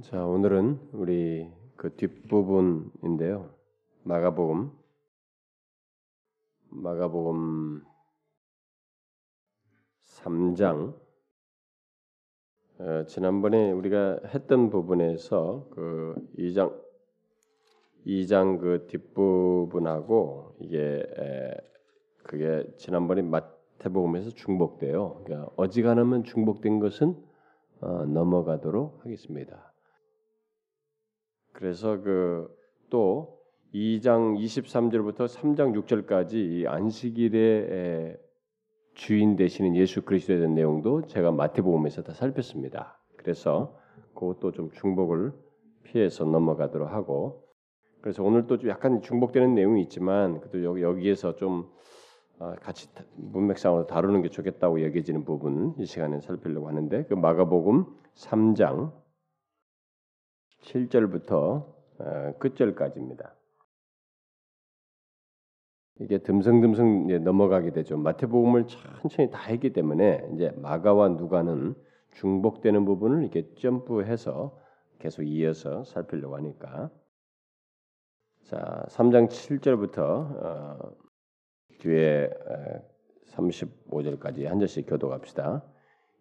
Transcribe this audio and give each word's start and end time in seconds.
자, 0.00 0.24
오늘은 0.24 0.88
우리 0.92 1.52
그 1.76 1.94
뒷부분인데요. 1.96 3.50
마가복음 4.04 4.72
마가복음 6.70 7.82
3장 10.00 10.98
어, 12.78 13.04
지난번에 13.06 13.70
우리가 13.70 14.20
했던 14.28 14.70
부분에서 14.70 15.68
그 15.72 16.14
2장 16.38 16.74
2장 18.06 18.60
그 18.60 18.86
뒷부분하고 18.86 20.56
이게 20.60 20.78
에, 20.78 21.54
그게 22.22 22.64
지난번에 22.78 23.20
마태복음에서 23.20 24.30
중복돼요. 24.30 25.22
그러니까 25.22 25.52
어지간하면 25.56 26.24
중복된 26.24 26.78
것은 26.78 27.14
어, 27.82 28.06
넘어가도록 28.06 29.04
하겠습니다. 29.04 29.71
그래서 31.62 32.02
그 32.02 32.62
또 32.92 33.38
2장 33.72 34.36
23절부터 34.38 35.26
3장 35.26 35.72
6절까지 35.82 36.34
이 36.34 36.66
안식일의 36.66 38.18
주인 38.92 39.34
되시는 39.34 39.74
예수 39.76 40.02
그리스도에 40.02 40.36
대한 40.36 40.54
내용도 40.54 41.06
제가 41.06 41.32
마태복음에서 41.32 42.02
다 42.02 42.12
살폈습니다. 42.12 43.00
그래서 43.16 43.78
그것도 44.14 44.52
좀 44.52 44.70
중복을 44.72 45.32
피해서 45.84 46.26
넘어가도록 46.26 46.92
하고 46.92 47.44
그래서 48.02 48.22
오늘 48.22 48.46
또 48.46 48.58
약간 48.68 49.00
중복되는 49.00 49.54
내용이 49.54 49.80
있지만 49.84 50.42
여기 50.62 50.82
여기에서 50.82 51.36
좀 51.36 51.70
아, 52.38 52.54
같이 52.56 52.88
문맥상으로 53.16 53.86
다루는 53.86 54.20
게 54.20 54.28
좋겠다고 54.28 54.82
여겨지는 54.82 55.24
부분 55.24 55.74
이 55.78 55.86
시간에 55.86 56.20
살피려고 56.20 56.68
하는데 56.68 57.04
그 57.04 57.14
마가복음 57.14 57.86
3장 58.16 58.92
7절부터 60.62 61.72
어, 61.98 62.32
끝절까지입니다. 62.38 63.34
이게 66.00 66.18
듬성듬성 66.18 67.22
넘어가게 67.22 67.70
되죠. 67.70 67.96
마태복음을 67.96 68.66
천천히 68.66 69.30
다 69.30 69.40
했기 69.42 69.72
때문에 69.72 70.28
이제 70.34 70.50
마가와 70.56 71.10
누가는 71.10 71.74
중복되는 72.14 72.84
부분을 72.84 73.22
이렇게 73.22 73.54
점프해서 73.54 74.58
계속 74.98 75.22
이어서 75.22 75.84
살피려고 75.84 76.36
하니까 76.36 76.90
자 78.44 78.84
3장 78.88 79.28
7절부터 79.28 79.98
어, 79.98 80.96
뒤에 81.78 82.30
35절까지 83.30 84.44
한 84.46 84.58
절씩 84.58 84.86
교도갑시다. 84.86 85.64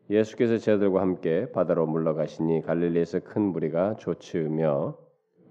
예수께서 0.09 0.57
제자들과 0.57 1.01
함께 1.01 1.51
바다로 1.51 1.85
물러가시니 1.85 2.63
갈릴리에서 2.63 3.21
큰 3.21 3.41
무리가 3.43 3.95
조치으며 3.97 4.97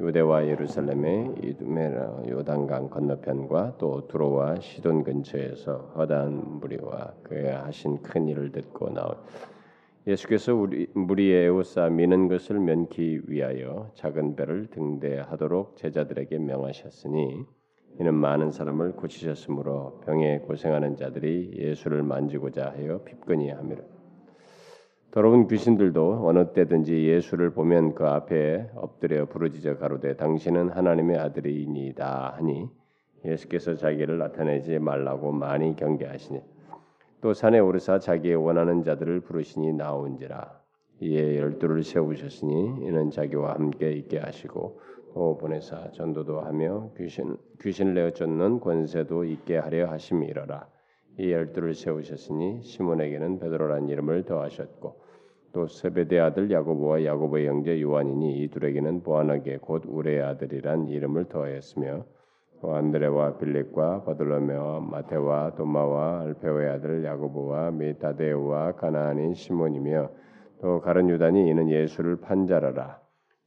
유대와 0.00 0.46
예루살렘의 0.46 1.34
이두메라 1.42 2.22
요단강 2.28 2.88
건너편과 2.88 3.76
또 3.78 4.08
두로와 4.08 4.60
시돈 4.60 5.04
근처에서 5.04 5.92
허다한 5.94 6.60
무리와 6.60 7.14
그의 7.22 7.52
하신 7.52 8.02
큰 8.02 8.26
일을 8.26 8.50
듣고 8.52 8.90
나오. 8.90 9.14
예수께서 10.06 10.54
우리 10.54 10.88
무리의 10.94 11.44
에우사 11.44 11.90
미는 11.90 12.28
것을 12.28 12.58
면키 12.58 13.22
위하여 13.26 13.90
작은 13.94 14.36
배를 14.36 14.68
등대하도록 14.68 15.76
제자들에게 15.76 16.38
명하셨으니 16.38 17.44
이는 18.00 18.14
많은 18.14 18.50
사람을 18.50 18.92
고치셨으므로 18.92 20.00
병에 20.06 20.38
고생하는 20.38 20.96
자들이 20.96 21.52
예수를 21.54 22.02
만지고자 22.02 22.70
하여 22.70 23.02
핍근이 23.04 23.50
하미라 23.50 23.82
더러운 25.12 25.48
귀신들도 25.48 26.26
어느 26.28 26.52
때든지 26.52 27.08
예수를 27.08 27.50
보면 27.50 27.94
그 27.94 28.06
앞에 28.06 28.70
엎드려 28.76 29.26
부르짖어 29.26 29.78
가로되 29.78 30.16
당신은 30.16 30.70
하나님의 30.70 31.18
아들이니이다 31.18 32.34
하니 32.36 32.68
예수께서 33.24 33.74
자기를 33.74 34.18
나타내지 34.18 34.78
말라고 34.78 35.32
많이 35.32 35.74
경계하시니 35.74 36.40
또 37.20 37.34
산에 37.34 37.58
오르사 37.58 37.98
자기의 37.98 38.36
원하는 38.36 38.82
자들을 38.82 39.20
부르시니 39.20 39.74
나온지라. 39.74 40.60
이에 41.02 41.38
열두를 41.38 41.82
세우셨으니 41.82 42.86
이는 42.86 43.10
자기와 43.10 43.54
함께 43.54 43.92
있게 43.92 44.18
하시고 44.18 44.80
또 45.12 45.38
보내사 45.38 45.90
전도도 45.92 46.40
하며 46.40 46.90
귀신 46.96 47.36
귀신을 47.60 47.94
내어 47.94 48.10
쫓는 48.10 48.60
권세도 48.60 49.24
있게 49.24 49.56
하려 49.56 49.90
하심이러라 49.90 50.66
이 51.20 51.32
열두를 51.32 51.74
세우셨으니 51.74 52.62
시몬에게는 52.62 53.40
베드로란 53.40 53.90
이름을 53.90 54.24
더하셨고 54.24 55.02
또 55.52 55.66
세베대 55.66 56.18
아들 56.18 56.50
야고보와 56.50 57.04
야고보의 57.04 57.46
형제 57.46 57.78
요한이니 57.78 58.42
이 58.42 58.48
둘에게는 58.48 59.02
보아나게 59.02 59.58
곧 59.60 59.82
우레의 59.86 60.22
아들이란 60.22 60.88
이름을 60.88 61.26
더하였으며 61.26 62.06
또 62.62 62.74
안드레와 62.74 63.36
빌립과 63.36 64.04
바돌로메와 64.04 64.80
마테와 64.80 65.56
도마와 65.56 66.22
알페오의 66.22 66.70
아들 66.70 67.04
야고보와 67.04 67.72
미타데우와 67.72 68.76
가나안인 68.76 69.34
시몬이며 69.34 70.10
또 70.62 70.80
가른 70.80 71.10
유다니 71.10 71.50
이는 71.50 71.68
예수를 71.68 72.16
판자라라. 72.20 72.98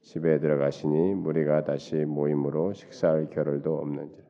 집에 0.02 0.40
들어가시니 0.40 1.16
무리가 1.16 1.64
다시 1.64 1.96
모임으로 1.96 2.74
식사할 2.74 3.30
겨를도 3.32 3.78
없는지라 3.78 4.23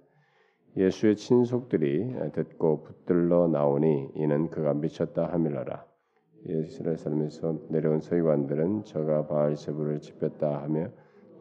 예수의 0.76 1.16
친속들이 1.16 2.32
듣고 2.34 2.84
붙들러 2.84 3.48
나오니 3.48 4.10
이는 4.16 4.50
그가 4.50 4.74
미쳤다 4.74 5.32
하밀러라. 5.32 5.86
예루살렘에서 6.48 7.60
내려온 7.70 8.00
서기관들은 8.02 8.84
저가 8.84 9.28
바알세부를 9.28 10.02
집혔다 10.02 10.64
하며 10.64 10.88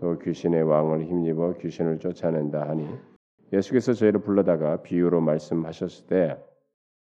또 0.00 0.19
귀신의 0.19 0.62
왕을 0.62 1.06
힘입어 1.06 1.54
귀신을 1.54 1.98
쫓아낸다 1.98 2.69
하니 2.69 2.87
예수께서 3.53 3.94
저희를 3.94 4.20
불러다가 4.20 4.82
비유로 4.82 5.20
말씀하셨을 5.20 6.06
때 6.06 6.38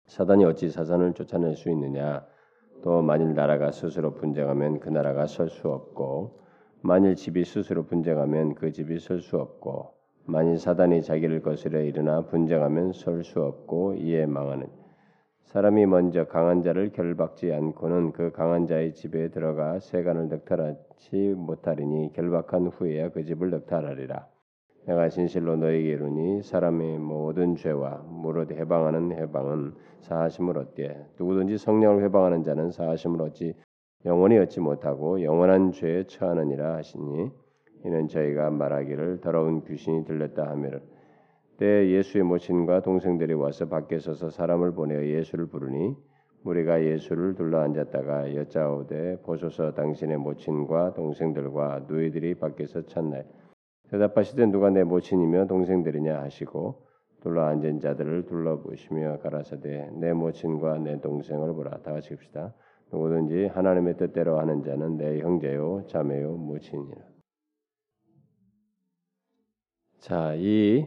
사단이 0.05 0.45
어찌 0.45 0.69
사단을 0.69 1.13
쫓아낼 1.13 1.55
수 1.55 1.69
있느냐 1.71 2.25
또 2.83 3.01
만일 3.01 3.33
나라가 3.33 3.71
스스로 3.71 4.13
분쟁하면 4.13 4.79
그 4.79 4.89
나라가 4.89 5.25
설 5.25 5.49
수 5.49 5.69
없고 5.69 6.39
만일 6.81 7.15
집이 7.15 7.43
스스로 7.45 7.85
분쟁하면 7.85 8.55
그 8.55 8.71
집이 8.71 8.99
설 8.99 9.21
수 9.21 9.37
없고 9.37 9.96
만일 10.29 10.59
사단이 10.59 11.03
자기를 11.03 11.41
거스려 11.41 11.81
일어나 11.81 12.21
분쟁하면 12.25 12.91
설 12.91 13.23
수 13.23 13.41
없고 13.41 13.93
이에 13.95 14.25
망하는 14.25 14.67
사람이 15.45 15.85
먼저 15.85 16.25
강한 16.25 16.61
자를 16.63 16.91
결박지 16.91 17.53
않고는 17.53 18.11
그 18.11 18.33
강한 18.33 18.67
자의 18.67 18.93
집에 18.93 19.29
들어가 19.29 19.79
세간을 19.79 20.27
넉탈하지 20.27 21.33
못하리니 21.37 22.11
결박한 22.11 22.67
후에야 22.67 23.11
그 23.11 23.23
집을 23.23 23.51
넉탈하리라. 23.51 24.27
내가 24.85 25.07
진실로 25.07 25.55
너에게 25.55 25.91
이르니 25.91 26.43
사람의 26.43 26.99
모든 26.99 27.55
죄와 27.55 28.03
무릇 28.09 28.51
해방하는 28.51 29.13
해방은 29.13 29.75
사하심을 30.01 30.57
얻되 30.57 31.05
누구든지 31.17 31.57
성령을 31.57 32.03
해방하는 32.03 32.43
자는 32.43 32.71
사하심을 32.71 33.21
얻지 33.21 33.53
영원히 34.03 34.37
얻지 34.37 34.59
못하고 34.59 35.23
영원한 35.23 35.71
죄에 35.71 36.03
처하느니라 36.07 36.75
하시니 36.75 37.31
이는 37.85 38.07
저희가 38.07 38.49
말하기를 38.49 39.21
더러운 39.21 39.63
귀신이 39.63 40.05
들렸다 40.05 40.49
하면은 40.49 40.81
때 41.57 41.89
예수의 41.89 42.23
모친과 42.23 42.81
동생들이 42.81 43.33
와서 43.33 43.67
밖에 43.67 43.99
서서 43.99 44.29
사람을 44.29 44.73
보내어 44.73 45.05
예수를 45.05 45.47
부르니 45.47 45.95
우리가 46.43 46.83
예수를 46.83 47.35
둘러 47.35 47.59
앉았다가 47.61 48.35
여짜오되 48.35 49.21
보소서 49.23 49.73
당신의 49.73 50.17
모친과 50.17 50.93
동생들과 50.93 51.85
누이들이 51.89 52.35
밖에서 52.35 52.85
찾나요? 52.85 53.23
대답하시되 53.89 54.45
누가 54.47 54.69
내 54.69 54.83
모친이며 54.83 55.47
동생들이냐 55.47 56.21
하시고 56.21 56.85
둘러 57.21 57.45
앉은 57.45 57.79
자들을 57.79 58.25
둘러보시며 58.27 59.19
가라사대 59.19 59.91
내 59.95 60.13
모친과 60.13 60.77
내 60.79 61.01
동생을 61.01 61.53
보라 61.53 61.79
다 61.81 61.91
같이 61.91 62.13
읍시다 62.13 62.53
누구든지 62.91 63.47
하나님의 63.47 63.97
뜻대로 63.97 64.39
하는 64.39 64.61
자는 64.61 64.97
내 64.97 65.19
형제요 65.19 65.85
자매요 65.87 66.33
모친이라 66.33 67.16
자, 69.99 70.33
이 70.35 70.85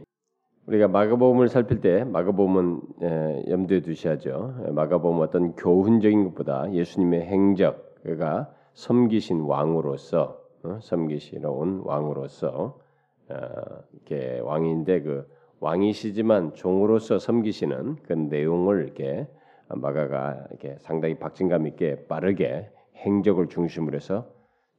우리가 0.67 0.87
마가복음을 0.87 1.49
살필 1.49 1.81
때 1.81 2.03
마가복음은 2.05 2.81
에, 3.01 3.45
염두에 3.49 3.81
두셔야죠. 3.81 4.71
마가복음 4.71 5.19
어떤 5.21 5.55
교훈적인 5.55 6.23
것보다 6.25 6.71
예수님의 6.71 7.21
행적, 7.21 7.95
그가 8.03 8.53
섬기신 8.73 9.41
왕으로서 9.41 10.39
어? 10.63 10.79
섬기시러 10.81 11.51
온 11.51 11.81
왕으로서 11.83 12.79
어, 13.29 13.35
이렇게 13.93 14.39
왕인데 14.39 15.01
그 15.01 15.27
왕이시지만 15.59 16.55
종으로서 16.55 17.19
섬기시는 17.19 17.97
그 18.03 18.13
내용을 18.13 18.83
이렇게 18.83 19.27
마가가 19.67 20.47
이렇게 20.49 20.77
상당히 20.79 21.15
박진감 21.15 21.67
있게 21.67 22.07
빠르게 22.07 22.69
행적을 22.95 23.47
중심으로 23.47 23.95
해서 23.95 24.27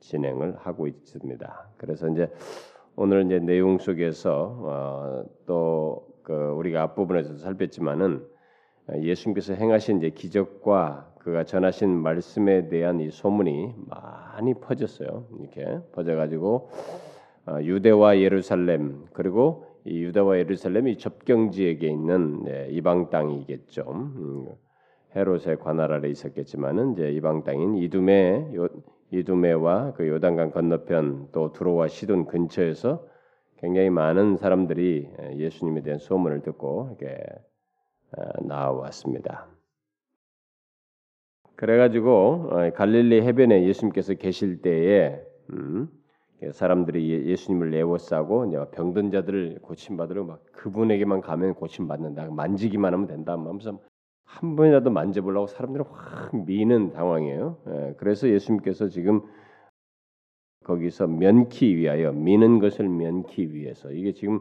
진행을 0.00 0.56
하고 0.58 0.86
있습니다. 0.86 1.68
그래서 1.76 2.08
이제 2.08 2.30
오늘 2.96 3.26
이제 3.26 3.38
내용 3.38 3.78
속에서 3.78 4.56
어, 4.60 5.24
또그 5.46 6.54
우리가 6.56 6.82
앞부분에서 6.82 7.36
살폈지만은 7.36 8.26
예수님께서 9.00 9.54
행하신 9.54 9.98
이제 9.98 10.10
기적과 10.10 11.12
그가 11.18 11.44
전하신 11.44 11.88
말씀에 11.88 12.68
대한 12.68 13.00
이 13.00 13.10
소문이 13.10 13.74
많이 13.86 14.54
퍼졌어요. 14.54 15.26
이렇게 15.40 15.78
퍼져가지고 15.92 16.70
어, 17.46 17.58
유대와 17.62 18.18
예루살렘 18.18 19.04
그리고 19.12 19.66
이 19.84 20.02
유다와 20.02 20.38
예루살렘이 20.38 20.96
접경 20.98 21.50
지역에 21.50 21.88
있는 21.88 22.44
네, 22.44 22.68
이방 22.70 23.10
땅이겠죠. 23.10 23.82
음, 23.88 24.46
헤롯의 25.16 25.58
관할 25.60 25.92
아래 25.92 26.08
있었겠지만은 26.08 26.92
이제 26.92 27.10
이방 27.10 27.44
땅인 27.44 27.76
이두메 27.76 28.52
이두메와 29.12 29.92
그 29.92 30.08
요단강 30.08 30.50
건너편 30.50 31.28
또 31.32 31.52
두로와 31.52 31.88
시돈 31.88 32.26
근처에서 32.26 33.06
굉장히 33.58 33.90
많은 33.90 34.36
사람들이 34.36 35.08
예수님에 35.36 35.82
대한 35.82 35.98
소문을 35.98 36.42
듣고 36.42 36.96
이렇게 36.98 37.22
어, 38.16 38.44
나왔습니다. 38.44 39.46
그래가지고 41.54 42.48
어, 42.50 42.70
갈릴리 42.74 43.22
해변에 43.22 43.64
예수님께서 43.64 44.14
계실 44.14 44.62
때에 44.62 45.22
음, 45.50 45.88
사람들이 46.50 47.12
예, 47.12 47.30
예수님을 47.30 47.72
애워싸고 47.74 48.70
병든 48.72 49.12
자들을 49.12 49.60
고침받으러 49.62 50.24
막 50.24 50.42
그분에게만 50.52 51.20
가면 51.20 51.54
고침받는다. 51.54 52.30
만지기만 52.30 52.92
하면 52.94 53.06
된다. 53.06 53.32
하면서 53.32 53.78
한 54.32 54.56
번이라도 54.56 54.90
만져보려고 54.90 55.46
사람들이 55.46 55.84
확 55.90 56.34
미는 56.46 56.90
상황이에요. 56.90 57.58
예, 57.68 57.94
그래서 57.98 58.28
예수님께서 58.28 58.88
지금 58.88 59.20
거기서 60.64 61.06
면키 61.06 61.76
위하여 61.76 62.12
미는 62.12 62.58
것을 62.58 62.88
면키 62.88 63.52
위해서 63.52 63.92
이게 63.92 64.12
지금 64.12 64.40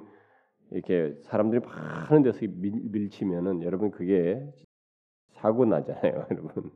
이렇게 0.71 1.13
사람들이 1.23 1.61
많은 1.65 2.23
데서 2.23 2.39
밀, 2.47 3.09
치면은 3.09 3.63
여러분 3.63 3.91
그게 3.91 4.41
사고 5.33 5.65
나잖아요, 5.65 6.27
여러분. 6.31 6.71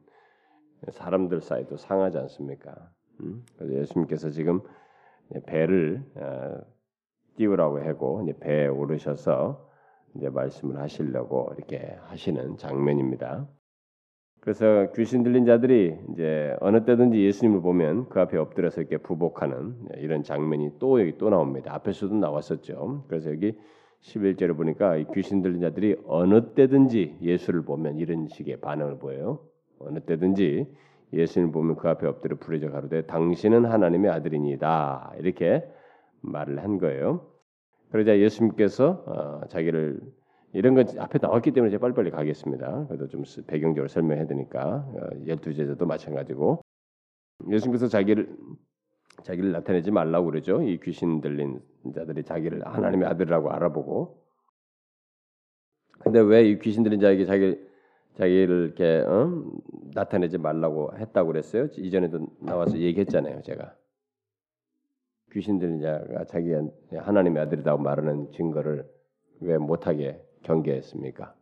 사람들 0.91 1.39
사이도 1.39 1.77
상하지 1.77 2.17
않습니까? 2.17 2.91
음? 3.21 3.44
그래서 3.57 3.73
예수님께서 3.75 4.29
지금 4.29 4.59
배를 5.45 6.03
어, 6.15 6.57
띄우라고 7.38 7.79
하고 7.79 8.25
배에 8.41 8.67
오르셔서 8.67 9.69
이제 10.15 10.29
말씀을 10.29 10.77
하시려고 10.77 11.51
이렇게 11.57 11.97
하시는 12.07 12.57
장면입니다. 12.57 13.47
그래서 14.39 14.91
귀신 14.95 15.23
들린 15.23 15.45
자들이 15.45 15.97
이제 16.13 16.56
어느 16.59 16.85
때든지 16.85 17.19
예수님을 17.19 17.62
보면 17.62 18.09
그 18.09 18.19
앞에 18.19 18.38
엎드려서 18.38 18.81
이렇게 18.81 18.97
부복하는 18.97 19.75
이런 19.97 20.21
장면이 20.21 20.73
또 20.77 21.01
여기 21.01 21.17
또 21.17 21.29
나옵니다. 21.29 21.73
앞에서도 21.73 22.13
나왔었죠. 22.13 23.06
그래서 23.07 23.31
여기 23.31 23.57
11절을 24.01 24.56
보니까 24.56 24.97
귀신 25.15 25.41
들린 25.41 25.62
자들이 25.62 25.95
어느 26.06 26.53
때든지 26.53 27.17
예수를 27.21 27.63
보면 27.63 27.97
이런 27.97 28.27
식의 28.27 28.62
반응을 28.62 29.00
보여요. 29.00 29.39
어느 29.79 30.00
때든지 30.00 30.67
예수님을 31.12 31.51
보면 31.51 31.75
그 31.77 31.89
앞에 31.89 32.06
엎드려 32.06 32.38
부르짖어 32.38 32.69
가로되 32.69 33.07
당신은 33.07 33.65
하나님의 33.65 34.12
아들이니다 34.12 35.13
이렇게 35.17 35.67
말을 36.21 36.63
한 36.63 36.77
거예요. 36.77 37.34
그러자 37.91 38.17
예수님께서 38.19 39.03
어, 39.07 39.47
자기를 39.47 39.99
이런 40.53 40.73
건 40.73 40.85
앞에 40.97 41.19
나왔기 41.21 41.51
때문에 41.51 41.71
제가 41.71 41.81
빨리빨리 41.81 42.11
가겠습니다. 42.11 42.87
그래도 42.87 43.07
좀 43.07 43.23
배경적으로 43.47 43.87
설명해야 43.87 44.27
되니까 44.27 44.87
어, 44.87 45.09
열두 45.27 45.53
제자도 45.53 45.85
마찬가지고 45.85 46.61
예수님께서 47.49 47.87
자기를 47.87 48.35
자기를 49.23 49.51
나타내지 49.51 49.91
말라고 49.91 50.27
그러죠. 50.27 50.61
이 50.61 50.79
귀신 50.79 51.21
들린 51.21 51.61
자들이 51.93 52.23
자기를 52.23 52.65
하나님의 52.65 53.07
아들이라고 53.07 53.49
알아보고 53.51 54.23
근데 55.99 56.19
왜 56.19 56.49
이 56.49 56.59
귀신 56.59 56.83
들린 56.83 56.99
자에게 56.99 57.25
자기 57.25 57.57
자기를 58.15 58.65
이렇게 58.77 59.03
어? 59.07 59.43
나타내지 59.93 60.38
말라고 60.38 60.91
했다고 60.97 61.27
그랬어요. 61.27 61.67
이전에도 61.77 62.27
나와서 62.39 62.77
얘기했잖아요, 62.77 63.41
제가. 63.41 63.75
귀신 65.35 65.59
들린 65.59 65.81
자가 65.81 66.23
자기가 66.25 66.63
하나님의 66.93 67.43
아들이라고 67.43 67.83
말하는 67.83 68.31
증거를 68.31 68.89
왜 69.41 69.57
못하게 69.57 70.25
경계했습니까? 70.43 71.35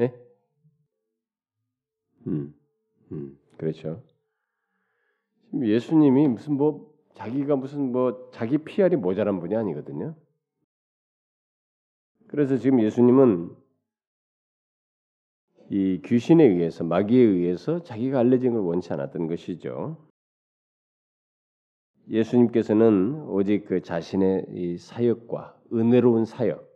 예? 0.00 0.14
음, 2.26 2.54
음, 3.12 3.38
그렇죠. 3.56 4.02
예수님이 5.54 6.28
무슨 6.28 6.54
뭐 6.54 6.92
자기가 7.14 7.56
무슨 7.56 7.92
뭐 7.92 8.28
자기 8.30 8.58
PR이 8.58 8.96
모자란 8.96 9.40
분이 9.40 9.56
아니거든요. 9.56 10.14
그래서 12.26 12.58
지금 12.58 12.82
예수님은 12.82 13.56
이 15.70 16.02
귀신에 16.04 16.44
의해서 16.44 16.84
마귀에 16.84 17.22
의해서 17.22 17.82
자기가 17.82 18.18
알려진 18.18 18.52
걸 18.52 18.60
원치 18.60 18.92
않았던 18.92 19.28
것이죠. 19.28 19.96
예수님께서는 22.10 23.24
오직 23.28 23.66
그 23.66 23.82
자신의 23.82 24.46
이 24.50 24.78
사역과 24.78 25.56
은혜로운 25.72 26.24
사역 26.24 26.68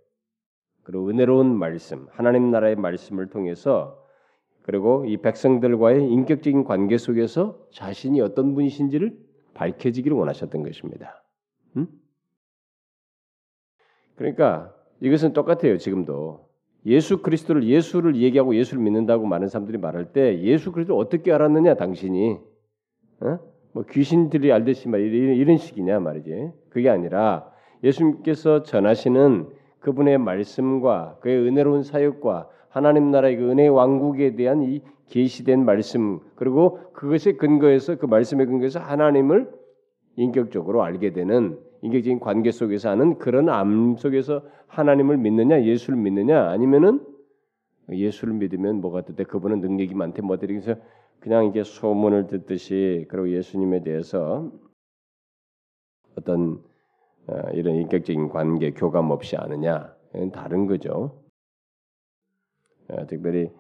그리고 0.83 1.09
은혜로운 1.11 1.55
말씀 1.55 2.07
하나님 2.11 2.51
나라의 2.51 2.77
말씀을 2.77 3.29
통해서 3.29 4.03
그리고 4.63 5.05
이 5.07 5.17
백성들과의 5.19 6.11
인격적인 6.11 6.65
관계 6.65 6.99
속에서 6.99 7.59
자신이 7.73 8.21
어떤 8.21 8.55
분이신지를 8.55 9.19
밝혀지기를 9.55 10.17
원하셨던 10.17 10.63
것입니다. 10.63 11.25
음? 11.77 11.89
그러니까 14.15 14.75
이것은 15.01 15.33
똑같아요. 15.33 15.79
지금도 15.79 16.49
예수 16.87 17.23
그리스도를 17.23 17.65
예수를 17.65 18.17
얘기하고 18.17 18.55
예수를 18.57 18.83
믿는다고 18.83 19.27
많은 19.27 19.49
사람들이 19.49 19.79
말할 19.79 20.13
때 20.13 20.41
예수 20.43 20.73
그리스도 20.73 20.97
어떻게 20.97 21.33
알았느냐 21.33 21.75
당신이 21.75 22.39
어? 23.21 23.39
뭐 23.79 23.85
귀신들이 23.89 24.51
알듯이 24.51 24.89
말 24.89 25.03
이런, 25.03 25.37
이런 25.37 25.57
식이냐 25.57 26.01
말이지. 26.01 26.51
그게 26.69 26.91
아니라 26.91 27.49
예수님께서 27.85 28.65
전하시는 28.65 29.47
그분의 29.79 30.19
말씀과 30.19 31.19
그의 31.21 31.47
은혜로운 31.47 31.85
사역과 31.85 32.49
하나님 32.71 33.13
나라의 33.13 33.37
그 33.37 33.49
은혜 33.49 33.69
왕국에 33.69 34.35
대한 34.35 34.63
이 34.63 34.83
계시된 35.07 35.65
말씀 35.65 36.19
그리고 36.35 36.81
그것에 36.93 37.35
근거해서 37.35 37.95
그 37.99 38.07
말씀에 38.07 38.47
근거해서 38.47 38.81
하나님을 38.81 39.49
인격적으로 40.17 40.83
알게 40.83 41.13
되는 41.13 41.57
인격적인 41.83 42.19
관계 42.19 42.51
속에서 42.51 42.91
하는 42.91 43.17
그런 43.19 43.49
암 43.49 43.95
속에서 43.97 44.43
하나님을 44.67 45.19
믿느냐 45.19 45.63
예수를 45.63 46.01
믿느냐 46.01 46.51
아니면은 46.51 47.01
예수를 47.93 48.35
믿으면 48.35 48.81
뭐가 48.81 49.03
뜻해 49.03 49.23
그분은 49.23 49.61
능력이 49.61 49.95
많대 49.95 50.21
뭐들이 50.21 50.55
그래서 50.55 50.81
그냥 51.21 51.47
이게 51.47 51.63
소문을 51.65 52.27
듣듯이 52.27 53.07
그리고 53.09 53.31
예수님에 53.31 53.83
대해서 53.83 54.51
어떤 56.17 56.63
어, 57.27 57.51
이런 57.53 57.77
인격적인 57.77 58.29
관계 58.29 58.73
교감 58.73 59.11
없이 59.11 59.37
아느냐 59.37 59.95
다른 60.33 60.67
거죠. 60.67 61.23
어, 62.89 63.07
특별히 63.07 63.51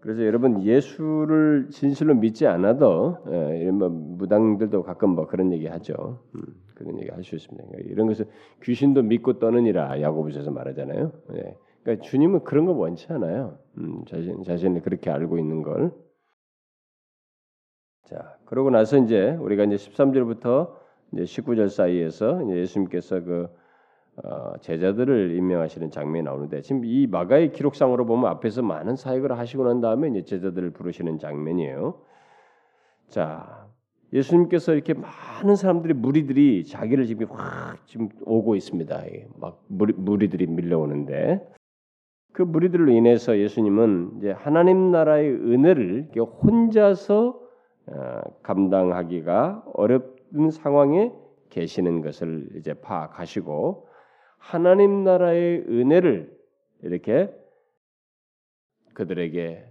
그래서 0.00 0.26
여러분 0.26 0.62
예수를 0.62 1.70
진실로 1.70 2.14
믿지 2.14 2.46
않아도 2.46 3.16
예, 3.28 3.58
이런 3.60 3.78
뭐 3.78 3.88
무당들도 3.88 4.82
가끔 4.82 5.10
뭐 5.10 5.26
그런 5.26 5.50
얘기 5.52 5.66
하죠. 5.66 6.22
음, 6.34 6.42
그런 6.74 6.98
얘기 7.00 7.10
할 7.10 7.24
수 7.24 7.36
있습니다. 7.36 7.66
그러니까 7.66 7.90
이런 7.90 8.08
것을 8.08 8.26
귀신도 8.62 9.02
믿고 9.02 9.38
떠느니라 9.38 10.02
야고보서에서 10.02 10.50
말하잖아요. 10.50 11.10
예. 11.36 11.56
그러니까 11.82 12.04
주님은 12.04 12.44
그런 12.44 12.66
거 12.66 12.72
원치 12.72 13.10
않아요. 13.14 13.58
음, 13.78 14.04
자신 14.06 14.42
자신이 14.42 14.82
그렇게 14.82 15.10
알고 15.10 15.38
있는 15.38 15.62
걸. 15.62 15.90
자, 18.04 18.36
그러고 18.44 18.70
나서 18.70 18.98
이제 18.98 19.30
우리가 19.40 19.64
이제 19.64 19.76
13절부터 19.76 20.70
이제 21.12 21.22
19절 21.22 21.70
사이에서 21.70 22.42
이제 22.42 22.56
예수님께서 22.56 23.20
그 23.20 23.48
어, 24.22 24.52
제자들을 24.60 25.34
임명하시는 25.36 25.90
장면이 25.90 26.22
나오는데 26.22 26.60
지금 26.60 26.84
이 26.84 27.06
마가의 27.06 27.52
기록상으로 27.52 28.06
보면 28.06 28.30
앞에서 28.30 28.62
많은 28.62 28.94
사역을 28.96 29.36
하시고 29.36 29.64
난 29.64 29.80
다음에 29.80 30.08
이제 30.08 30.22
제자들을 30.22 30.70
부르시는 30.70 31.18
장면이에요. 31.18 32.00
자, 33.08 33.66
예수님께서 34.12 34.74
이렇게 34.74 34.94
많은 34.94 35.56
사람들이 35.56 35.94
무리들이 35.94 36.64
자기를 36.64 37.06
지금 37.06 37.26
확 37.30 37.84
지금 37.86 38.10
오고 38.24 38.54
있습니다. 38.54 39.02
막 39.40 39.64
무리, 39.66 39.94
무리들이 39.94 40.46
밀려오는데 40.46 41.44
그 42.32 42.42
무리들로 42.42 42.92
인해서 42.92 43.36
예수님은 43.36 44.18
이제 44.18 44.30
하나님 44.30 44.92
나라의 44.92 45.30
은혜를 45.30 46.10
혼자서 46.16 47.28
어, 47.28 47.43
감당하기가 48.42 49.64
어렵은 49.74 50.50
상황에 50.50 51.12
계시는 51.50 52.00
것을 52.02 52.48
이제 52.56 52.74
파악하시고 52.74 53.88
하나님 54.38 55.04
나라의 55.04 55.64
은혜를 55.68 56.36
이렇게 56.82 57.32
그들에게 58.94 59.64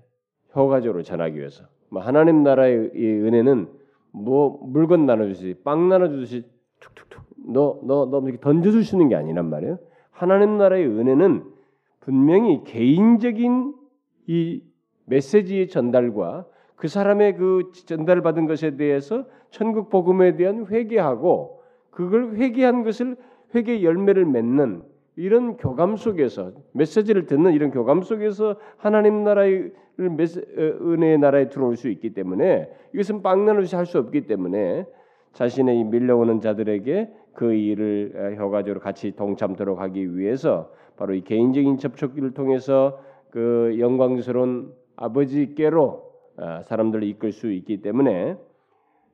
효과적으로 0.55 1.03
전하기 1.03 1.37
위해서 1.37 1.65
뭐 1.89 2.01
하나님 2.01 2.43
나라의 2.43 2.91
이 2.95 3.05
은혜는 3.05 3.67
뭐 4.11 4.59
물건 4.63 5.05
나눠주듯이 5.05 5.55
빵 5.63 5.89
나눠주듯이 5.89 6.45
툭툭툭 6.79 7.23
너너 7.45 8.09
너 8.09 8.21
이렇게 8.23 8.39
던져줄 8.39 8.83
수 8.83 8.95
있는 8.95 9.09
게 9.09 9.15
아니란 9.15 9.49
말이에요. 9.49 9.79
하나님 10.11 10.57
나라의 10.57 10.85
은혜는 10.87 11.43
분명히 11.99 12.63
개인적인 12.63 13.73
이 14.27 14.63
메시지의 15.05 15.67
전달과 15.69 16.45
그 16.75 16.87
사람의 16.87 17.37
그 17.37 17.71
전달받은 17.73 18.47
것에 18.47 18.75
대해서 18.75 19.25
천국 19.49 19.89
복음에 19.89 20.35
대한 20.35 20.65
회개하고 20.65 21.61
그걸 21.91 22.35
회개한 22.35 22.83
것을 22.83 23.15
회개 23.53 23.83
열매를 23.83 24.25
맺는 24.25 24.81
이런 25.15 25.57
교감 25.57 25.95
속에서 25.95 26.51
메시지를 26.71 27.27
듣는 27.27 27.53
이런 27.53 27.69
교감 27.71 28.01
속에서 28.01 28.55
하나님 28.77 29.23
나라의 29.23 29.71
은혜의 29.99 31.19
나라에 31.19 31.49
들어올 31.49 31.75
수 31.77 31.87
있기 31.89 32.15
때문에 32.15 32.67
이것은 32.93 33.21
빵나누시 33.21 33.75
할수 33.75 33.99
없기 33.99 34.25
때문에 34.25 34.87
자신의 35.33 35.83
밀려오는 35.83 36.41
자들에게 36.41 37.11
그 37.33 37.53
일을 37.53 38.37
효과적으로 38.39 38.79
같이 38.79 39.15
동참토록 39.15 39.79
하기 39.79 40.17
위해서 40.17 40.71
바로 40.97 41.13
이 41.13 41.21
개인적인 41.21 41.77
접촉기를 41.77 42.33
통해서 42.33 42.99
그 43.29 43.75
영광스러운 43.79 44.73
아버지께로 44.95 45.99
아, 45.99 46.02
사람들을 46.37 47.03
이끌 47.03 47.31
수 47.31 47.51
있기 47.51 47.81
때문에 47.81 48.37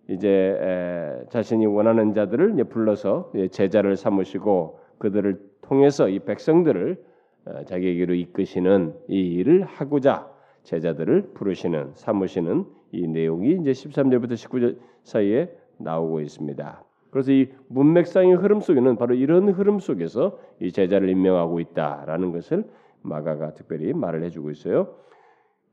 이제 0.07 1.25
자신이 1.29 1.65
원하는 1.65 2.13
자들을 2.13 2.63
불러서 2.65 3.31
제자를 3.51 3.95
삼으시고 3.95 4.79
그들을 4.97 5.39
통해서 5.61 6.09
이 6.09 6.19
백성들을 6.19 7.09
어, 7.45 7.63
자기에게로 7.63 8.13
이끄시는 8.15 8.93
이 9.07 9.35
일을 9.35 9.63
하고자 9.63 10.29
제자들을 10.63 11.31
부르시는 11.33 11.91
삼으시는 11.95 12.65
이 12.91 13.07
내용이 13.07 13.51
이제 13.61 13.71
13절부터 13.71 14.33
19절 14.33 14.77
사이에 15.03 15.49
나오고 15.77 16.21
있습니다. 16.21 16.83
그래서 17.11 17.31
이 17.31 17.47
문맥상의 17.69 18.35
흐름 18.35 18.59
속에는 18.59 18.97
바로 18.97 19.15
이런 19.15 19.49
흐름 19.49 19.79
속에서 19.79 20.37
이 20.59 20.71
제자를 20.71 21.09
임명하고 21.09 21.59
있다라는 21.59 22.31
것을 22.33 22.65
마가가 23.01 23.53
특별히 23.53 23.93
말을 23.93 24.23
해주고 24.23 24.51
있어요. 24.51 24.95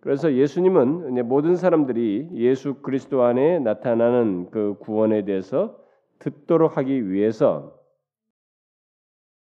그래서 0.01 0.35
예수님은 0.35 1.27
모든 1.27 1.57
사람들이 1.57 2.29
예수 2.35 2.75
그리스도 2.75 3.23
안에 3.23 3.59
나타나는 3.59 4.51
그 4.51 4.77
구원에 4.79 5.25
대해서 5.25 5.79
듣도록 6.19 6.77
하기 6.77 7.11
위해서 7.11 7.77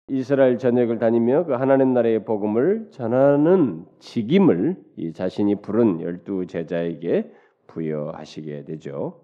이스라엘 0.08 0.58
전역을 0.58 1.00
다니며 1.00 1.46
그 1.46 1.54
하나님 1.54 1.94
나라의 1.94 2.26
복음을 2.26 2.90
전하는 2.92 3.86
직임을 4.00 4.76
이 4.98 5.14
자신이 5.14 5.62
부른 5.62 6.02
열두 6.02 6.48
제자에게 6.48 7.32
부여하시게 7.68 8.66
되죠. 8.66 9.22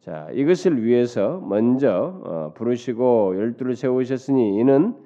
자, 0.00 0.28
이것을 0.32 0.82
위해서 0.82 1.38
먼저 1.38 2.20
어, 2.24 2.52
부르시고 2.54 3.36
열두를 3.36 3.76
세우셨으니 3.76 4.58
이는 4.58 4.96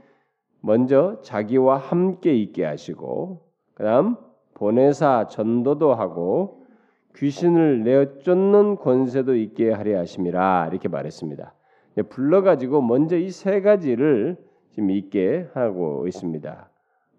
먼저 0.61 1.21
자기와 1.23 1.77
함께 1.77 2.35
있게 2.35 2.65
하시고 2.65 3.43
그다음 3.75 4.17
보내사 4.57 5.27
전도도 5.29 5.95
하고 5.95 6.65
귀신을 7.15 7.85
내어 7.85 8.19
쫓는 8.19 8.77
권세도 8.77 9.37
있게 9.37 9.71
하려 9.71 9.99
하심이라 9.99 10.69
이렇게 10.71 10.89
말했습니다. 10.89 11.55
불러가지고 12.09 12.83
먼저 12.83 13.17
이 13.17 13.31
세 13.31 13.61
가지를 13.61 14.37
지금 14.71 14.91
있게 14.91 15.49
하고 15.55 16.07
있습니다. 16.07 16.71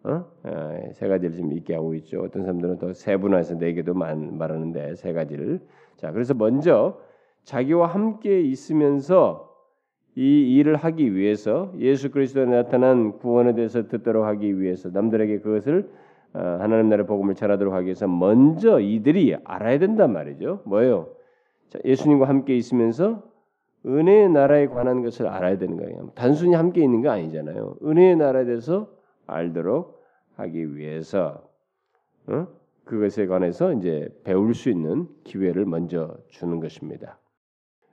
어? 0.04 0.26
아, 0.44 0.78
세 0.94 1.08
가지를 1.08 1.36
지금 1.36 1.52
있게 1.54 1.74
하고 1.76 1.94
있죠. 1.96 2.22
어떤 2.22 2.44
사람들은 2.44 2.78
더 2.78 2.94
세분화해서 2.94 3.58
네 3.58 3.74
개도 3.74 3.94
말하는데 3.94 4.96
세 4.96 5.14
가지를. 5.14 5.62
자, 5.96 6.12
그래서 6.12 6.34
먼저 6.34 7.00
자기와 7.44 7.88
함께 7.88 8.42
있으면서 8.42 9.52
이 10.16 10.56
일을 10.58 10.76
하기 10.76 11.16
위해서 11.16 11.72
예수 11.78 12.10
그리스도에 12.12 12.46
나타난 12.46 13.18
구원에 13.18 13.54
대해서 13.54 13.88
듣도록 13.88 14.26
하기 14.26 14.60
위해서 14.60 14.90
남들에게 14.90 15.40
그것을 15.40 15.90
어, 15.90 16.07
하나님 16.34 16.90
나라의 16.90 17.08
복음을 17.08 17.36
전하도록 17.36 17.74
하기 17.74 17.86
위해서 17.86 18.08
먼저 18.08 18.80
이들이 18.80 19.36
알아야 19.44 19.80
된단 19.80 20.14
말이죠. 20.14 20.62
뭐예요? 20.66 21.10
자, 21.70 21.80
예수님과 21.84 22.28
함께 22.28 22.56
있으면서 22.56 23.24
은혜의 23.86 24.30
나라에 24.30 24.68
관한 24.68 25.02
것을 25.02 25.28
알아야 25.28 25.58
되는 25.58 25.78
거예요. 25.78 26.12
단순히 26.16 26.56
함께 26.56 26.84
있는 26.84 27.02
거 27.02 27.10
아니잖아요. 27.10 27.78
은혜의 27.84 28.18
나라에 28.18 28.46
대해서 28.46 28.90
알도록 29.26 30.04
하기 30.36 30.76
위해서 30.76 31.44
어? 32.28 32.48
그것에 32.86 33.28
관해서 33.28 33.74
이제 33.74 34.08
배울 34.24 34.54
수 34.54 34.70
있는 34.70 35.08
기회를 35.24 35.66
먼저 35.66 36.18
주는 36.30 36.60
것입니다. 36.60 37.20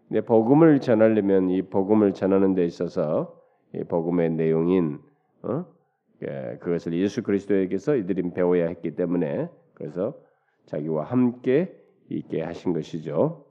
근데 0.08 0.20
복음을 0.20 0.80
전하려면 0.80 1.50
이 1.50 1.62
복음을 1.62 2.12
전하는 2.12 2.54
데 2.54 2.64
있어서 2.64 3.40
이 3.74 3.82
복음의 3.84 4.30
내용인 4.30 5.00
어? 5.42 5.66
예, 6.22 6.58
그것을 6.60 6.94
예수 6.94 7.22
그리스도에게서 7.22 7.96
이들이 7.96 8.30
배워야 8.32 8.68
했기 8.68 8.94
때문에 8.94 9.48
그래서 9.74 10.14
자기와 10.66 11.04
함께 11.04 11.74
있게 12.08 12.42
하신 12.42 12.72
것이죠. 12.72 13.46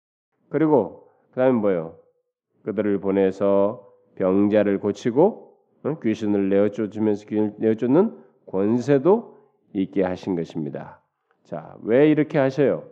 그리고 0.49 1.09
그다음에 1.31 1.53
뭐요? 1.59 1.97
그들을 2.63 2.99
보내서 3.01 3.89
병자를 4.17 4.79
고치고 4.79 5.57
어? 5.83 5.99
귀신을 6.01 6.51
내어 6.51 6.69
쫓으면서 6.71 7.27
귀신을 7.27 7.55
내어 7.59 7.75
쫓는 7.75 8.17
권세도 8.47 9.39
있게 9.73 10.03
하신 10.03 10.37
것입니다. 10.37 11.01
자, 11.45 11.77
왜 11.83 12.11
이렇게 12.11 12.39
하셔요? 12.39 12.85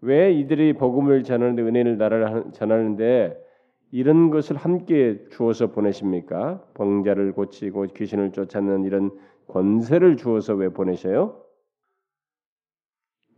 왜 0.00 0.32
이들이 0.32 0.74
복음을 0.74 1.22
전하는데 1.24 1.60
은혜를 1.62 1.98
나라를 1.98 2.44
전하는데 2.52 3.47
이런 3.90 4.30
것을 4.30 4.56
함께 4.56 5.24
주어서 5.30 5.72
보내십니까? 5.72 6.62
병자를 6.74 7.32
고치고 7.32 7.86
귀신을 7.94 8.32
쫓아내는 8.32 8.84
이런 8.84 9.10
권세를 9.48 10.16
주어서 10.16 10.54
왜 10.54 10.68
보내셔요? 10.68 11.42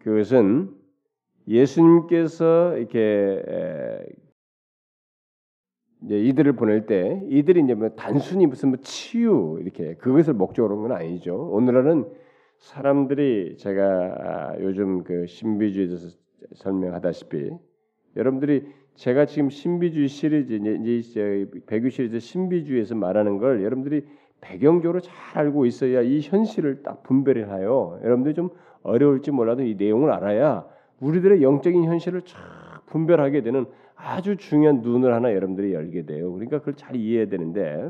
그것은 0.01 0.75
예수님께서 1.47 2.77
이렇게 2.79 3.43
이들을 6.09 6.53
보낼 6.55 6.87
때 6.87 7.21
이들이 7.29 7.63
이제 7.63 7.75
뭐 7.75 7.91
단순히 7.91 8.47
무슨 8.47 8.71
뭐 8.71 8.79
치유 8.83 9.59
이렇게 9.61 9.95
그것을 9.97 10.35
목적으로 10.35 10.77
한 10.77 10.83
건 10.89 10.93
아니죠. 10.93 11.37
오늘날은 11.53 12.11
사람들이 12.59 13.57
제가 13.59 13.83
아, 14.19 14.57
요즘 14.61 15.05
그 15.05 15.27
신비주의에 15.27 15.87
대해서 15.87 16.17
설명하다시피 16.55 17.51
여러분들이 18.17 18.67
제가 19.01 19.25
지금 19.25 19.49
신비주의 19.49 20.09
시리즈 20.09 20.53
이제 20.53 21.49
배교 21.67 21.89
시리즈 21.89 22.21
신비주의에서 22.21 22.95
말하는 22.95 23.39
걸 23.39 23.65
여러분들이 23.65 24.05
배경적으로 24.43 25.01
잘 25.01 25.15
알고 25.39 25.65
있어야 25.65 26.03
이 26.03 26.21
현실을 26.21 26.83
딱 26.83 27.03
분별을 27.03 27.51
하요. 27.51 27.99
여러분들이 28.05 28.35
좀 28.35 28.51
어려울지 28.83 29.31
몰라도 29.31 29.63
이 29.63 29.75
내용을 29.75 30.13
알아야 30.13 30.67
우리들의 31.01 31.43
영적인 31.43 31.85
현실을 31.85 32.23
잘 32.27 32.43
분별하게 32.89 33.43
되는 33.43 33.65
아주 33.95 34.37
중요한 34.37 34.83
눈을 34.83 35.15
하나 35.15 35.33
여러분들이 35.33 35.73
열게 35.73 36.05
돼요. 36.05 36.31
그러니까 36.33 36.59
그걸 36.59 36.75
잘 36.75 36.95
이해해야 36.95 37.27
되는데 37.31 37.89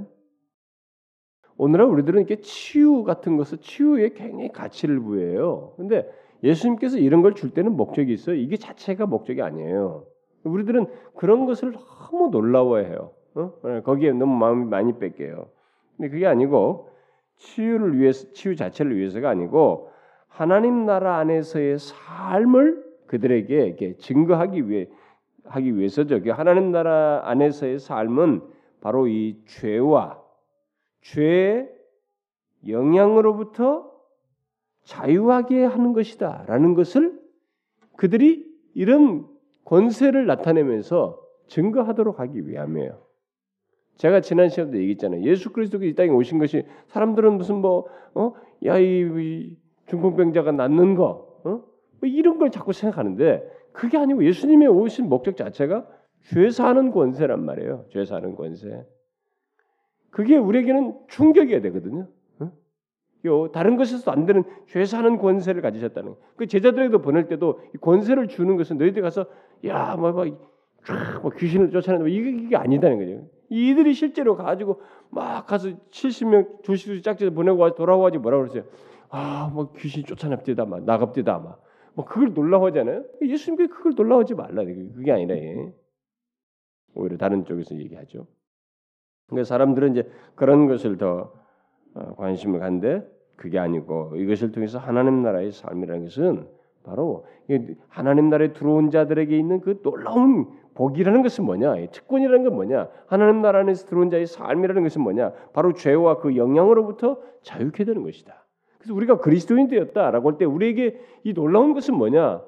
오늘날 1.57 1.89
우리들은 1.89 2.21
이렇게 2.21 2.41
치유 2.41 3.03
같은 3.03 3.37
것을 3.37 3.59
치유에 3.59 4.11
굉장히 4.11 4.53
가치를 4.53 5.01
부여해요. 5.01 5.75
근데 5.77 6.09
예수님께서 6.45 6.99
이런 6.99 7.21
걸 7.23 7.35
줄 7.35 7.51
때는 7.51 7.73
목적이 7.77 8.13
있어요. 8.13 8.37
이게 8.37 8.57
자체가 8.57 9.07
목적이 9.07 9.43
아니에요. 9.43 10.07
우리들은 10.45 10.87
그런 11.17 11.47
것을 11.47 11.73
너무 11.73 12.31
놀라워해요. 12.31 13.13
어? 13.35 13.53
거기에 13.85 14.13
너무 14.13 14.37
마음이 14.37 14.65
많이 14.65 14.99
뺏겨요. 14.99 15.49
근데 15.97 16.09
그게 16.11 16.27
아니고 16.27 16.91
치유를 17.37 17.99
위해서 17.99 18.33
치유 18.33 18.57
자체를 18.57 18.97
위해서가 18.97 19.31
아니고 19.31 19.91
하나님 20.29 20.87
나라 20.87 21.19
안에서의 21.19 21.79
삶을 21.79 22.85
그들에게 23.07 23.67
이렇게 23.67 23.97
증거하기 23.97 24.69
위해 24.69 24.89
하기 25.45 25.77
위해서죠. 25.77 26.21
하나님 26.33 26.71
나라 26.71 27.23
안에서의 27.25 27.79
삶은 27.79 28.43
바로 28.81 29.09
이 29.09 29.43
죄와 29.47 30.23
죄의 31.03 31.69
영향으로부터 32.69 33.91
자유하게 34.85 35.65
하는 35.65 35.93
것이다라는 35.93 36.75
것을 36.75 37.19
그들이 37.97 38.47
이런 38.75 39.27
권세를 39.65 40.27
나타내면서 40.27 41.21
증거하도록 41.49 42.21
하기 42.21 42.49
위함이에요. 42.49 42.99
제가 43.97 44.21
지난 44.21 44.49
시간에도 44.49 44.79
얘기했잖아요. 44.79 45.23
예수 45.25 45.53
그리스도가 45.53 45.85
이 45.85 45.95
땅에 45.95 46.11
오신 46.11 46.39
것이 46.39 46.65
사람들은 46.87 47.35
무슨 47.37 47.57
뭐 47.57 47.87
어? 48.15 48.33
야이 48.65 49.57
중풍병자가 49.87 50.53
낫는 50.53 50.95
거 50.95 51.41
어? 51.45 51.51
뭐 51.51 51.65
이런 52.05 52.39
걸 52.39 52.51
자꾸 52.51 52.73
생각하는데 52.73 53.43
그게 53.73 53.99
아니고 53.99 54.25
예수님의 54.25 54.69
오신 54.69 55.09
목적 55.09 55.37
자체가 55.37 55.87
죄 56.23 56.51
사는 56.51 56.91
권세란 56.91 57.45
말이에요. 57.45 57.87
죄 57.91 58.05
사는 58.05 58.35
권세. 58.35 58.87
그게 60.11 60.37
우리에게는 60.37 60.99
충격이어야 61.09 61.61
되거든요. 61.63 62.09
요 63.27 63.51
다른 63.53 63.77
것에서도 63.77 64.11
안 64.11 64.27
되는 64.27 64.45
죄 64.67 64.85
사는 64.85 65.19
권세를 65.19 65.63
가지셨다는 65.63 66.15
그 66.37 66.47
제자들에게도 66.47 67.03
보낼 67.03 67.29
때도 67.29 67.61
이 67.75 67.79
권세를 67.79 68.29
주는 68.29 68.57
것은 68.57 68.79
너희들 68.79 69.03
가서 69.03 69.27
야뭐 69.65 70.13
뭐, 70.13 70.25
뭐 71.23 71.31
귀신을 71.31 71.71
쫓아내는 71.71 72.07
뭐 72.07 72.09
이게, 72.09 72.31
이게 72.31 72.57
아니다는 72.57 72.99
거죠. 72.99 73.29
이들이 73.51 73.95
실제로 73.95 74.37
가지고 74.37 74.81
막 75.11 75.47
가서 75.47 75.69
70명 75.91 76.63
조시수 76.63 77.03
짝지에 77.03 77.31
보내고 77.31 77.75
돌아와지 77.75 78.19
뭐라 78.19 78.39
그러세요? 78.39 78.65
아뭐 79.09 79.73
귀신 79.77 80.05
쫓아냅디다 80.05 80.65
막 80.65 80.85
나갑디다 80.85 81.39
막 81.39 81.71
뭐 81.95 82.05
그걸 82.05 82.33
놀라워하잖아요. 82.33 83.05
예수님께 83.23 83.67
그걸 83.69 83.95
놀라워하지 83.95 84.35
말라. 84.35 84.65
그게 84.65 85.13
아니라 85.13 85.37
예. 85.37 85.73
오히려 86.95 87.17
다른 87.17 87.45
쪽에서 87.45 87.75
얘기하죠. 87.77 88.27
그러니까 89.27 89.45
사람들은 89.45 89.93
이제 89.93 90.11
그런 90.35 90.67
것을 90.67 90.99
더 90.99 91.07
어, 91.19 91.40
관심을 92.17 92.61
갖는데 92.61 93.07
그게 93.37 93.59
아니고 93.59 94.13
이것을 94.17 94.53
통해서 94.53 94.79
하나님 94.79 95.23
나라의 95.23 95.53
삶이라는 95.53 96.05
것은 96.05 96.47
바로 96.85 97.27
하나님 97.89 98.29
나라에 98.31 98.53
들어온 98.53 98.91
자들에게 98.91 99.37
있는 99.37 99.61
그 99.61 99.81
놀라운 99.83 100.47
복이라는 100.75 101.23
것은 101.23 101.45
뭐냐? 101.45 101.75
특권이라는 101.91 102.45
건 102.45 102.55
뭐냐? 102.55 102.89
하나님 103.07 103.43
나라 103.43 103.61
안에서 103.61 103.87
들어온 103.87 104.09
자의 104.09 104.27
삶이라는 104.27 104.83
것은 104.83 105.03
뭐냐? 105.03 105.33
바로 105.53 105.73
죄와 105.75 106.19
그 106.19 106.37
영향으로부터 106.37 107.19
자유케 107.43 107.85
되는 107.85 108.03
것이다. 108.03 108.47
그래서 108.79 108.95
우리가 108.95 109.19
그리스도인 109.19 109.69
되었다라고 109.69 110.31
할 110.31 110.39
때 110.39 110.45
우리에게 110.47 110.99
이 111.25 111.35
놀라운 111.35 111.75
것은 111.75 111.95
뭐냐? 111.97 112.43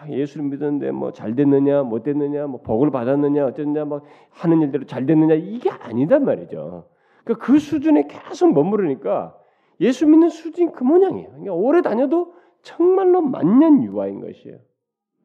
아, 0.00 0.08
예수를 0.08 0.46
믿었는데 0.46 0.90
뭐 0.92 1.12
잘 1.12 1.34
됐느냐, 1.34 1.82
못 1.82 2.02
됐느냐, 2.02 2.46
뭐 2.46 2.60
복을 2.62 2.90
받았느냐, 2.90 3.46
어쨌느냐, 3.46 3.84
막 3.84 4.02
하는 4.30 4.62
일대로 4.62 4.84
잘 4.84 5.06
됐느냐 5.06 5.34
이게 5.34 5.70
아니단 5.70 6.24
말이죠. 6.24 6.86
그러니까 7.28 7.46
그 7.46 7.58
수준에 7.58 8.06
계속 8.08 8.54
머무르니까 8.54 9.38
예수 9.80 10.06
믿는 10.06 10.30
수준이 10.30 10.72
그 10.72 10.82
모양이에요. 10.82 11.28
그러니까 11.28 11.52
오래 11.52 11.82
다녀도 11.82 12.34
정말로 12.62 13.20
만년 13.20 13.82
유아인 13.84 14.20
것이에요. 14.20 14.58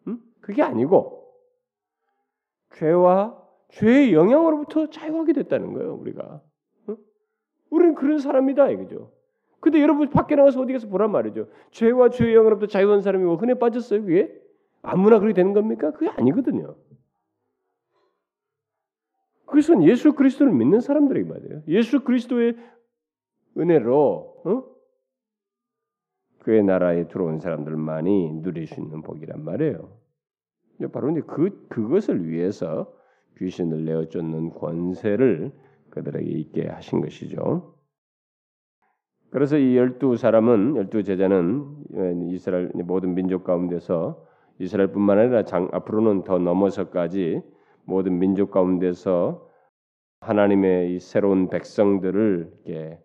음? 0.07 0.19
그게 0.41 0.62
아니고 0.62 1.33
죄와 2.75 3.41
죄의 3.69 4.13
영향으로부터 4.13 4.89
자유하게 4.89 5.33
됐다는 5.33 5.74
거예요. 5.74 5.95
우리가. 5.95 6.41
음? 6.89 6.98
우리는 7.69 7.95
그런 7.95 8.19
사람이다 8.19 8.69
이거죠. 8.69 9.12
근데 9.62 9.81
여러분 9.81 10.10
밖에 10.10 10.36
나가서 10.36 10.60
어디 10.60 10.74
가서 10.74 10.89
보란 10.89 11.10
말이죠. 11.12 11.48
죄와 11.72 12.10
죄의 12.10 12.36
영향으로부터 12.36 12.67
자유한 12.67 13.01
사람이 13.01 13.24
뭐 13.24 13.38
흔해 13.38 13.53
빠졌어요. 13.60 14.01
그게 14.01 14.29
아무나 14.81 15.19
그렇게 15.19 15.33
되는 15.33 15.53
겁니까? 15.53 15.91
그게 15.91 16.10
아니거든요. 16.10 16.75
그것은 19.53 19.83
예수 19.83 20.13
그리스도를 20.13 20.51
믿는 20.51 20.79
사람들에게 20.79 21.29
말이에요. 21.29 21.62
예수 21.67 22.03
그리스도의 22.03 22.57
은혜로 23.55 24.41
어? 24.45 24.63
그의 26.39 26.63
나라에 26.63 27.07
들어온 27.07 27.39
사람들만이 27.39 28.41
누릴 28.41 28.65
수 28.65 28.81
있는 28.81 29.03
복이란 29.03 29.45
말이에요. 29.45 29.95
바로 30.91 31.12
이제 31.12 31.22
그 31.27 31.67
그것을 31.69 32.27
위해서 32.27 32.91
귀신을 33.38 33.86
내어 33.86 34.10
쫓는 34.10 34.55
권세를 34.55 35.51
그들에게 35.91 36.31
있게 36.31 36.67
하신 36.69 37.01
것이죠. 37.01 37.75
그래서 39.29 39.60
이 39.60 39.77
열두 39.77 40.15
사람은 40.17 40.77
열두 40.77 41.03
제자는 41.03 42.31
이스라엘 42.31 42.72
모든 42.74 43.13
민족 43.13 43.43
가운데서 43.43 44.25
이스라엘뿐만 44.57 45.19
아니라 45.19 45.45
장, 45.45 45.69
앞으로는 45.72 46.24
더 46.24 46.39
넘어서까지 46.39 47.52
모든 47.86 48.20
민족 48.20 48.52
가운데서 48.52 49.48
하나님의 50.22 50.96
이 50.96 51.00
새로운 51.00 51.50
백성들을 51.50 52.54
이렇게 52.66 53.00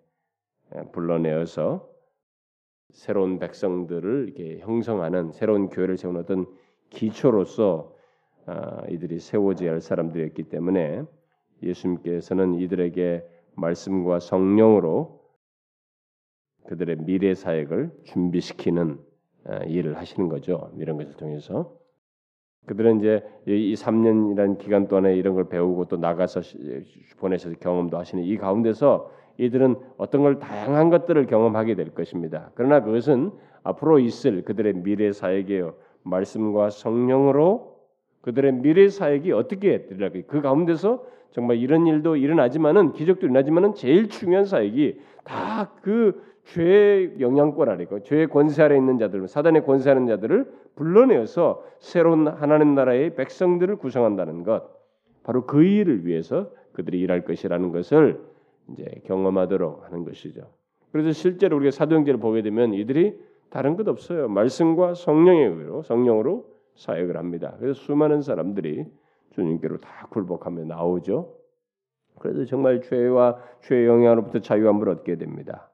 불러내어서 0.93 1.89
새로운 2.91 3.39
백성들을 3.39 4.25
이렇게 4.29 4.61
형성하는 4.61 5.33
새로운 5.33 5.69
교회를 5.69 5.97
세우는 5.97 6.21
어떤 6.21 6.47
기초로서 6.91 7.95
아, 8.47 8.83
이들이 8.89 9.19
세워져야 9.19 9.73
할 9.73 9.81
사람들이었기 9.81 10.45
때문에 10.45 11.03
예수님께서는 11.63 12.55
이들에게 12.55 13.27
말씀과 13.57 14.21
성령으로 14.21 15.21
그들의 16.67 16.97
미래 17.05 17.35
사역을 17.35 17.91
준비시키는 18.05 18.99
아, 19.45 19.57
일을 19.65 19.97
하시는 19.99 20.29
거죠. 20.29 20.73
이런 20.79 20.97
것을 20.97 21.15
통해서 21.15 21.78
그들은 22.69 23.01
이제 23.01 23.25
이 23.47 23.75
3년이라는 23.75 24.59
기간 24.59 24.87
동안에 24.87 25.17
이런 25.17 25.35
걸 25.35 25.49
배우고 25.49 25.87
또 25.87 25.97
나가서 25.97 26.41
보내셔서 27.19 27.57
경험도 27.59 27.99
하시는 27.99 28.23
이 28.23 28.37
가운데서 28.37 29.11
이들은 29.39 29.77
어떤 29.97 30.23
걸 30.23 30.39
다양한 30.39 30.91
것들을 30.91 31.27
경험하게 31.27 31.75
될 31.75 31.95
것입니다. 31.95 32.51
그러나 32.55 32.83
그것은 32.83 33.33
앞으로 33.65 33.99
있을 33.99 34.43
그들의 34.43 34.75
미래 34.75 35.13
사역이에요. 35.13 35.75
말씀과 36.05 36.71
성령으로 36.71 37.77
그들의 38.21 38.53
미래 38.53 38.89
사역이 38.89 39.33
어떻게 39.33 39.87
되리라 39.87 40.11
그 40.27 40.41
가운데서 40.41 41.05
정말 41.31 41.59
이런 41.59 41.87
일도 41.87 42.17
일어나지만은 42.17 42.93
기적도 42.93 43.27
일어나지만은 43.27 43.75
제일 43.75 44.09
중요한 44.09 44.45
사역이 44.45 45.01
다 45.25 45.71
그 45.83 46.28
죄의 46.49 47.21
영향권 47.21 47.69
아래 47.69 47.85
그 47.85 48.03
죄의 48.03 48.29
권세 48.29 48.63
아래 48.63 48.77
있는 48.77 48.99
자들, 48.99 49.29
사단의 49.29 49.65
권세 49.65 49.91
하는 49.91 50.07
자들을 50.07 50.51
불러내어서 50.77 51.63
새로운 51.79 52.27
하나님 52.27 52.75
나라의 52.75 53.15
백성들을 53.17 53.77
구성한다는 53.77 54.45
것, 54.45 54.65
바로 55.25 55.45
그 55.45 55.63
일을 55.63 56.07
위해서 56.07 56.51
그들이 56.73 57.01
일할 57.01 57.25
것이라는 57.25 57.71
것을 57.71 58.21
이제 58.71 58.85
경험하도록 59.05 59.85
하는 59.85 60.05
것이죠. 60.05 60.49
그래서 60.91 61.13
실제로 61.13 61.57
우리가 61.57 61.71
사도행전을 61.71 62.19
보게 62.19 62.41
되면 62.41 62.73
이들이 62.73 63.21
다른 63.51 63.77
것 63.77 63.87
없어요. 63.87 64.29
말씀과 64.29 64.95
성령의 64.95 65.49
의로 65.49 65.83
성령으로 65.83 66.47
사역을 66.77 67.19
합니다. 67.19 67.57
그래서 67.59 67.79
수많은 67.79 68.23
사람들이 68.23 68.87
주님께로 69.33 69.79
다 69.79 70.07
굴복하며 70.11 70.65
나오죠. 70.65 71.35
그래서 72.19 72.47
정말 72.47 72.81
죄와 72.81 73.39
죄의 73.63 73.87
영향으로부터 73.87 74.39
자유함을 74.39 74.89
얻게 74.89 75.17
됩니다. 75.17 75.71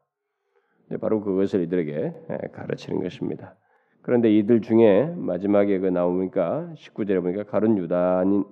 바로 0.98 1.20
그것을 1.20 1.62
이들에게 1.62 2.50
가르치는 2.52 3.02
것입니다. 3.02 3.56
그런데 4.02 4.30
이들 4.36 4.60
중에 4.60 5.06
마지막에 5.16 5.78
그 5.78 5.86
나오니까 5.86 6.72
19절에 6.76 7.22
보니까 7.22 7.44
가룟 7.44 7.78
유다는 7.78 8.44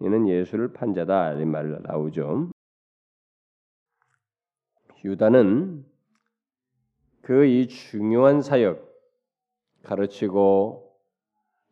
이는 0.00 0.28
예수를 0.28 0.72
판자다 0.72 1.34
이 1.34 1.44
말이 1.44 1.68
나오죠. 1.82 2.50
유다는 5.04 5.84
그 7.22 7.44
이 7.46 7.68
중요한 7.68 8.40
사역 8.42 8.88
가르치고 9.84 10.92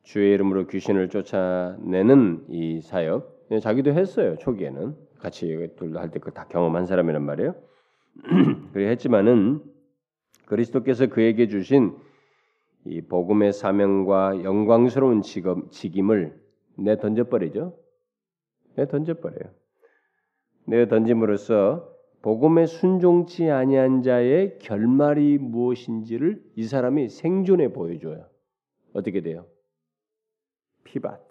주의 0.02 0.32
이름으로 0.34 0.66
귀신을 0.66 1.08
쫓아내는 1.08 2.46
이 2.50 2.80
사역 2.82 3.48
자기도 3.62 3.92
했어요 3.92 4.36
초기에는 4.38 4.94
같이 5.18 5.46
둘도 5.76 5.98
할때 5.98 6.20
그 6.20 6.30
다 6.32 6.46
경험한 6.48 6.86
사람이란 6.86 7.22
말이에요. 7.22 7.54
그래 8.72 8.90
했지만은 8.90 9.62
그리스도께서 10.46 11.06
그에게 11.06 11.48
주신 11.48 11.96
이 12.84 13.00
복음의 13.00 13.52
사명과 13.52 14.44
영광스러운 14.44 15.22
직업, 15.22 15.72
직임을 15.72 16.40
내 16.76 16.98
던져버리죠. 16.98 17.76
내 18.76 18.86
던져버려요. 18.86 19.52
내 20.66 20.86
던짐으로써 20.88 21.92
복음에 22.22 22.66
순종치 22.66 23.50
아니한 23.50 24.02
자의 24.02 24.58
결말이 24.58 25.38
무엇인지를 25.38 26.42
이 26.56 26.64
사람이 26.64 27.08
생존해 27.08 27.72
보여줘요. 27.72 28.28
어떻게 28.92 29.20
돼요? 29.20 29.46
피바트. 30.84 31.25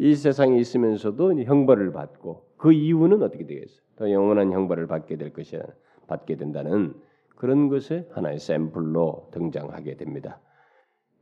이 0.00 0.14
세상에 0.14 0.58
있으면서도 0.58 1.42
형벌을 1.42 1.92
받고 1.92 2.46
그 2.56 2.72
이유는 2.72 3.22
어떻게 3.22 3.44
되겠어요? 3.44 3.80
더 3.96 4.10
영원한 4.10 4.50
형벌을 4.50 4.86
받게 4.86 5.18
될 5.18 5.30
것이야 5.34 5.60
받게 6.06 6.36
된다는 6.36 6.94
그런 7.36 7.68
것의 7.68 8.08
하나의 8.10 8.38
샘플로 8.38 9.28
등장하게 9.30 9.98
됩니다. 9.98 10.40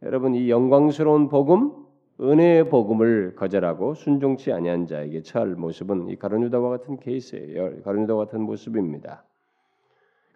여러분 0.05 0.37
이 0.37 0.49
영광스러운 0.49 1.29
복음 1.29 1.73
은혜의 2.21 2.69
복음을 2.69 3.35
거절하고 3.35 3.95
순종치 3.95 4.53
아니한 4.53 4.87
자에게 4.87 5.23
처할 5.23 5.57
모습은 5.57 6.09
이 6.11 6.17
가룟유다와 6.17 6.71
같은 6.71 7.01
케이스예요. 7.01 7.83
가룟유다와 7.83 8.27
같은 8.27 8.43
모습입니다. 8.43 9.25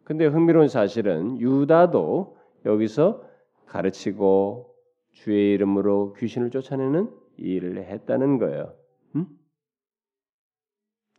근데 0.03 0.27
흥미로운 0.27 0.67
사실은 0.67 1.41
유다도 1.41 2.37
여기서 2.67 3.23
가르치고 3.67 4.75
주의 5.13 5.55
이름으로 5.55 6.15
귀신을 6.15 6.51
쫓아내는 6.51 7.22
일을 7.37 7.85
했다는 7.85 8.39
거예요. 8.39 8.75
음? 9.17 9.27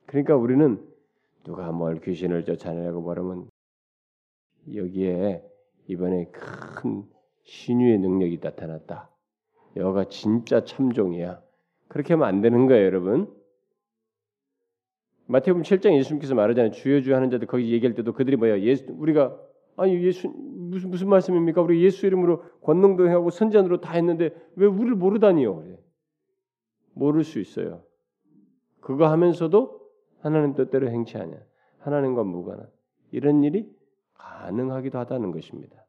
그러니까 0.05 0.35
우리는 0.35 0.85
누가 1.43 1.71
뭘 1.71 1.99
귀신을 1.99 2.45
쫓아내라고 2.45 3.01
말하면 3.01 3.49
여기에 4.73 5.43
이번에 5.87 6.31
큰 6.31 7.03
신유의 7.43 7.99
능력이 7.99 8.39
나타났다. 8.41 9.09
여가 9.75 10.05
진짜 10.05 10.63
참종이야. 10.63 11.41
그렇게 11.87 12.13
하면 12.13 12.27
안 12.27 12.41
되는 12.41 12.67
거예요, 12.67 12.85
여러분. 12.85 13.33
마태복음 15.27 15.63
7장 15.63 15.95
예수님께서 15.97 16.35
말하잖아요. 16.35 16.71
주여 16.71 17.01
주여 17.01 17.15
하는 17.15 17.29
자들 17.29 17.47
거기 17.47 17.71
얘기할 17.71 17.95
때도 17.95 18.13
그들이 18.13 18.37
뭐야? 18.37 18.59
예수 18.61 18.85
우리가 18.89 19.37
아니 19.77 20.03
예수 20.03 20.29
무슨 20.29 20.89
무슨 20.89 21.09
말씀입니까? 21.09 21.61
우리 21.61 21.83
예수 21.83 22.05
이름으로 22.05 22.43
권능도 22.61 23.09
하고 23.09 23.29
선전으로 23.29 23.81
다 23.81 23.93
했는데 23.93 24.35
왜 24.55 24.67
우리를 24.67 24.95
모르다니요? 24.95 25.77
모를 26.93 27.23
수 27.23 27.39
있어요. 27.39 27.83
그거 28.79 29.07
하면서도 29.07 29.81
하나님 30.19 30.53
뜻대로 30.53 30.89
행치하냐? 30.89 31.37
하나님과 31.79 32.23
무관한 32.23 32.67
이런 33.11 33.43
일이 33.43 33.69
가능하기도 34.15 34.97
하다는 34.97 35.31
것입니다. 35.31 35.85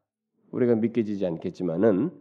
우리가 0.51 0.75
믿겨지지 0.75 1.25
않겠지만은 1.25 2.11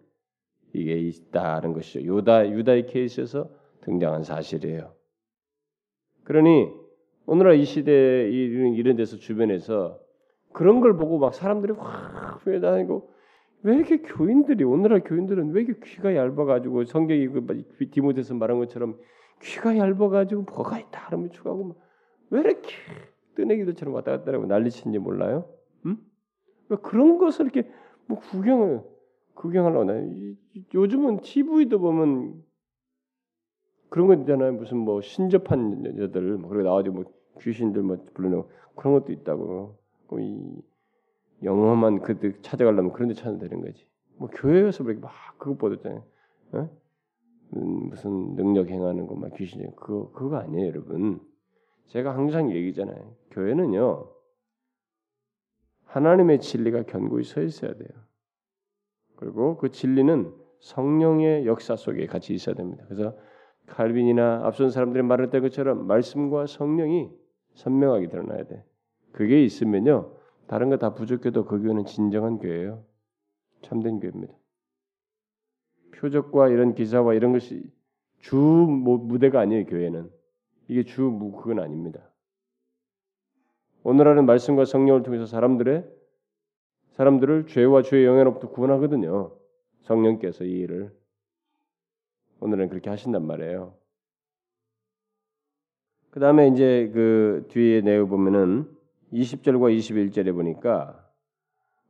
이게 0.72 0.98
있다는 0.98 1.72
것이죠. 1.72 2.00
유다 2.02 2.50
유다의 2.50 2.86
케이스에서 2.86 3.50
등장한 3.82 4.24
사실이에요. 4.24 4.92
그러니 6.24 6.72
오늘날 7.26 7.56
이 7.56 7.64
시대 7.64 8.28
이런 8.30 8.74
이런 8.74 8.96
데서 8.96 9.16
주변에서 9.16 10.00
그런 10.52 10.80
걸 10.80 10.96
보고 10.96 11.18
막 11.18 11.34
사람들이 11.34 11.72
확 11.72 12.46
회다니고 12.46 13.10
왜 13.64 13.76
이렇게 13.76 13.96
교인들이 13.98 14.62
오늘날 14.64 15.02
교인들은 15.02 15.52
왜 15.52 15.62
이렇게 15.62 15.80
귀가 15.86 16.14
얇아가지고 16.14 16.84
성경이 16.84 17.28
그 17.28 17.90
디모데서 17.90 18.34
말한 18.34 18.58
것처럼 18.58 18.98
귀가 19.42 19.76
얇아가지고 19.76 20.42
뭐가 20.42 20.78
있다 20.78 21.06
그러면 21.06 21.30
추가하고 21.30 21.74
왜 22.28 22.40
이렇게 22.40 22.68
뜨내기들처럼 23.34 23.94
왔다 23.94 24.12
갔다 24.12 24.32
하고 24.32 24.44
난리친지 24.44 24.98
몰라요? 24.98 25.48
응? 25.86 25.96
왜 26.68 26.76
그런 26.82 27.16
것을 27.16 27.46
이렇게 27.46 27.70
뭐 28.06 28.18
구경을 28.18 28.82
구경하려고 29.34 29.84
나 29.84 29.94
요즘은 30.74 31.20
TV도 31.20 31.78
보면 31.78 32.44
그런 33.88 34.08
거 34.08 34.14
있잖아요. 34.14 34.52
무슨 34.52 34.78
뭐 34.78 35.00
신접한 35.00 35.98
여자들 35.98 36.36
뭐 36.36 36.50
그러고 36.50 36.64
나와가지고 36.64 36.94
뭐 36.94 37.04
귀신들 37.40 37.82
뭐 37.82 37.96
불러내고 38.12 38.50
그런 38.76 38.94
것도 38.94 39.12
있다고. 39.12 39.78
이 40.20 40.62
영험한 41.42 42.00
그들 42.00 42.40
찾아가려면 42.42 42.92
그런 42.92 43.08
데 43.08 43.14
찾아야 43.14 43.38
되는 43.38 43.60
거지. 43.60 43.86
뭐 44.16 44.28
교회에서 44.28 44.84
그렇게 44.84 45.00
막 45.00 45.12
그거 45.38 45.56
보잖아요. 45.56 46.04
어? 46.52 46.70
음, 47.56 47.88
무슨 47.88 48.36
능력 48.36 48.68
행하는 48.68 49.06
거막 49.06 49.34
귀신 49.36 49.62
그거 49.76 50.10
그거 50.12 50.36
아니에요, 50.36 50.68
여러분. 50.68 51.20
제가 51.86 52.14
항상 52.14 52.50
얘기잖아요. 52.50 53.14
교회는요. 53.30 54.10
하나님의 55.84 56.40
진리가 56.40 56.84
견고히 56.84 57.24
서 57.24 57.42
있어야 57.42 57.74
돼요. 57.74 57.88
그리고 59.16 59.56
그 59.56 59.70
진리는 59.70 60.34
성령의 60.60 61.46
역사 61.46 61.76
속에 61.76 62.06
같이 62.06 62.34
있어야 62.34 62.54
됩니다. 62.54 62.84
그래서 62.88 63.16
칼빈이나 63.66 64.42
앞선 64.44 64.70
사람들이 64.70 65.02
말했던 65.02 65.40
것처럼 65.42 65.86
말씀과 65.86 66.46
성령이 66.46 67.10
선명하게 67.54 68.08
드러나야 68.08 68.44
돼. 68.44 68.64
그게 69.12 69.44
있으면요. 69.44 70.12
다른 70.46 70.70
거 70.70 70.76
다 70.76 70.94
부족해도 70.94 71.44
그 71.44 71.60
교회는 71.60 71.86
진정한 71.86 72.38
교회예요. 72.38 72.84
참된 73.62 74.00
교회입니다. 74.00 74.34
표적과 75.96 76.48
이런 76.48 76.74
기사와 76.74 77.14
이런 77.14 77.32
것이 77.32 77.62
주 78.20 78.36
무대가 78.36 79.40
아니에요. 79.40 79.66
교회는 79.66 80.10
이게 80.68 80.84
주 80.84 81.10
그건 81.36 81.60
아닙니다. 81.60 82.00
오늘 83.82 84.08
하는 84.08 84.26
말씀과 84.26 84.64
성령을 84.64 85.02
통해서 85.02 85.26
사람들의 85.26 85.84
사람들을 86.92 87.46
죄와 87.46 87.82
죄의 87.82 88.04
영향로부터 88.06 88.50
구원하거든요. 88.50 89.36
성령께서 89.82 90.44
이 90.44 90.50
일을 90.50 90.94
오늘은 92.40 92.68
그렇게 92.68 92.90
하신단 92.90 93.26
말이에요. 93.26 93.74
그 96.10 96.20
다음에 96.20 96.48
이제 96.48 96.90
그 96.94 97.46
뒤에 97.50 97.80
내용 97.80 98.08
보면은 98.08 98.73
20절과 99.14 99.76
21절에 99.76 100.34
보니까 100.34 101.00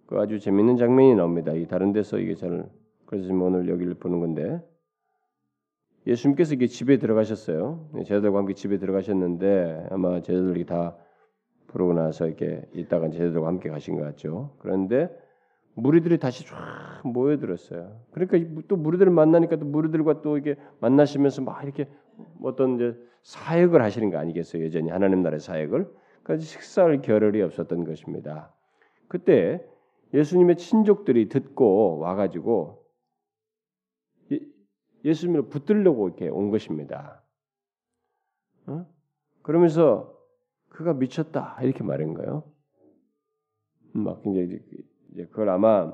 그 0.06 0.18
아주 0.18 0.38
재밌는 0.38 0.76
장면이 0.76 1.14
나옵니다. 1.14 1.52
이 1.52 1.66
다른 1.66 1.92
데서 1.92 2.18
이게 2.18 2.34
잘 2.34 2.68
그래서 3.06 3.26
지금 3.26 3.42
오늘 3.42 3.68
여기를 3.68 3.94
보는 3.94 4.20
건데 4.20 4.62
예수님께서 6.06 6.54
이게 6.54 6.66
집에 6.66 6.98
들어가셨어요. 6.98 7.88
제자들과 8.04 8.38
함께 8.38 8.52
집에 8.52 8.78
들어가셨는데 8.78 9.86
아마 9.90 10.20
제자들이 10.20 10.66
다 10.66 10.96
부르고 11.68 11.94
나서 11.94 12.26
이렇게 12.26 12.62
있다가 12.74 13.08
제자들과 13.08 13.46
함께 13.46 13.70
가신 13.70 13.96
것 13.96 14.02
같죠. 14.02 14.54
그런데 14.58 15.08
무리들이 15.76 16.18
다시 16.18 16.46
쫙 16.46 17.00
모여들었어요. 17.04 18.00
그러니까 18.12 18.62
또 18.68 18.76
무리들을 18.76 19.10
만나니까 19.10 19.56
또 19.56 19.64
무리들과 19.64 20.20
또 20.20 20.36
이게 20.36 20.56
만나시면서 20.80 21.42
막 21.42 21.64
이렇게 21.64 21.88
어떤 22.42 22.76
이제 22.76 22.94
사역을 23.22 23.82
하시는 23.82 24.10
거 24.10 24.18
아니겠어요? 24.18 24.62
여전히 24.64 24.90
하나님 24.90 25.22
나라의 25.22 25.40
사역을. 25.40 26.03
그래서 26.24 26.44
식사할 26.44 27.02
겨를이 27.02 27.40
없었던 27.42 27.84
것입니다. 27.84 28.52
그때 29.08 29.64
예수님의 30.12 30.56
친족들이 30.56 31.28
듣고 31.28 31.98
와가지고 31.98 32.84
예, 35.04 35.12
수님을 35.12 35.50
붙들려고 35.50 36.08
이렇게 36.08 36.28
온 36.28 36.50
것입니다. 36.50 37.22
어? 38.66 38.86
그러면서 39.42 40.18
그가 40.70 40.94
미쳤다 40.94 41.58
이렇게 41.62 41.84
말한 41.84 42.14
거예요. 42.14 42.50
막 43.92 44.22
굉장히 44.22 44.60
이제 45.12 45.26
그걸 45.26 45.50
아마 45.50 45.92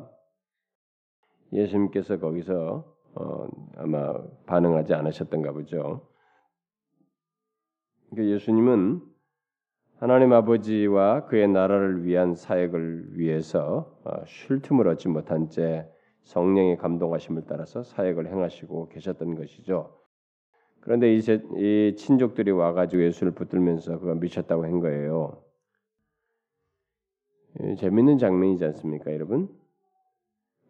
예수님께서 1.53 2.21
거기서 2.21 2.97
어, 3.15 3.49
아마 3.77 4.15
반응하지 4.47 4.95
않으셨던가 4.95 5.53
보죠. 5.53 6.09
그러니까 8.11 8.35
예수님은 8.35 9.10
하나님 10.01 10.33
아버지와 10.33 11.27
그의 11.27 11.47
나라를 11.47 12.07
위한 12.07 12.35
사역을 12.35 13.19
위해서 13.19 13.95
어, 14.03 14.25
쉴 14.25 14.63
틈을 14.63 14.89
얻지 14.89 15.09
못한 15.09 15.51
채 15.51 15.87
성령의 16.23 16.79
감동하심을 16.79 17.43
따라서 17.47 17.83
사역을 17.83 18.27
행하시고 18.29 18.89
계셨던 18.89 19.35
것이죠. 19.35 19.95
그런데 20.81 21.15
이, 21.15 21.21
제, 21.21 21.43
이 21.59 21.97
친족들이 21.99 22.51
와가지고 22.51 23.03
예수를 23.03 23.33
붙들면서 23.33 23.99
그가 23.99 24.15
미쳤다고 24.15 24.65
한 24.65 24.81
거예요. 24.81 25.43
예, 27.63 27.75
재밌는 27.75 28.17
장면이지 28.17 28.65
않습니까, 28.65 29.13
여러분? 29.13 29.51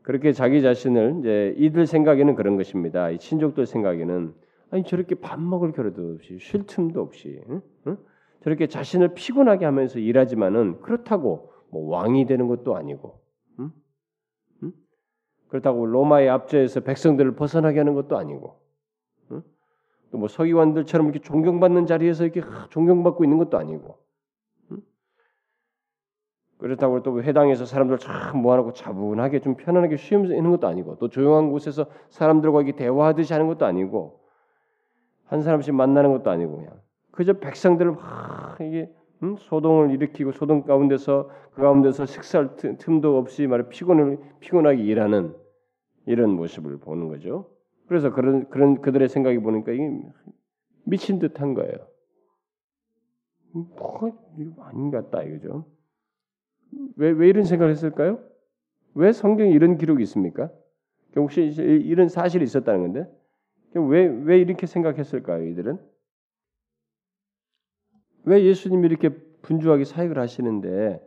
그렇게 0.02 0.32
자기 0.32 0.60
자신을 0.60 1.18
이제 1.20 1.54
이들 1.56 1.86
생각에는 1.86 2.34
그런 2.34 2.56
것입니다. 2.56 3.10
이 3.10 3.18
친족들 3.18 3.66
생각에는 3.66 4.34
아니 4.70 4.82
저렇게 4.82 5.14
밥 5.14 5.40
먹을 5.40 5.70
겨를도 5.70 6.14
없이 6.14 6.38
쉴 6.40 6.66
틈도 6.66 7.00
없이 7.00 7.40
응? 7.48 7.62
응? 7.86 7.96
저렇게 8.42 8.66
자신을 8.66 9.14
피곤하게 9.14 9.64
하면서 9.64 9.98
일하지만은 9.98 10.80
그렇다고 10.80 11.52
뭐 11.70 11.90
왕이 11.90 12.26
되는 12.26 12.48
것도 12.48 12.76
아니고 12.76 13.20
응? 13.60 13.70
그렇다고 15.48 15.86
로마의 15.86 16.28
압제에서 16.30 16.80
백성들을 16.80 17.36
벗어나게 17.36 17.78
하는 17.78 17.94
것도 17.94 18.16
아니고 18.16 18.60
또뭐 20.10 20.28
서기관들처럼 20.28 21.08
이렇게 21.08 21.20
존경받는 21.20 21.86
자리에서 21.86 22.24
이렇게 22.24 22.42
존경받고 22.70 23.24
있는 23.24 23.38
것도 23.38 23.58
아니고 23.58 23.98
그렇다고 26.58 27.02
또 27.02 27.22
회당에서 27.22 27.64
사람들 27.64 27.98
참 27.98 28.42
모아놓고 28.42 28.74
차분하게 28.74 29.40
좀 29.40 29.56
편안하게 29.56 29.96
쉬면서 29.96 30.34
있는 30.34 30.50
것도 30.50 30.66
아니고 30.66 30.98
또 30.98 31.08
조용한 31.08 31.50
곳에서 31.50 31.86
사람들과 32.10 32.60
이렇게 32.60 32.76
대화하듯이 32.76 33.32
하는 33.32 33.46
것도 33.46 33.64
아니고 33.64 34.20
한 35.24 35.42
사람씩 35.42 35.74
만나는 35.74 36.12
것도 36.12 36.30
아니고 36.30 36.56
그냥 36.56 36.80
그저 37.10 37.34
백성들을 37.34 37.92
막 37.92 38.56
이게 38.60 38.90
음? 39.22 39.36
소동을 39.36 39.90
일으키고 39.90 40.32
소동 40.32 40.62
가운데서 40.62 41.30
그 41.52 41.62
가운데서 41.62 42.06
식사할 42.06 42.56
틈도 42.78 43.18
없이 43.18 43.46
말해 43.46 43.68
피곤을 43.68 44.18
피곤하게 44.40 44.82
일하는 44.82 45.34
이런 46.06 46.30
모습을 46.30 46.78
보는 46.78 47.08
거죠. 47.08 47.50
그래서 47.86 48.12
그런 48.12 48.48
그런 48.48 48.80
그들의 48.80 49.08
생각이 49.08 49.38
보니까 49.38 49.72
이게 49.72 50.00
미친 50.84 51.18
듯한 51.18 51.54
거예요. 51.54 51.74
뭐 53.52 54.12
아닌 54.60 54.90
것 54.90 55.10
같다 55.10 55.24
이거죠. 55.24 55.66
왜, 56.96 57.10
왜 57.10 57.28
이런 57.28 57.44
생각을 57.44 57.72
했을까요? 57.72 58.20
왜 58.94 59.12
성경에 59.12 59.50
이런 59.50 59.76
기록이 59.76 60.02
있습니까? 60.04 60.50
혹시 61.16 61.42
이런 61.42 62.08
사실이 62.08 62.44
있었다는 62.44 62.80
건데 62.80 63.10
왜, 63.74 64.06
왜 64.06 64.38
이렇게 64.38 64.66
생각했을까요? 64.66 65.46
이들은 65.48 65.78
왜 68.24 68.44
예수님이 68.44 68.86
이렇게 68.86 69.08
분주하게 69.42 69.84
사역을 69.84 70.18
하시는데 70.18 71.00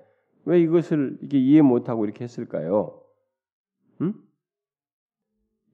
왜 0.45 0.61
이것을 0.61 1.19
이게 1.21 1.39
이해 1.39 1.61
못하고 1.61 2.05
이렇게 2.05 2.23
했을까요? 2.23 3.01
음? 4.01 4.13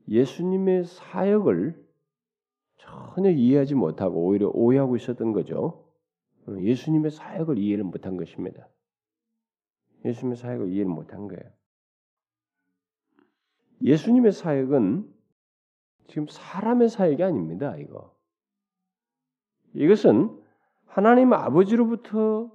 예수님의 0.07 0.85
사역을 0.85 1.89
전혀 2.77 3.29
이해하지 3.29 3.75
못하고 3.75 4.25
오히려 4.25 4.49
오해하고 4.49 4.95
있었던 4.95 5.33
거죠. 5.33 5.85
예수님의 6.47 7.11
사역을 7.11 7.57
이해를 7.57 7.83
못한 7.83 8.17
것입니다. 8.17 8.67
예수님의 10.05 10.37
사역을 10.37 10.69
이해를 10.69 10.85
못한 10.85 11.27
거예요. 11.27 11.43
예수님의 13.81 14.31
사역은 14.31 15.13
지금 16.07 16.27
사람의 16.27 16.89
사역이 16.89 17.23
아닙니다. 17.23 17.75
이거 17.77 18.15
이것은 19.73 20.41
하나님 20.89 21.33
아버지로부터 21.33 22.51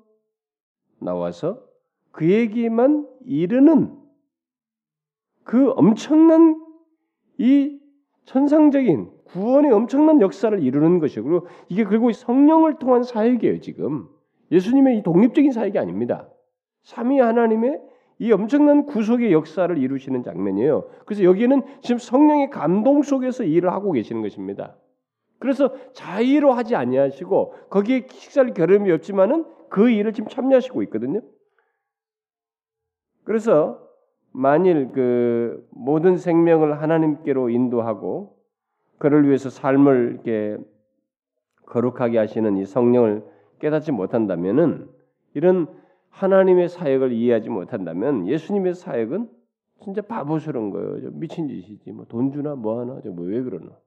나와서 1.00 1.62
그에게만 2.10 3.08
이르는 3.24 3.96
그 5.44 5.70
엄청난 5.70 6.60
이 7.38 7.78
천상적인 8.24 9.10
구원의 9.24 9.72
엄청난 9.72 10.20
역사를 10.20 10.60
이루는 10.62 10.98
것이고 10.98 11.46
이게 11.68 11.84
그리고 11.84 12.10
성령을 12.12 12.78
통한 12.78 13.02
사역이에요 13.02 13.60
지금 13.60 14.08
예수님의 14.50 14.98
이 14.98 15.02
독립적인 15.02 15.52
사역이 15.52 15.78
아닙니다. 15.78 16.28
삼위 16.82 17.18
하나님의 17.18 17.80
이 18.18 18.32
엄청난 18.32 18.86
구속의 18.86 19.32
역사를 19.32 19.76
이루시는 19.76 20.22
장면이에요. 20.22 20.88
그래서 21.04 21.24
여기는 21.24 21.62
지금 21.82 21.98
성령의 21.98 22.50
감동 22.50 23.02
속에서 23.02 23.44
일을 23.44 23.72
하고 23.72 23.92
계시는 23.92 24.22
것입니다. 24.22 24.76
그래서 25.44 25.74
자의로 25.92 26.52
하지 26.52 26.74
아니하시고 26.74 27.52
거기에 27.68 28.06
식사를 28.08 28.54
겨름이 28.54 28.90
없지만은 28.92 29.44
그 29.68 29.90
일을 29.90 30.14
지금 30.14 30.30
참여하시고 30.30 30.82
있거든요. 30.84 31.20
그래서 33.24 33.78
만일 34.32 34.90
그 34.92 35.68
모든 35.70 36.16
생명을 36.16 36.80
하나님께로 36.80 37.50
인도하고 37.50 38.38
그를 38.96 39.26
위해서 39.26 39.50
삶을 39.50 40.12
이렇게 40.14 40.56
거룩하게 41.66 42.16
하시는 42.16 42.56
이 42.56 42.64
성령을 42.64 43.22
깨닫지 43.58 43.92
못한다면은 43.92 44.88
이런 45.34 45.66
하나님의 46.08 46.70
사역을 46.70 47.12
이해하지 47.12 47.50
못한다면 47.50 48.28
예수님의 48.28 48.72
사역은 48.72 49.28
진짜 49.82 50.00
바보스러운 50.00 50.70
거예요. 50.70 51.10
미친 51.12 51.48
짓이지. 51.48 51.92
뭐 51.92 52.06
돈 52.06 52.32
주나 52.32 52.54
뭐 52.54 52.80
하나. 52.80 52.98
뭐왜 53.04 53.42
그러나. 53.42 53.83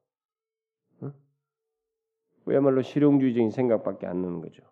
응? 2.48 2.52
그야말로 2.52 2.82
실용주의적인 2.82 3.52
생각밖에 3.52 4.08
안 4.08 4.22
나는 4.22 4.42
거죠. 4.42 4.64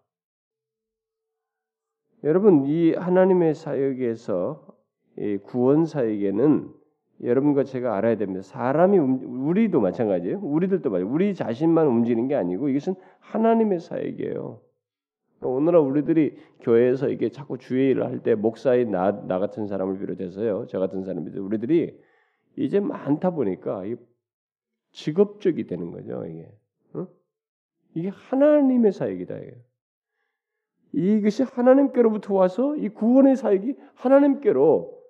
여러분 2.23 2.65
이 2.65 2.93
하나님의 2.93 3.53
사역에서 3.53 4.67
이 5.17 5.37
구원 5.37 5.85
사역에는 5.85 6.73
여러분과 7.23 7.63
제가 7.63 7.95
알아야 7.95 8.17
됩니다. 8.17 8.41
사람이 8.41 8.97
우리도 8.97 9.79
마찬가지예요. 9.79 10.39
우리들도 10.39 10.89
마찬 10.89 11.07
우리 11.07 11.33
자신만 11.33 11.87
움직이는 11.87 12.27
게 12.27 12.35
아니고 12.35 12.69
이것은 12.69 12.95
하나님의 13.19 13.79
사역이에요. 13.79 14.61
오늘날 15.41 15.81
우리들이 15.81 16.37
교회에서 16.61 17.09
이게 17.09 17.29
자꾸 17.29 17.57
주의 17.57 17.91
일을 17.91 18.05
할 18.05 18.23
때 18.23 18.35
목사인 18.35 18.91
나, 18.91 19.11
나 19.27 19.39
같은 19.39 19.67
사람을 19.67 19.99
비롯해서요, 19.99 20.65
저 20.67 20.79
같은 20.79 21.03
사람들 21.03 21.39
우리들이 21.39 21.97
이제 22.57 22.79
많다 22.79 23.31
보니까 23.31 23.83
직업적이 24.91 25.67
되는 25.67 25.91
거죠. 25.91 26.25
이게 26.25 26.51
어? 26.93 27.07
이게 27.95 28.09
하나님의 28.09 28.91
사역이다. 28.91 29.35
이것이 30.91 31.43
하나님께로부터 31.43 32.33
와서 32.33 32.75
이 32.75 32.89
구원의 32.89 33.35
사역이 33.37 33.75
하나님께로 33.95 35.01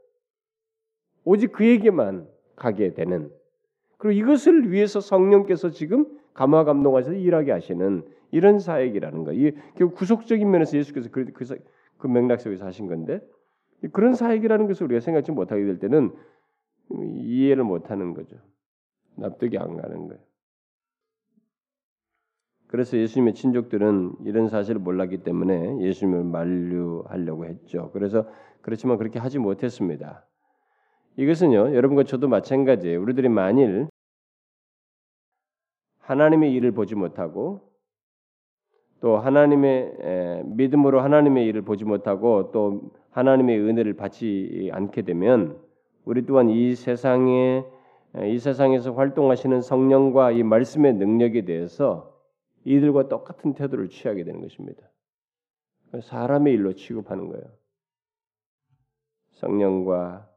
오직 1.26 1.52
그에게만 1.52 2.28
가게 2.56 2.93
되는 2.93 3.32
그리고 3.98 4.19
이것을 4.19 4.71
위해서 4.71 5.00
성령께서 5.00 5.71
지금 5.71 6.06
감화 6.34 6.63
감동하셔서 6.63 7.15
일하게 7.15 7.52
하시는 7.52 8.08
이런 8.32 8.60
사역이라는 8.60 9.24
거. 9.24 9.34
이 9.34 9.52
구속적인 9.95 10.50
면에서 10.50 10.78
예수께서 10.78 11.10
그, 11.10 11.26
그, 11.32 11.45
그 11.98 12.08
맥락 12.08 12.41
속에서 12.41 12.65
하신 12.65 12.88
건데 12.88 13.19
그런 13.93 14.13
사역이라는 14.13 14.67
것을 14.67 14.86
우리가 14.86 15.00
생각지 15.00 15.32
못하게 15.32 15.65
될 15.65 15.80
때는 15.80 16.13
이해를 16.91 17.63
못하는 17.63 18.13
거죠. 18.13 18.38
납득이 19.15 19.58
안 19.58 19.78
가는 19.78 20.08
거예요. 20.08 20.21
그래서 22.67 22.97
예수님의 22.97 23.34
친족들은 23.34 24.13
이런 24.25 24.49
사실을 24.49 24.82
몰랐기 24.82 25.19
때문에 25.19 25.82
예수님을 25.82 26.23
만류하려고 26.23 27.45
했죠. 27.45 27.91
그래서 27.93 28.28
그렇지만 28.62 28.97
그렇게 28.97 29.19
하지 29.19 29.39
못했습니다. 29.39 30.25
이것은요, 31.17 31.75
여러분과 31.75 32.04
저도 32.04 32.28
마찬가지예요. 32.28 33.01
우리들이 33.01 33.30
만일 33.30 33.88
하나님의 35.99 36.51
일을 36.54 36.71
보지 36.71 36.95
못하고 36.95 37.62
또 38.99 39.17
하나님의 39.17 40.43
믿음으로 40.45 40.99
하나님의 41.01 41.45
일을 41.47 41.62
보지 41.62 41.86
못하고 41.86 42.51
또 42.51 42.91
하나님의 43.12 43.60
은혜를 43.60 43.93
받지 43.93 44.69
않게 44.73 45.04
되면 45.04 45.60
우리 46.04 46.25
또한 46.25 46.49
이 46.49 46.75
세상에 46.75 47.63
이 48.25 48.39
세상에서 48.39 48.93
활동하시는 48.93 49.62
성령과 49.62 50.32
이 50.32 50.43
말씀의 50.43 50.93
능력에 50.93 51.45
대해서 51.45 52.14
이들과 52.65 53.08
똑같은 53.08 53.54
태도를 53.54 53.89
취하게 53.89 54.23
되는 54.23 54.41
것입니다. 54.41 54.82
사람의 56.04 56.54
일로 56.54 56.73
취급하는 56.73 57.30
거예요. 57.30 57.45
성령과 59.32 60.30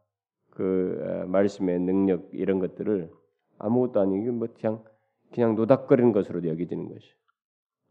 그 0.50 1.24
말씀의 1.28 1.80
능력 1.80 2.28
이런 2.32 2.58
것들을 2.58 3.10
아무것도 3.58 4.00
아니고 4.00 4.32
뭐 4.32 4.48
그냥 4.54 4.84
그냥 5.32 5.54
노닥거리는 5.54 6.12
것으로 6.12 6.46
여기지는 6.46 6.88
것이 6.88 7.12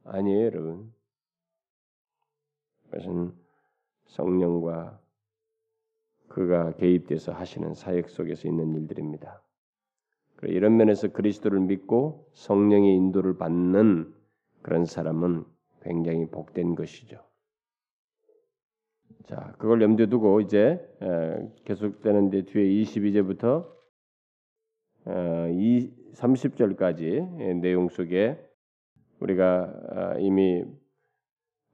아니에요, 0.05 0.45
여러분. 0.45 0.93
그것은 2.89 3.33
성령과 4.05 4.99
그가 6.29 6.73
개입돼서 6.75 7.33
하시는 7.33 7.73
사역 7.73 8.09
속에서 8.09 8.47
있는 8.47 8.73
일들입니다. 8.75 9.41
이런 10.43 10.77
면에서 10.77 11.11
그리스도를 11.11 11.59
믿고 11.61 12.29
성령의 12.33 12.95
인도를 12.95 13.37
받는 13.37 14.13
그런 14.67 14.83
사람은 14.83 15.45
굉장히 15.81 16.25
복된 16.25 16.75
것이죠. 16.75 17.23
자, 19.25 19.55
그걸 19.57 19.81
염두에 19.81 20.07
두고 20.07 20.41
이제 20.41 20.85
계속되는 21.63 22.27
이제 22.27 22.41
뒤에 22.43 22.83
22제부터 22.83 23.65
30절까지 25.05 27.59
내용 27.61 27.87
속에 27.87 28.45
우리가 29.21 29.73
아, 29.89 30.15
이미 30.19 30.65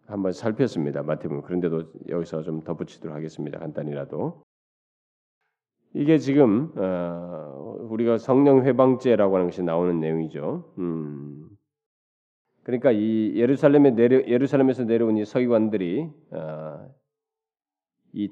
한번 0.05 0.31
살폈습니다. 0.31 1.01
마태복음. 1.01 1.41
그런데도 1.41 1.93
여기서 2.09 2.43
좀 2.43 2.61
덧붙이도록 2.61 3.17
하겠습니다. 3.17 3.57
간단히라도. 3.57 4.43
이게 5.95 6.19
지금 6.19 6.71
어, 6.77 7.75
우리가 7.89 8.19
성령 8.19 8.63
회방제라고 8.63 9.33
하는 9.33 9.47
것이 9.47 9.63
나오는 9.63 9.99
내용이죠. 9.99 10.75
음. 10.77 11.52
그러니까 12.63 12.91
이 12.91 13.33
예루살렘에 13.35 13.91
내려 13.91 14.25
예루살렘에서 14.25 14.85
내려온 14.85 15.17
이 15.17 15.25
서기관들이 15.25 16.09
어, 16.31 16.89
이 18.13 18.29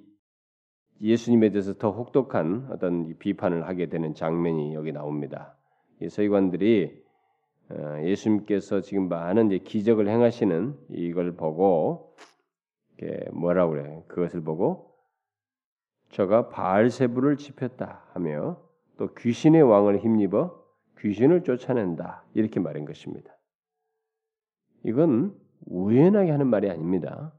예수님에 1.02 1.50
대해서 1.50 1.74
더 1.74 1.92
혹독한 1.92 2.68
어떤 2.72 3.18
비판을 3.18 3.68
하게 3.68 3.88
되는 3.88 4.14
장면이 4.14 4.74
여기 4.74 4.92
나옵니다. 4.92 5.58
이 6.02 6.10
서기관들이 6.10 7.04
어, 7.70 8.02
예수님께서 8.04 8.82
지금 8.82 9.10
많은 9.10 9.50
기적을 9.64 10.08
행하시는 10.08 10.78
이걸 10.90 11.36
보고 11.36 12.16
뭐라고 13.34 13.72
그래? 13.72 14.04
그것을 14.08 14.42
보고 14.42 14.94
저가 16.10 16.50
바알세부를 16.50 17.38
지폈다 17.38 18.06
하며 18.14 18.62
또 18.98 19.14
귀신의 19.16 19.64
왕을 19.64 20.00
힘입어 20.00 20.62
귀신을 21.00 21.44
쫓아낸다 21.44 22.26
이렇게 22.36 22.60
말한 22.60 22.86
것입니다. 22.86 23.36
이건 24.84 25.36
우연하게 25.68 26.32
하는 26.32 26.48
말이 26.48 26.70
아닙니다. 26.70 27.34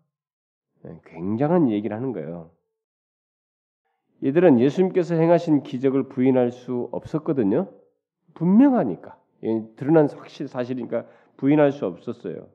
네, 0.82 1.00
굉장한 1.06 1.70
얘기를 1.70 1.96
하는 1.96 2.12
거예요. 2.12 2.50
이들은 4.20 4.60
예수님께서 4.60 5.16
행하신 5.16 5.62
기적을 5.62 6.08
부인할 6.08 6.52
수 6.52 6.88
없었거든요. 6.92 7.68
분명하니까. 8.34 9.18
드러난 9.76 10.08
확실 10.08 10.46
사실이니까 10.46 11.06
부인할 11.36 11.72
수 11.72 11.86
없었어요. 11.86 12.48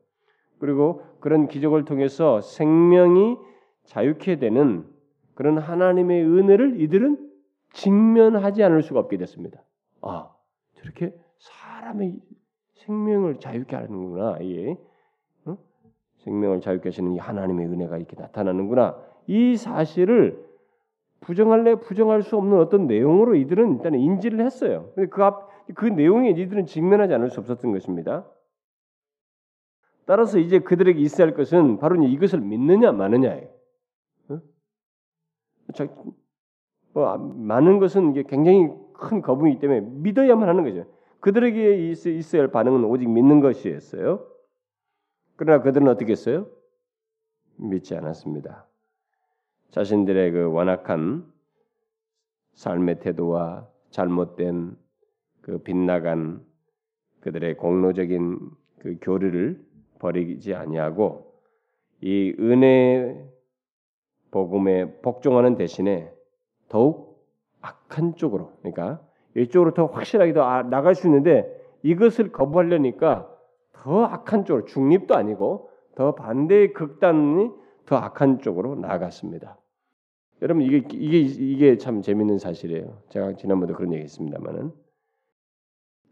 그리고 0.59 1.03
그런 1.19 1.47
기적을 1.47 1.85
통해서 1.85 2.39
생명이 2.41 3.37
자유케 3.83 4.37
되는 4.37 4.87
그런 5.35 5.57
하나님의 5.57 6.23
은혜를 6.23 6.81
이들은 6.81 7.29
직면하지 7.73 8.63
않을 8.63 8.81
수가 8.81 9.01
없게 9.01 9.17
됐습니다. 9.17 9.61
아, 10.01 10.33
저렇게 10.75 11.13
사람의 11.37 12.19
생명을 12.87 13.39
자유케 13.39 13.75
하는구나. 13.75 14.37
예. 14.41 14.77
어? 15.45 15.57
생명을 16.19 16.61
자유케 16.61 16.89
하시는 16.89 17.13
이 17.13 17.17
하나님의 17.19 17.67
은혜가 17.67 17.97
이렇게 17.97 18.15
나타나는구나. 18.17 18.97
이 19.27 19.57
사실을 19.57 20.47
부정할래 21.19 21.75
부정할 21.75 22.23
수 22.23 22.37
없는 22.37 22.57
어떤 22.59 22.87
내용으로 22.87 23.35
이들은 23.35 23.77
일단 23.77 23.93
인지를 23.95 24.39
했어요. 24.45 24.89
근데 24.95 25.09
그 25.09 25.23
앞, 25.23 25.49
그 25.75 25.85
내용에 25.85 26.29
이들은 26.29 26.65
직면하지 26.65 27.13
않을 27.13 27.29
수 27.29 27.41
없었던 27.41 27.71
것입니다. 27.71 28.25
따라서 30.05 30.39
이제 30.39 30.59
그들에게 30.59 30.97
있어야 31.01 31.27
할 31.27 31.33
것은 31.33 31.79
바로 31.79 32.01
이것을 32.01 32.39
믿느냐 32.39 32.93
마느냐예요. 32.93 33.49
어? 34.29 34.39
뭐, 36.93 37.17
많은 37.17 37.79
것은 37.79 38.11
이게 38.11 38.23
굉장히 38.23 38.69
큰 38.93 39.21
거부이기 39.21 39.59
때문에 39.59 39.81
믿어야만 39.81 40.47
하는 40.47 40.63
거죠. 40.63 40.96
그들에게 41.19 41.89
있어야 41.89 42.41
할 42.41 42.51
반응은 42.51 42.83
오직 42.85 43.09
믿는 43.09 43.39
것이었어요. 43.39 44.25
그러나 45.35 45.61
그들은 45.61 45.87
어떻게 45.87 46.11
했어요? 46.11 46.47
믿지 47.55 47.95
않았습니다. 47.95 48.67
자신들의 49.69 50.31
그 50.31 50.51
완악한 50.51 51.31
삶의 52.53 52.99
태도와 52.99 53.67
잘못된 53.91 54.77
그 55.41 55.59
빗나간 55.59 56.45
그들의 57.21 57.57
공로적인 57.57 58.39
그 58.79 58.97
교리를 59.01 59.65
버리지 59.99 60.53
아니하고 60.53 61.41
이 62.01 62.35
은혜 62.39 63.27
복음에 64.31 64.99
복종하는 65.01 65.55
대신에 65.55 66.11
더욱 66.69 67.25
악한 67.61 68.15
쪽으로 68.15 68.53
그러니까 68.59 69.06
이쪽으로 69.37 69.73
더 69.73 69.85
확실하게 69.85 70.33
더 70.33 70.43
아, 70.43 70.63
나갈 70.63 70.95
수 70.95 71.07
있는데 71.07 71.47
이것을 71.83 72.31
거부하려니까 72.31 73.29
더 73.73 74.03
악한 74.05 74.45
쪽으로 74.45 74.65
중립도 74.65 75.15
아니고 75.15 75.69
더 75.95 76.15
반대의 76.15 76.73
극단이 76.73 77.51
더 77.85 77.95
악한 77.95 78.39
쪽으로 78.39 78.75
나아갔습니다. 78.75 79.57
여러분 80.41 80.63
이게 80.63 80.83
이게 80.93 81.19
이게 81.19 81.77
참 81.77 82.01
재밌는 82.01 82.37
사실이에요. 82.37 83.01
제가 83.09 83.33
지난번에 83.33 83.73
그런 83.73 83.93
얘기했습니다만은 83.93 84.71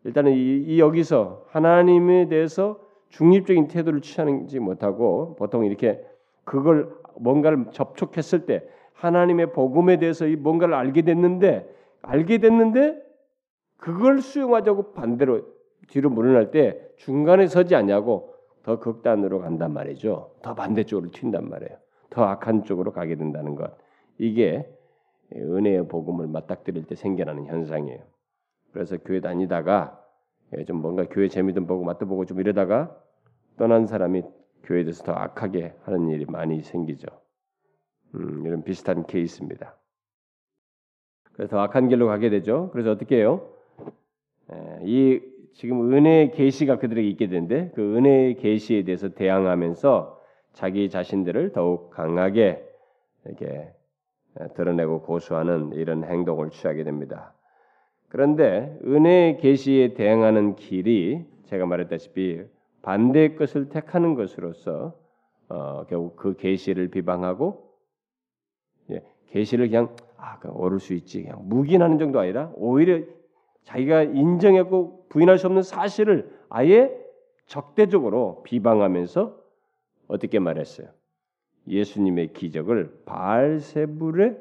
일단은 0.05 0.31
이, 0.33 0.63
이 0.67 0.79
여기서 0.79 1.45
하나님에 1.49 2.27
대해서 2.27 2.79
중립적인 3.09 3.67
태도를 3.67 4.01
취하지 4.01 4.59
못하고 4.59 5.35
보통 5.35 5.65
이렇게 5.65 6.03
그걸 6.43 6.95
뭔가를 7.19 7.65
접촉했을 7.71 8.45
때 8.45 8.67
하나님의 8.93 9.51
복음에 9.51 9.97
대해서 9.97 10.25
이 10.27 10.35
뭔가를 10.35 10.73
알게 10.73 11.01
됐는데 11.03 11.67
알게 12.01 12.37
됐는데 12.37 13.04
그걸 13.77 14.21
수용하자고 14.21 14.93
반대로 14.93 15.41
뒤로 15.87 16.09
물러날 16.09 16.51
때 16.51 16.81
중간에 16.97 17.47
서지 17.47 17.75
않냐고 17.75 18.33
더 18.63 18.79
극단으로 18.79 19.41
간단 19.41 19.73
말이죠. 19.73 20.35
더 20.41 20.55
반대쪽으로 20.55 21.11
튄단 21.11 21.47
말이에요. 21.47 21.77
더 22.09 22.23
악한 22.23 22.63
쪽으로 22.63 22.91
가게 22.91 23.15
된다는 23.15 23.55
것. 23.55 23.77
이게 24.17 24.67
은혜의 25.33 25.87
복음을 25.87 26.27
맞닥뜨릴 26.27 26.85
때 26.85 26.95
생겨나는 26.95 27.45
현상이에요. 27.45 27.99
그래서 28.71 28.97
교회 28.97 29.21
다니다가 29.21 30.01
좀 30.67 30.81
뭔가 30.81 31.05
교회 31.05 31.27
재미든 31.27 31.67
보고 31.67 31.83
맛도 31.83 32.07
보고 32.07 32.25
좀 32.25 32.39
이러다가 32.39 32.95
떠난 33.57 33.85
사람이 33.85 34.23
교회에 34.63 34.83
대해서 34.83 35.03
더 35.03 35.13
악하게 35.13 35.75
하는 35.83 36.09
일이 36.09 36.25
많이 36.25 36.61
생기죠. 36.61 37.07
음, 38.15 38.45
이런 38.45 38.63
비슷한 38.63 39.05
케이스입니다. 39.05 39.75
그래서 41.33 41.51
더 41.51 41.59
악한 41.61 41.89
길로 41.89 42.07
가게 42.07 42.29
되죠. 42.29 42.69
그래서 42.71 42.91
어떻게 42.91 43.17
해요? 43.17 43.54
에, 44.51 44.79
이 44.83 45.21
지금 45.53 45.91
은혜의 45.93 46.31
계시가 46.31 46.77
그들에게 46.79 47.07
있게 47.09 47.27
되는데 47.27 47.71
그 47.75 47.97
은혜의 47.97 48.35
계시에 48.35 48.83
대해서 48.83 49.09
대항하면서 49.09 50.21
자기 50.53 50.89
자신들을 50.89 51.53
더욱 51.53 51.89
강하게 51.91 52.63
이렇게 53.25 53.73
드러내고 54.55 55.01
고수하는 55.03 55.73
이런 55.73 56.03
행동을 56.03 56.49
취하게 56.49 56.83
됩니다. 56.83 57.33
그런데 58.09 58.77
은혜의 58.85 59.37
계시에 59.37 59.93
대응하는 59.93 60.55
길이 60.55 61.25
제가 61.45 61.65
말했다시피 61.65 62.43
반대의 62.81 63.35
것을 63.35 63.69
택하는 63.69 64.15
것으로서 64.15 64.93
어, 65.49 65.85
결국 65.87 66.15
그 66.15 66.35
계시를 66.35 66.89
비방하고 66.89 67.69
예, 68.91 69.03
계시를 69.27 69.69
그냥 69.69 69.95
아, 70.17 70.39
그냥 70.39 70.57
오를 70.57 70.79
수 70.79 70.93
있지 70.93 71.23
그냥 71.23 71.47
묵인하는 71.47 71.97
정도 71.97 72.19
아니라 72.19 72.51
오히려 72.55 73.03
자기가 73.65 74.03
인정했고 74.03 75.07
부인할 75.09 75.37
수 75.37 75.47
없는 75.47 75.61
사실을 75.61 76.31
아예 76.49 76.91
적대적으로 77.47 78.41
비방하면서 78.43 79.37
어떻게 80.07 80.39
말했어요? 80.39 80.87
예수님의 81.67 82.33
기적을 82.33 83.03
바알세불에 83.05 84.37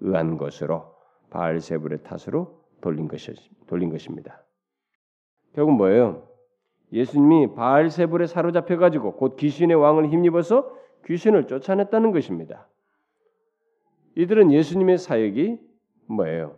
의한 0.00 0.36
것으로 0.38 0.94
바알세불의 1.30 2.02
탓으로 2.02 2.64
돌린 2.80 3.08
것이 3.08 3.34
돌린 3.66 3.90
것입니다. 3.90 4.42
결국 5.54 5.72
뭐예요? 5.72 6.26
예수님이 6.92 7.54
바알세불에 7.54 8.26
사로잡혀 8.26 8.78
가지고 8.78 9.16
곧 9.16 9.36
귀신의 9.36 9.76
왕을 9.76 10.08
힘입어서 10.08 10.74
귀신을 11.04 11.46
쫓아냈다는 11.46 12.12
것입니다. 12.12 12.66
이들은 14.14 14.52
예수님의 14.52 14.98
사역이 14.98 15.60
뭐예요? 16.06 16.56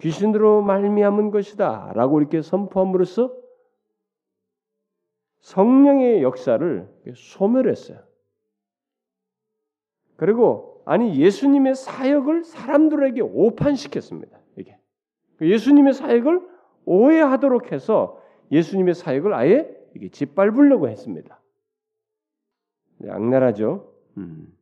귀신으로 0.00 0.62
말미암은 0.62 1.30
것이다라고 1.30 2.20
이렇게 2.20 2.42
선포함으로써 2.42 3.36
성령의 5.40 6.22
역사를 6.22 6.88
소멸했어요. 7.14 8.00
그리고 10.16 10.82
아니 10.84 11.18
예수님의 11.20 11.74
사역을 11.74 12.44
사람들에게 12.44 13.20
오판시켰습니다. 13.20 14.38
이게 14.56 14.78
예수님의 15.40 15.94
사역을 15.94 16.48
오해하도록 16.84 17.72
해서 17.72 18.20
예수님의 18.50 18.94
사역을 18.94 19.34
아예 19.34 19.70
이게 19.94 20.08
짓밟으려고 20.08 20.88
했습니다. 20.88 21.40
악랄하죠. 23.06 23.92
음. 24.16 24.57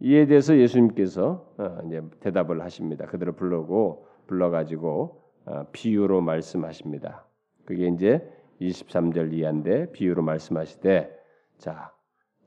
이에 0.00 0.26
대해서 0.26 0.56
예수님께서 0.56 1.54
어, 1.58 1.78
이제 1.86 2.02
대답을 2.20 2.62
하십니다. 2.62 3.06
그들을 3.06 3.32
불러고 3.32 4.06
불러가지고 4.26 5.22
어, 5.46 5.66
비유로 5.72 6.20
말씀하십니다. 6.20 7.26
그게 7.64 7.88
이제 7.88 8.28
23절 8.60 9.32
이하인데 9.32 9.92
비유로 9.92 10.22
말씀하시되 10.22 11.16
자, 11.58 11.92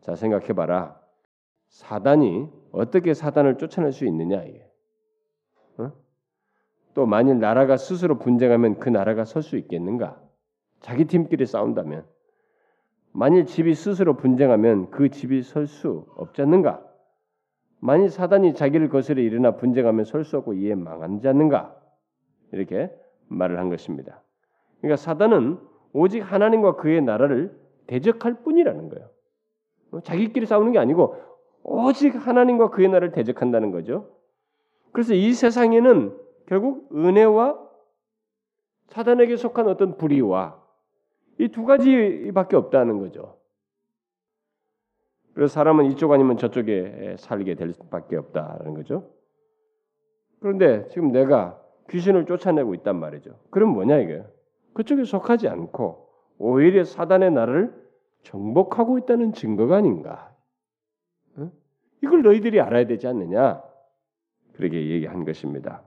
자 0.02 0.16
생각해 0.16 0.54
봐라. 0.54 1.00
사단이 1.70 2.50
어떻게 2.72 3.14
사단을 3.14 3.58
쫓아낼 3.58 3.92
수 3.92 4.06
있느냐 4.06 4.44
이게. 4.44 4.66
어? 5.78 5.92
또 6.94 7.06
만일 7.06 7.40
나라가 7.40 7.78
스스로 7.78 8.18
분쟁하면 8.18 8.80
그 8.80 8.90
나라가 8.90 9.26
설 9.26 9.42
수 9.42 9.58
있겠는가? 9.58 10.22
자기 10.82 11.06
팀끼리 11.06 11.46
싸운다면 11.46 12.06
만일 13.14 13.46
집이 13.46 13.74
스스로 13.76 14.16
분쟁하면 14.16 14.90
그 14.90 15.10
집이 15.10 15.44
설 15.44 15.68
수 15.68 16.06
없지 16.16 16.42
않는가? 16.42 16.91
만일 17.82 18.10
사단이 18.10 18.54
자기를 18.54 18.90
거스려 18.90 19.22
일어나 19.22 19.56
분쟁하면 19.58 20.06
설 20.06 20.24
수 20.24 20.38
없고 20.38 20.54
이에 20.54 20.76
망하지 20.76 21.28
않는가? 21.28 21.76
이렇게 22.52 22.92
말을 23.28 23.58
한 23.58 23.70
것입니다. 23.70 24.22
그러니까 24.80 24.98
사단은 24.98 25.58
오직 25.94 26.20
하나님과 26.22 26.76
그의 26.76 27.02
나라를 27.02 27.60
대적할 27.88 28.44
뿐이라는 28.44 28.90
거예요. 28.90 29.10
뭐 29.90 30.02
자기끼리 30.02 30.46
싸우는 30.46 30.72
게 30.74 30.80
아니고 30.80 31.16
오직 31.64 32.16
하나님과 32.16 32.70
그의 32.70 32.88
나라를 32.88 33.12
대적한다는 33.12 33.72
거죠. 33.72 34.16
그래서 34.92 35.14
이 35.14 35.34
세상에는 35.34 36.16
결국 36.48 36.90
은혜와 36.96 37.60
사단에게 38.90 39.38
속한 39.38 39.68
어떤 39.68 39.98
불의와 39.98 40.62
이 41.40 41.48
두 41.48 41.66
가지밖에 41.66 42.56
없다는 42.56 43.00
거죠. 43.00 43.38
그래서 45.42 45.56
사람은 45.56 45.86
이쪽 45.86 46.12
아니면 46.12 46.38
저쪽에 46.38 47.16
살게 47.18 47.56
될 47.56 47.74
수밖에 47.74 48.16
없다는 48.16 48.76
거죠. 48.76 49.10
그런데 50.40 50.88
지금 50.90 51.12
내가 51.12 51.60
귀신을 51.90 52.28
쫓아내고 52.28 52.76
있단 52.76 53.00
말이죠. 53.00 53.40
그럼 53.50 53.70
뭐냐 53.70 53.98
이게? 53.98 54.24
그쪽에 54.76 55.04
속하지 55.04 55.48
않고 55.48 56.10
오히려 56.38 56.84
사단의 56.84 57.32
나를 57.32 57.74
정복하고 58.22 59.00
있다는 59.00 59.34
증거가 59.34 59.78
아닌가? 59.78 60.32
이걸 62.04 62.22
너희들이 62.22 62.62
알아야 62.62 62.86
되지 62.86 63.08
않느냐? 63.08 63.64
그렇게 64.54 64.92
얘기한 64.92 65.26
것입니다. 65.26 65.82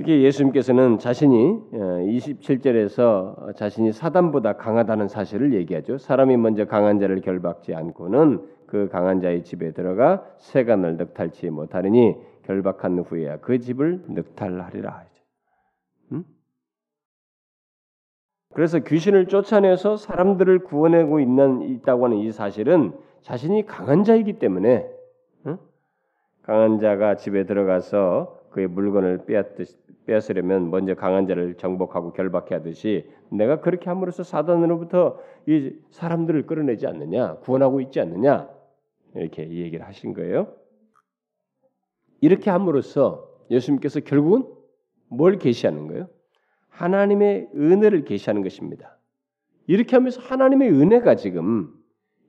특히 0.00 0.24
예수님께서는 0.24 0.98
자신이 0.98 1.60
27절에서 1.72 3.02
어, 3.38 3.52
자신이 3.54 3.92
사단보다 3.92 4.54
강하다는 4.54 5.08
사실을 5.08 5.52
얘기하죠. 5.52 5.98
사람이 5.98 6.38
먼저 6.38 6.64
강한 6.64 6.98
자를 6.98 7.20
결박지 7.20 7.74
않고는 7.74 8.40
그 8.66 8.88
강한 8.88 9.20
자의 9.20 9.44
집에 9.44 9.72
들어가 9.72 10.24
세간을 10.38 10.96
늑탈치 10.96 11.50
못하리니 11.50 12.16
결박한 12.44 13.00
후에야 13.00 13.40
그 13.40 13.58
집을 13.58 14.04
늑탈하리라. 14.08 15.04
음? 16.12 16.24
그래서 18.54 18.78
귀신을 18.78 19.26
쫓아내서 19.26 19.98
사람들을 19.98 20.60
구원하고 20.60 21.20
있는 21.20 21.60
있다고 21.60 22.06
하는 22.06 22.16
이 22.16 22.32
사실은 22.32 22.94
자신이 23.20 23.66
강한 23.66 24.04
자이기 24.04 24.38
때문에 24.38 24.88
응? 25.46 25.58
강한 26.40 26.78
자가 26.78 27.16
집에 27.16 27.44
들어가서 27.44 28.39
그의 28.50 28.66
물건을 28.66 29.26
빼앗듯, 29.26 30.04
빼앗으려면 30.06 30.70
먼저 30.70 30.94
강한 30.94 31.26
자를 31.26 31.54
정복하고 31.54 32.12
결박해야듯이 32.12 33.08
내가 33.30 33.60
그렇게 33.60 33.88
함으로써 33.88 34.22
사단으로부터 34.22 35.20
이 35.46 35.72
사람들을 35.90 36.46
끌어내지 36.46 36.86
않느냐 36.86 37.36
구원하고 37.36 37.80
있지 37.80 38.00
않느냐 38.00 38.48
이렇게 39.14 39.48
얘기를 39.48 39.86
하신 39.86 40.14
거예요. 40.14 40.54
이렇게 42.20 42.50
함으로써 42.50 43.28
예수님께서 43.50 44.00
결국은 44.00 44.44
뭘 45.08 45.38
계시하는 45.38 45.86
거예요? 45.88 46.08
하나님의 46.68 47.50
은혜를 47.54 48.04
계시하는 48.04 48.42
것입니다. 48.42 48.98
이렇게 49.66 49.96
하면서 49.96 50.20
하나님의 50.20 50.70
은혜가 50.70 51.16
지금 51.16 51.72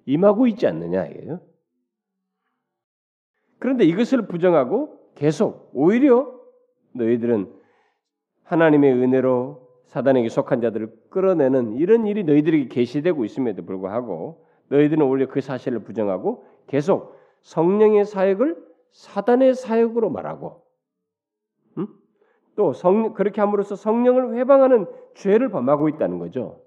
임하고 0.06 0.48
있지 0.48 0.68
않느냐 0.68 1.06
이에요. 1.08 1.42
그런데 3.60 3.86
이것을 3.86 4.28
부정하고 4.28 5.01
계속 5.16 5.70
오히려 5.74 6.40
너희들은 6.94 7.54
하나님의 8.44 8.94
은혜로 8.94 9.70
사단에게 9.86 10.30
속한 10.30 10.62
자들을 10.62 11.10
끌어내는 11.10 11.74
이런 11.74 12.08
일이 12.08 12.24
너희들에게 12.24 12.68
계시되고 12.70 13.26
있음에도 13.26 13.64
불구하고 13.66 14.46
너희들은 14.70 15.06
오히려 15.06 15.28
그 15.28 15.42
사실을 15.42 15.80
부정하고 15.80 16.46
계속 16.68 17.20
성령의 17.42 18.06
사역을 18.06 18.72
사단의 18.92 19.56
사역으로 19.56 20.10
말하고 20.10 20.66
음? 21.78 21.88
또 22.56 22.74
성, 22.74 23.14
그렇게 23.14 23.42
함으로써 23.42 23.76
성령을 23.76 24.36
회방하는 24.36 24.86
죄를 25.16 25.50
범하고 25.50 25.90
있다는 25.90 26.20
거죠. 26.20 26.64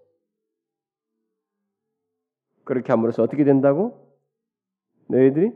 그렇게 2.65 2.93
함으로써 2.93 3.23
어떻게 3.23 3.45
된다고? 3.45 4.11
너희들이 5.09 5.53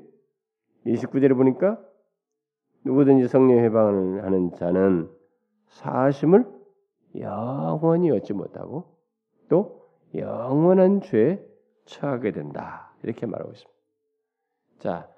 29절에 0.86 1.34
보니까 1.34 1.82
누구든지 2.84 3.28
성령 3.28 3.58
회방을 3.58 4.24
하는 4.24 4.52
자는 4.56 5.10
사심을 5.66 6.46
영원히 7.18 8.10
얻지 8.10 8.32
못하고 8.32 8.96
또 9.48 9.88
영원한 10.14 11.00
죄에 11.00 11.44
처하게 11.86 12.32
된다. 12.32 12.92
이렇게 13.02 13.26
말하고 13.26 13.52
있습니다. 13.52 13.78
자, 14.78 15.08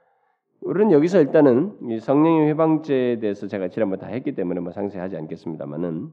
우리는 0.60 0.92
여기서 0.92 1.20
일단은 1.20 1.98
성령의 2.00 2.48
회방죄에 2.48 3.18
대해서 3.18 3.46
제가 3.46 3.68
지난번 3.68 3.98
다 3.98 4.06
했기 4.06 4.34
때문에 4.34 4.60
뭐 4.60 4.72
상세하지 4.72 5.16
않겠습니다만은 5.16 6.12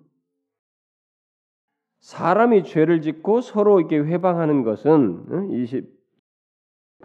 사람이 1.99 2.63
죄를 2.63 3.01
짓고 3.01 3.41
서로 3.41 3.79
이렇게 3.79 3.97
회방하는 3.97 4.63
것은 4.63 5.49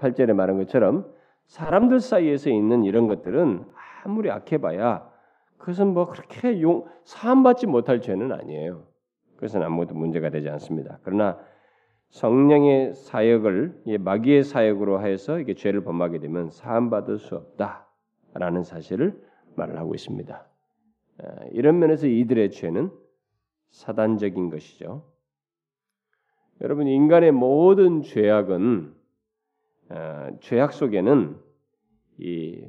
28절에 0.04 0.32
말한 0.34 0.58
것처럼 0.58 1.12
사람들 1.46 2.00
사이에서 2.00 2.50
있는 2.50 2.84
이런 2.84 3.08
것들은 3.08 3.64
아무리 4.04 4.30
악해봐야 4.30 5.10
그것은 5.58 5.94
뭐 5.94 6.06
그렇게 6.06 6.60
용 6.60 6.86
사함받지 7.04 7.66
못할 7.66 8.00
죄는 8.00 8.32
아니에요. 8.32 8.86
그것은 9.36 9.62
아무것도 9.62 9.94
문제가 9.94 10.30
되지 10.30 10.48
않습니다. 10.50 10.98
그러나 11.02 11.38
성령의 12.10 12.94
사역을 12.94 13.82
마귀의 14.00 14.42
사역으로 14.42 14.98
하여서 14.98 15.38
이게 15.38 15.54
죄를 15.54 15.82
범하게 15.82 16.18
되면 16.18 16.50
사함받을 16.50 17.18
수 17.18 17.36
없다라는 17.36 18.64
사실을 18.64 19.20
말을 19.56 19.78
하고 19.78 19.94
있습니다. 19.94 20.46
이런 21.52 21.78
면에서 21.78 22.06
이들의 22.06 22.50
죄는 22.50 22.90
사단적인 23.70 24.50
것이죠. 24.50 25.06
여러분 26.60 26.86
인간의 26.86 27.32
모든 27.32 28.02
죄악은 28.02 28.94
죄악 30.40 30.72
속에는 30.72 31.40
이 32.18 32.68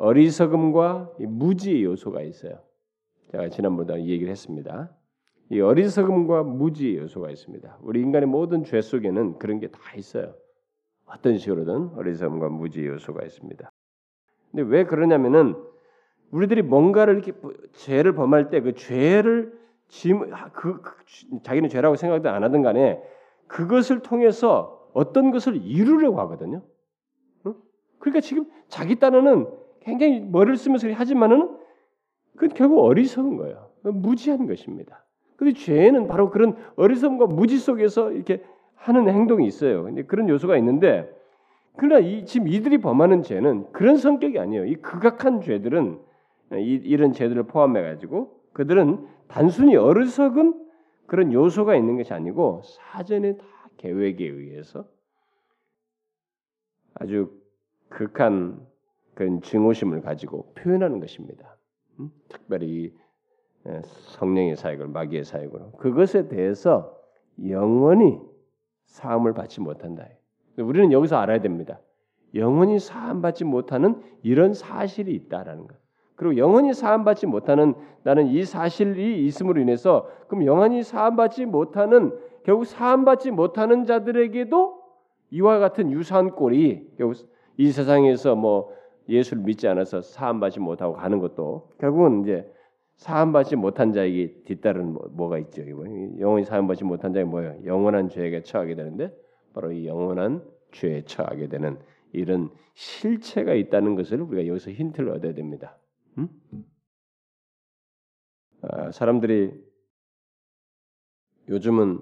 어리석음과 0.00 1.16
무지의 1.18 1.84
요소가 1.84 2.22
있어요. 2.22 2.58
제가 3.30 3.50
지난번에 3.50 4.00
이 4.00 4.08
얘기를 4.08 4.30
했습니다. 4.30 4.90
이 5.50 5.60
어리석음과 5.60 6.42
무지의 6.44 6.96
요소가 6.96 7.30
있습니다. 7.30 7.78
우리 7.82 8.00
인간의 8.00 8.26
모든 8.26 8.64
죄 8.64 8.80
속에는 8.80 9.38
그런 9.38 9.60
게 9.60 9.68
다 9.68 9.78
있어요. 9.96 10.34
어떤 11.04 11.36
식으로든 11.36 11.90
어리석음과 11.96 12.48
무지의 12.48 12.86
요소가 12.86 13.24
있습니다. 13.24 13.70
근데 14.50 14.62
왜 14.62 14.84
그러냐면은 14.84 15.54
우리들이 16.30 16.62
뭔가를 16.62 17.14
이렇게 17.14 17.32
죄를 17.72 18.14
범할 18.14 18.48
때 18.48 18.60
그 18.62 18.72
죄를 18.74 19.52
짐, 19.88 20.32
아, 20.32 20.50
그, 20.52 20.80
그, 20.80 20.94
자기는 21.42 21.68
죄라고 21.68 21.96
생각도 21.96 22.30
안 22.30 22.42
하든 22.44 22.62
간에 22.62 23.02
그것을 23.48 24.00
통해서 24.02 24.88
어떤 24.94 25.30
것을 25.30 25.56
이루려고 25.56 26.20
하거든요. 26.20 26.62
응? 27.46 27.54
그러니까 27.98 28.20
지금 28.20 28.46
자기 28.68 28.98
딴에는 28.98 29.59
굉장히 29.80 30.20
머리를 30.20 30.56
쓰면서 30.56 30.90
하지만은 30.92 31.56
그건 32.34 32.50
결국 32.50 32.84
어리석은 32.84 33.36
거예요. 33.36 33.70
무지한 33.82 34.46
것입니다. 34.46 35.04
근데 35.36 35.52
죄는 35.54 36.06
바로 36.06 36.30
그런 36.30 36.56
어리석음과 36.76 37.26
무지 37.26 37.58
속에서 37.58 38.12
이렇게 38.12 38.42
하는 38.74 39.08
행동이 39.08 39.46
있어요. 39.46 39.84
근데 39.84 40.02
그런 40.04 40.28
요소가 40.28 40.56
있는데 40.58 41.10
그러나 41.76 41.98
이, 41.98 42.24
지금 42.24 42.48
이들이 42.48 42.78
범하는 42.78 43.22
죄는 43.22 43.72
그런 43.72 43.96
성격이 43.96 44.38
아니에요. 44.38 44.66
이 44.66 44.74
극악한 44.76 45.40
죄들은 45.40 45.98
이, 46.54 46.80
이런 46.84 47.12
죄들을 47.12 47.44
포함해 47.44 47.82
가지고 47.82 48.40
그들은 48.52 49.06
단순히 49.28 49.76
어리석은 49.76 50.66
그런 51.06 51.32
요소가 51.32 51.74
있는 51.76 51.96
것이 51.96 52.12
아니고 52.12 52.62
사전에 52.64 53.36
다 53.36 53.44
계획에 53.78 54.26
의해서 54.26 54.84
아주 56.94 57.30
극한 57.88 58.60
그런 59.14 59.40
증오심을 59.40 60.02
가지고 60.02 60.52
표현하는 60.54 61.00
것입니다. 61.00 61.56
음? 61.98 62.10
특별히 62.28 62.94
성령의 63.82 64.56
사역을 64.56 64.88
마귀의 64.88 65.24
사역으로 65.24 65.72
그것에 65.72 66.28
대해서 66.28 66.96
영원히 67.48 68.18
사함을 68.86 69.34
받지 69.34 69.60
못한다. 69.60 70.06
우리는 70.56 70.92
여기서 70.92 71.16
알아야 71.16 71.40
됩니다. 71.40 71.80
영원히 72.34 72.78
사함 72.78 73.22
받지 73.22 73.44
못하는 73.44 74.00
이런 74.22 74.54
사실이 74.54 75.12
있다라는 75.14 75.66
것. 75.66 75.76
그리고 76.16 76.36
영원히 76.36 76.74
사함 76.74 77.04
받지 77.04 77.26
못하는 77.26 77.74
나는 78.02 78.26
이 78.28 78.44
사실이 78.44 79.24
있음으로 79.26 79.60
인해서 79.60 80.08
그럼 80.28 80.44
영원히 80.44 80.82
사함 80.82 81.16
받지 81.16 81.46
못하는 81.46 82.12
결국 82.44 82.66
사함 82.66 83.04
받지 83.04 83.30
못하는 83.30 83.84
자들에게도 83.84 84.80
이와 85.30 85.58
같은 85.58 85.92
유사한 85.92 86.30
꼴이 86.32 86.88
이 87.56 87.72
세상에서 87.72 88.34
뭐 88.34 88.72
예수를 89.10 89.42
믿지 89.42 89.68
않아서 89.68 90.00
사함 90.00 90.40
받지 90.40 90.60
못하고 90.60 90.94
가는 90.94 91.18
것도 91.18 91.70
결국은 91.78 92.22
이제 92.22 92.50
사함 92.96 93.32
받지 93.32 93.56
못한 93.56 93.92
자에게 93.92 94.42
뒤따른 94.44 94.92
뭐, 94.92 95.28
가 95.28 95.38
있죠. 95.38 95.62
영원히 96.18 96.44
사함 96.44 96.66
받지 96.66 96.84
못한 96.84 97.12
자가 97.12 97.26
뭐예요? 97.26 97.58
영원한 97.64 98.08
죄에 98.08 98.42
처하게 98.42 98.74
되는데 98.74 99.14
바로 99.54 99.72
이 99.72 99.86
영원한 99.86 100.44
죄에 100.72 101.04
처하게 101.04 101.48
되는 101.48 101.78
이런 102.12 102.50
실체가 102.74 103.54
있다는 103.54 103.94
것을 103.94 104.20
우리가 104.20 104.46
여기서 104.46 104.70
힌트를 104.70 105.10
얻어야 105.10 105.34
됩니다. 105.34 105.78
음? 106.18 106.28
아, 108.62 108.90
사람들이 108.90 109.52
요즘은 111.48 111.98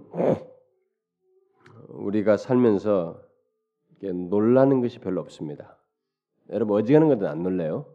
우리가 1.89 2.37
살면서 2.37 3.23
놀라는 4.03 4.81
것이 4.81 4.99
별로 4.99 5.21
없습니다. 5.21 5.78
여러분 6.51 6.77
어지간한 6.79 7.09
것도 7.09 7.29
안 7.29 7.43
놀래요. 7.43 7.87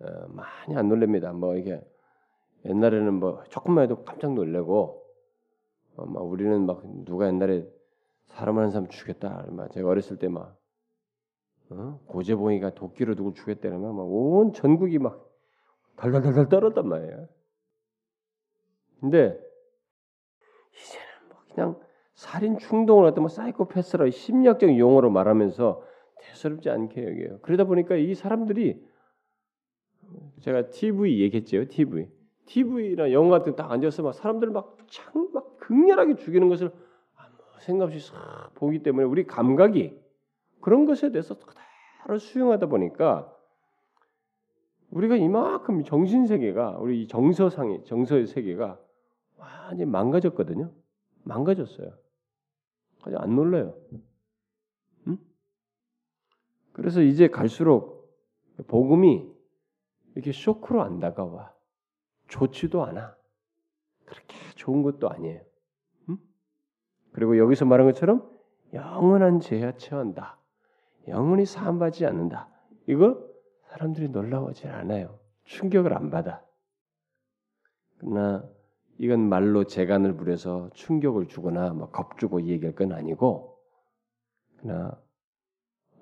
어, 0.00 0.06
많이 0.28 0.76
안 0.76 0.88
놀랍니다. 0.88 1.32
뭐 1.32 1.56
이게 1.56 1.80
옛날에는 2.64 3.14
뭐 3.14 3.42
조금만 3.50 3.84
해도 3.84 4.04
깜짝 4.04 4.34
놀래고 4.34 5.02
어, 5.96 6.06
막 6.06 6.20
우리는 6.22 6.64
막 6.66 6.82
누가 7.04 7.26
옛날에 7.26 7.66
사람 8.26 8.58
하는 8.58 8.70
사람 8.70 8.88
죽였다. 8.88 9.46
막 9.50 9.70
제가 9.72 9.88
어렸을 9.88 10.18
때 10.18 10.28
막 10.28 10.56
어? 11.70 12.00
고재봉이가 12.06 12.70
도끼로 12.74 13.14
누구 13.14 13.32
죽였다면 13.32 13.80
막온 13.80 14.52
전국이 14.52 14.98
막 14.98 15.28
달달달달 15.96 16.48
떨었단 16.48 16.88
말이에요. 16.88 17.28
근데 19.00 19.38
이제는 20.74 21.28
뭐 21.28 21.38
그냥 21.52 21.80
살인 22.14 22.58
충동을 22.58 23.06
어떤 23.06 23.22
뭐 23.22 23.28
사이코패스라 23.28 24.10
심리학적 24.10 24.78
용어로 24.78 25.10
말하면서 25.10 25.82
대수롭지 26.22 26.70
않게 26.70 27.04
여겨요. 27.04 27.38
그러다 27.42 27.64
보니까 27.64 27.96
이 27.96 28.14
사람들이 28.14 28.82
제가 30.40 30.70
TV 30.70 31.20
얘기했죠. 31.20 31.66
TV. 31.66 32.08
TV나 32.46 33.12
영화 33.12 33.38
같은 33.38 33.56
딱 33.56 33.70
앉아서 33.70 34.02
막 34.02 34.12
사람들 34.12 34.50
막창막 34.50 35.58
극렬하게 35.58 36.16
죽이는 36.16 36.48
것을 36.48 36.72
아무 37.14 37.36
생각 37.60 37.86
없이 37.86 38.00
싹 38.00 38.50
보기 38.54 38.80
때문에 38.80 39.06
우리 39.06 39.24
감각이 39.24 39.98
그런 40.60 40.84
것에 40.84 41.12
대해서 41.12 41.36
그대로 41.38 42.18
수용하다 42.18 42.66
보니까 42.66 43.32
우리가 44.90 45.16
이만큼 45.16 45.84
정신 45.84 46.26
세계가 46.26 46.78
우리 46.78 47.06
정서상의 47.06 47.84
정서의 47.84 48.26
세계가 48.26 48.78
완전히 49.36 49.86
망가졌거든요. 49.86 50.70
망가졌어요. 51.24 51.92
아주 53.04 53.16
안 53.16 53.34
놀래요. 53.34 53.74
응? 56.72 56.82
그래서 56.82 57.02
이제 57.02 57.28
갈수록 57.28 58.16
복음이 58.66 59.30
이렇게 60.14 60.32
쇼크로 60.32 60.82
안 60.82 61.00
다가와. 61.00 61.52
좋지도 62.28 62.84
않아. 62.84 63.16
그렇게 64.04 64.36
좋은 64.56 64.82
것도 64.82 65.10
아니에요. 65.10 65.42
응? 66.08 66.18
그리고 67.12 67.38
여기서 67.38 67.64
말한 67.64 67.86
것처럼 67.86 68.30
영원한 68.72 69.40
죄야 69.40 69.76
처한다. 69.76 70.38
영원히 71.08 71.44
사함받지 71.44 72.06
않는다. 72.06 72.48
이거 72.86 73.22
사람들이 73.68 74.08
놀라워하지 74.08 74.68
않아요. 74.68 75.18
충격을 75.44 75.94
안 75.94 76.10
받아. 76.10 76.44
그러나 77.98 78.48
이건 78.98 79.28
말로 79.28 79.64
재간을 79.64 80.16
부려서 80.16 80.70
충격을 80.74 81.28
주거나 81.28 81.72
뭐 81.72 81.90
겁주고 81.90 82.42
얘기할 82.42 82.74
건 82.74 82.92
아니고 82.92 83.58
그러나 84.56 85.00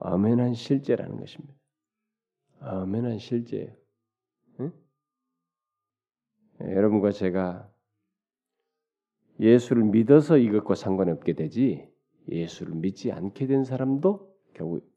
엄연한 0.00 0.54
실제라는 0.54 1.18
것입니다. 1.18 1.54
엄연한 2.60 3.18
실제예요. 3.18 3.72
응? 4.60 4.72
여러분과 6.60 7.12
제가 7.12 7.70
예수를 9.38 9.84
믿어서 9.84 10.36
이것과 10.36 10.74
상관없게 10.74 11.34
되지 11.34 11.88
예수를 12.28 12.74
믿지 12.74 13.12
않게 13.12 13.46
된 13.46 13.64
사람도 13.64 14.34
결국 14.54 14.90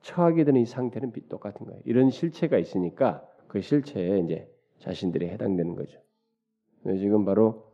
처하게 0.00 0.44
되는 0.44 0.60
이 0.60 0.66
상태는 0.66 1.12
똑같은 1.28 1.66
거예요. 1.66 1.80
이런 1.84 2.10
실체가 2.10 2.58
있으니까 2.58 3.26
그 3.48 3.60
실체에 3.60 4.20
이제 4.20 4.50
자신들이 4.78 5.28
해당되는 5.28 5.74
거죠. 5.74 6.00
지금 6.84 7.24
바로 7.24 7.72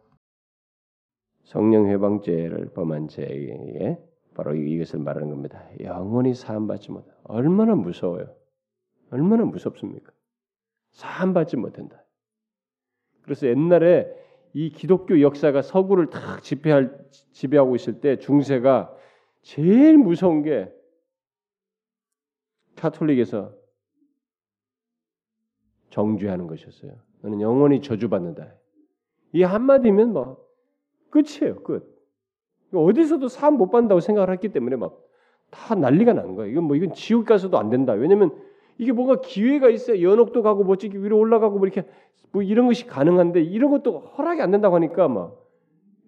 성령 1.44 1.88
회방죄를 1.88 2.72
범한 2.74 3.08
죄에게 3.08 3.98
바로 4.38 4.54
이것을 4.54 5.00
말하는 5.00 5.30
겁니다. 5.30 5.68
영원히 5.80 6.32
사함받지 6.32 6.92
못한 6.92 7.12
얼마나 7.24 7.74
무서워요. 7.74 8.32
얼마나 9.10 9.44
무섭습니까? 9.44 10.12
사함받지 10.92 11.56
못한다. 11.56 12.04
그래서 13.22 13.48
옛날에 13.48 14.08
이 14.52 14.70
기독교 14.70 15.20
역사가 15.20 15.62
서구를 15.62 16.10
탁 16.10 16.40
지배할 16.44 16.96
지배하고 17.32 17.74
있을 17.74 18.00
때 18.00 18.20
중세가 18.20 18.96
제일 19.42 19.98
무서운 19.98 20.42
게 20.42 20.72
카톨릭에서 22.76 23.52
정죄하는 25.90 26.46
것이었어요. 26.46 26.92
너는 27.22 27.40
영원히 27.40 27.80
저주받는다. 27.82 28.54
이 29.32 29.42
한마디면 29.42 30.12
뭐 30.12 30.46
끝이에요. 31.10 31.60
끝. 31.64 31.97
어디서도 32.74 33.28
사람 33.28 33.54
못 33.54 33.70
받는다고 33.70 34.00
생각을 34.00 34.32
했기 34.32 34.48
때문에 34.50 34.76
막 34.76 35.08
다 35.50 35.74
난리가 35.74 36.12
난 36.12 36.34
거예요. 36.34 36.52
이건 36.52 36.64
뭐 36.64 36.76
이건 36.76 36.92
지옥 36.92 37.24
가서도 37.24 37.58
안 37.58 37.70
된다. 37.70 37.92
왜냐면 37.94 38.36
이게 38.76 38.92
뭔가 38.92 39.20
기회가 39.20 39.70
있어야 39.70 40.00
연옥도 40.02 40.42
가고 40.42 40.62
멋지게 40.64 40.98
위로 40.98 41.18
올라가고 41.18 41.58
뭐 41.58 41.66
이렇게 41.66 41.88
뭐 42.32 42.42
이런 42.42 42.66
것이 42.66 42.86
가능한데 42.86 43.42
이런 43.42 43.70
것도 43.70 43.98
허락이 43.98 44.42
안 44.42 44.50
된다고 44.50 44.74
하니까 44.74 45.08
막 45.08 45.42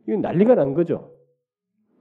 이건 0.06 0.20
난리가 0.20 0.54
난 0.56 0.74
거죠. 0.74 1.14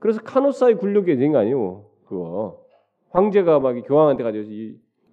그래서 0.00 0.20
카노사의 0.20 0.76
굴욕이 0.76 1.16
된 1.16 1.32
거 1.32 1.38
아니에요. 1.38 1.86
그거 2.04 2.62
황제가 3.10 3.58
막 3.60 3.72
교황한테 3.86 4.22
가서 4.22 4.36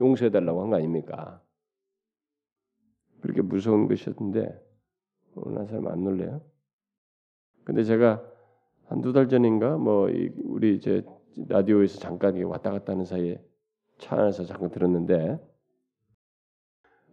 용서해 0.01 0.29
달라고 0.29 0.61
한 0.61 0.69
거 0.69 0.75
아닙니까? 0.75 1.41
그렇게 3.21 3.41
무서운 3.41 3.87
것이었는데 3.87 4.53
오늘 5.35 5.59
한 5.59 5.67
사람 5.67 5.87
안 5.87 6.03
놀래요? 6.03 6.41
근데 7.63 7.83
제가 7.83 8.21
한두 8.87 9.13
달 9.13 9.27
전인가 9.29 9.77
뭐 9.77 10.09
우리 10.43 10.75
이제 10.75 11.03
라디오에서 11.47 11.99
잠깐 11.99 12.41
왔다 12.43 12.71
갔다 12.71 12.93
하는 12.93 13.05
사이에 13.05 13.41
차 13.97 14.17
안에서 14.17 14.45
잠깐 14.45 14.69
들었는데 14.69 15.39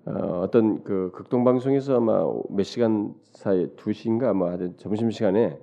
어, 0.06 0.50
떤그 0.50 1.12
극동 1.14 1.44
방송에서 1.44 1.96
아마 1.96 2.24
몇 2.50 2.62
시간 2.62 3.14
사이 3.32 3.74
두 3.76 3.92
시인가 3.92 4.30
아마 4.30 4.56
점심 4.76 5.10
시간에 5.10 5.58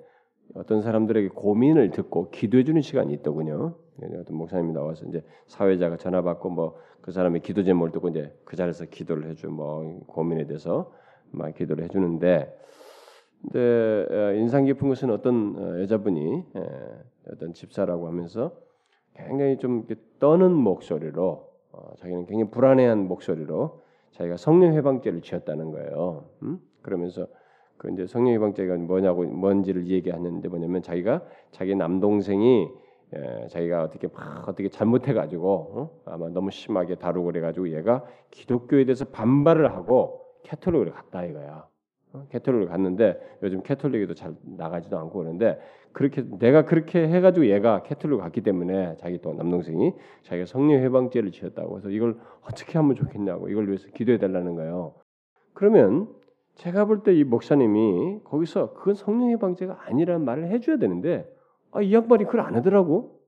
어떤 0.56 0.82
사람들에게 0.82 1.30
고민을 1.30 1.92
듣고 1.92 2.30
기도해 2.32 2.64
주는 2.64 2.82
시간이 2.82 3.14
있더군요. 3.14 3.76
어떤 4.20 4.36
목사님이 4.36 4.74
나와서 4.74 5.06
이제 5.06 5.24
사회자가 5.48 5.98
전화 5.98 6.22
받고 6.22 6.50
뭐 6.50 6.92
그 7.02 7.12
사람의 7.12 7.42
기도 7.42 7.64
제목을 7.64 7.92
듣고 7.92 8.10
이제 8.10 8.34
그 8.46 8.56
자리에서 8.56 8.86
기도를 8.86 9.30
해주 9.30 9.50
뭐 9.50 10.02
고민에 10.08 10.46
대해서 10.46 10.92
막 11.32 11.54
기도를 11.54 11.84
해주는데 11.86 12.56
근데 13.42 14.08
어, 14.10 14.34
인상 14.34 14.66
깊은 14.66 14.88
것은 14.88 15.10
어떤 15.10 15.56
어, 15.58 15.82
여자분이 15.82 16.44
어떤 17.32 17.54
집사라고 17.54 18.08
하면서 18.08 18.56
굉장히 19.16 19.58
좀 19.58 19.88
떠는 20.20 20.52
목소리로 20.54 21.50
어, 21.72 21.94
자기는 21.98 22.26
굉장히 22.26 22.52
불안해한 22.52 23.08
목소리로 23.08 23.82
자기가 24.12 24.38
성령 24.38 24.74
해방죄를 24.74 25.22
지었다는 25.22 25.72
거예요. 25.72 26.26
음? 26.44 26.60
그러면서 26.82 27.28
그 27.78 27.92
이제 27.92 28.06
성령 28.06 28.34
해방죄가 28.34 28.76
뭐냐고 28.78 29.24
뭔지를 29.24 29.88
얘기하는데 29.88 30.48
뭐냐면 30.48 30.84
자기가 30.84 31.24
자기 31.52 31.76
남동생이 31.76 32.68
예, 33.14 33.48
자기가 33.50 33.84
어떻게 33.84 34.08
막 34.08 34.48
어떻게 34.48 34.70
잘못해 34.70 35.14
가지고 35.14 35.72
어? 35.74 36.02
아마 36.06 36.30
너무 36.30 36.50
심하게 36.50 36.96
다루고 36.96 37.26
그래 37.28 37.42
가지고 37.42 37.70
얘가 37.76 38.06
기독교에 38.30 38.86
대해서 38.86 39.06
반발을 39.06 39.74
하고 39.74 40.22
캐톨릭으로 40.44 40.94
갔다 40.94 41.26
이거야. 41.26 41.71
어? 42.14 42.26
캐톨릭을 42.30 42.68
갔는데 42.68 43.20
요즘 43.44 43.62
캐톨릭에도 43.64 44.14
잘 44.14 44.36
나가지도 44.44 44.98
않고 44.98 45.20
그러는데 45.20 45.60
그렇게 45.94 46.24
내가 46.40 46.66
그렇게 46.66 47.08
해가지고 47.08 47.48
얘가 47.48 47.84
캐톨릭 47.84 48.20
갔기 48.20 48.42
때문에 48.42 48.96
자기 48.98 49.20
또 49.22 49.34
남동생이 49.34 49.94
자기가 50.24 50.46
성령 50.46 50.82
해방죄를 50.82 51.32
지었다고 51.32 51.78
해서 51.78 51.90
이걸 51.90 52.18
어떻게 52.44 52.78
하면 52.80 52.96
좋겠냐고 52.96 53.50
이걸 53.50 53.68
위해서 53.68 53.88
기도해 53.90 54.18
달라는 54.18 54.56
거예요. 54.56 54.94
그러면 55.54 56.08
제가 56.56 56.86
볼 56.86 57.04
때 57.04 57.14
이 57.14 57.24
목사님이 57.24 58.20
거기서 58.26 58.74
그건 58.74 58.94
성령 58.96 59.30
해방죄가 59.32 59.84
아니라는 59.86 60.26
말을 60.26 60.50
해줘야 60.50 60.78
되는데 60.78 61.26
아, 61.72 61.82
이 61.82 61.94
양반이 61.94 62.26
그걸 62.26 62.42
안 62.42 62.56
하더라고. 62.56 63.20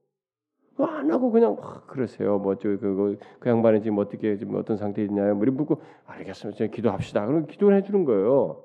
안 0.78 1.10
하고 1.10 1.30
그냥 1.30 1.56
아, 1.62 1.82
그러세요. 1.86 2.38
뭐저 2.38 2.68
그그 2.68 3.18
그 3.38 3.48
양반이 3.48 3.82
지금 3.82 3.98
어떻게 3.98 4.36
지금 4.36 4.56
어떤 4.56 4.76
상태에 4.76 5.04
있냐요. 5.04 5.34
뭐 5.34 5.46
묻고 5.46 5.80
알겠습니다. 6.06 6.58
제가 6.58 6.70
기도합시다. 6.72 7.26
그럼 7.26 7.46
기도를 7.46 7.76
해주는 7.78 8.04
거예요. 8.04 8.64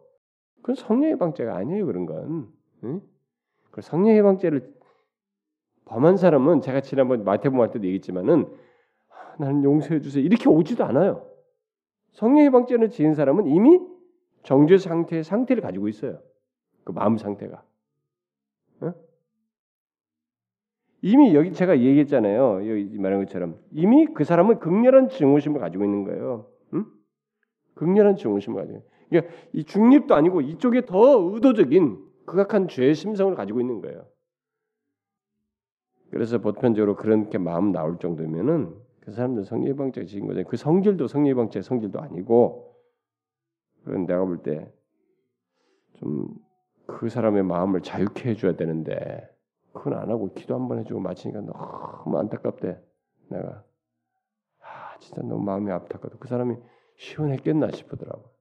그건 0.62 0.76
성령 0.76 1.12
해방죄가 1.12 1.56
아니에요. 1.56 1.86
그런 1.86 2.06
건. 2.06 2.52
응? 2.84 3.02
그 3.72 3.82
성령 3.82 4.16
해방죄를 4.16 4.74
범한 5.86 6.18
사람은 6.18 6.62
제가 6.62 6.82
지난번 6.82 7.24
마태복음 7.24 7.62
할 7.62 7.72
때도 7.72 7.86
얘기했지만은 7.86 8.46
아, 9.10 9.36
나는 9.40 9.64
용서해 9.64 10.02
주세요 10.02 10.24
이렇게 10.24 10.48
오지도 10.50 10.84
않아요. 10.86 11.28
성령 12.12 12.46
해방죄를 12.46 12.90
지은 12.90 13.14
사람은 13.14 13.48
이미 13.48 13.80
정죄 14.44 14.78
상태의 14.78 15.24
상태를 15.24 15.62
가지고 15.62 15.88
있어요. 15.88 16.20
그 16.84 16.92
마음 16.92 17.18
상태가. 17.18 17.64
어? 18.82 18.94
이미 21.02 21.34
여기 21.34 21.54
제가 21.54 21.80
얘기했잖아요. 21.80 22.70
여기 22.70 22.98
말한 22.98 23.20
것처럼 23.20 23.60
이미 23.72 24.06
그 24.08 24.24
사람은 24.24 24.60
극렬한 24.60 25.10
증오심을 25.10 25.60
가지고 25.60 25.86
있는 25.86 26.04
거예요. 26.04 26.48
응? 26.74 26.86
극렬한 27.76 28.16
증오심을 28.16 28.62
가지고. 28.62 28.89
그러니까 29.10 29.34
이 29.54 29.64
중립도 29.64 30.16
아니고 30.16 30.42
이쪽에 30.42 30.86
더 30.86 31.20
의도적인 31.34 32.06
극악한 32.26 32.68
죄의 32.68 32.96
심성을 32.96 33.34
가지고 33.36 33.60
있는 33.62 33.82
거예요. 33.82 34.06
그래서 36.12 36.40
보편적으로 36.40 36.96
그렇게 36.96 37.38
마음 37.38 37.72
나올 37.72 37.98
정도면은 38.00 38.76
그 39.02 39.12
사람들 39.12 39.46
성리방죄 39.46 40.06
지은 40.06 40.28
거죠. 40.28 40.44
그 40.46 40.58
성질도 40.58 41.08
성리방죄 41.08 41.62
성질도 41.62 42.00
아니고 42.00 42.76
그건 43.84 44.06
내가 44.06 44.26
볼 44.26 44.44
때 44.44 44.72
좀 46.00 46.38
그 46.88 47.08
사람의 47.10 47.44
마음을 47.44 47.82
자유케 47.82 48.32
해줘야 48.32 48.56
되는데 48.56 49.30
그건 49.74 49.94
안 49.94 50.10
하고 50.10 50.34
기도 50.34 50.56
한 50.56 50.68
번 50.68 50.80
해주고 50.80 51.00
마치니까 51.00 51.42
너무 51.42 52.18
안타깝대. 52.18 52.82
내가 53.30 53.64
아 54.62 54.98
진짜 55.00 55.22
너무 55.22 55.44
마음이 55.44 55.72
아프다고도 55.72 56.18
그 56.18 56.28
사람이 56.28 56.56
시원했겠나 56.98 57.70
싶더라고. 57.72 58.32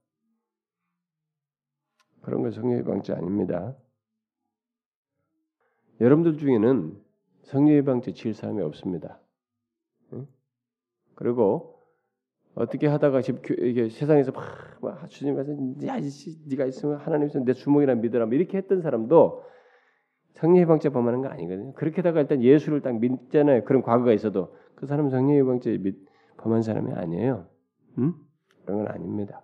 그런 2.29 2.43
건 2.43 2.51
성령의 2.51 2.85
방지 2.85 3.13
아닙니다. 3.13 3.75
여러분들 5.99 6.37
중에는 6.37 6.95
성령의 7.45 7.85
방지 7.85 8.13
지을 8.13 8.35
사람이 8.35 8.61
없습니다. 8.63 9.19
그리고 11.15 11.81
어떻게 12.55 12.87
하다가 12.87 13.23
집 13.23 13.51
이게 13.63 13.89
세상에서 13.89 14.33
막, 14.33 14.45
막 14.83 15.09
주님 15.09 15.37
가서 15.37 15.53
야 15.87 15.97
이씨 15.97 16.39
네가 16.49 16.67
있으면 16.67 16.99
하나님 16.99 17.29
있으면 17.29 17.47
내 17.47 17.55
주먹이나 17.55 17.95
믿으라 17.95 18.27
뭐 18.27 18.35
이렇게 18.35 18.59
했던 18.59 18.83
사람도 18.83 19.43
성령 20.35 20.63
예방죄 20.63 20.91
범하는 20.91 21.23
거 21.23 21.29
아니거든요. 21.29 21.73
그렇게 21.73 22.03
다가 22.03 22.21
일단 22.21 22.43
예수를 22.43 22.83
딱 22.83 22.99
믿잖아요. 23.01 23.65
그런 23.65 23.81
과거가 23.81 24.13
있어도 24.13 24.55
그 24.75 24.85
사람은 24.85 25.11
성령 25.11 25.39
예방죄 25.39 25.79
범한 26.37 26.61
사람이 26.61 26.93
아니에요. 26.93 27.47
음? 27.97 28.15
그런 28.67 28.85
건 28.85 28.89
아닙니다. 28.89 29.43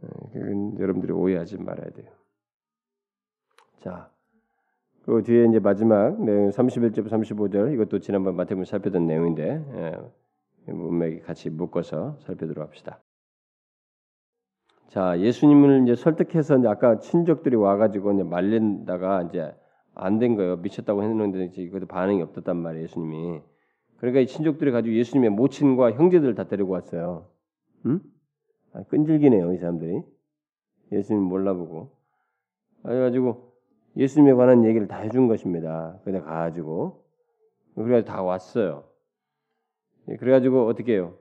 그건 0.00 0.78
여러분들이 0.78 1.12
오해하지 1.12 1.58
말아야 1.58 1.90
돼요. 1.90 2.10
자, 3.80 4.10
그 5.04 5.22
뒤에 5.22 5.46
이제 5.46 5.58
마지막 5.58 6.22
내용 6.22 6.50
31절 6.50 7.08
35절 7.08 7.72
이것도 7.74 8.00
지난번 8.00 8.36
마태복음 8.36 8.64
살펴던 8.64 9.06
내용인데 9.06 9.64
예, 10.68 10.72
문맥이 10.72 11.20
같이 11.20 11.50
묶어서 11.50 12.18
살펴보도록 12.20 12.68
합시다. 12.68 13.00
자, 14.88 15.18
예수님을 15.20 15.84
이제 15.84 15.94
설득해서 15.94 16.58
이제 16.58 16.68
아까 16.68 16.98
친족들이 16.98 17.56
와가지고 17.56 18.12
이제 18.12 18.22
말린다가 18.24 19.22
이제 19.22 19.54
안 19.94 20.18
된 20.18 20.36
거예요. 20.36 20.56
미쳤다고 20.56 21.02
했는데 21.02 21.44
이제 21.44 21.62
이것도 21.62 21.86
반응이 21.86 22.22
없었단 22.22 22.56
말이에요. 22.56 22.84
예수님이. 22.84 23.40
그러니까 23.98 24.20
이 24.20 24.26
친족들이 24.26 24.70
가지고 24.72 24.94
예수님의 24.96 25.30
모친과 25.30 25.92
형제들 25.92 26.34
다 26.34 26.44
데리고 26.44 26.72
왔어요. 26.72 27.28
응? 27.86 28.00
아, 28.72 28.82
끈질기네요, 28.84 29.52
이 29.52 29.58
사람들이. 29.58 30.02
예수님 30.92 31.22
몰라보고. 31.22 31.90
그래가지고 32.82 33.52
예수님에 33.96 34.34
관한 34.34 34.64
얘기를 34.64 34.86
다 34.86 34.98
해준 34.98 35.28
것입니다. 35.28 35.98
그냥 36.04 36.24
가가지고. 36.24 37.04
그래가지고 37.74 38.12
다 38.12 38.22
왔어요. 38.22 38.84
예, 40.08 40.16
그래가지고 40.16 40.66
어떻게 40.66 40.94
해요? 40.94 41.16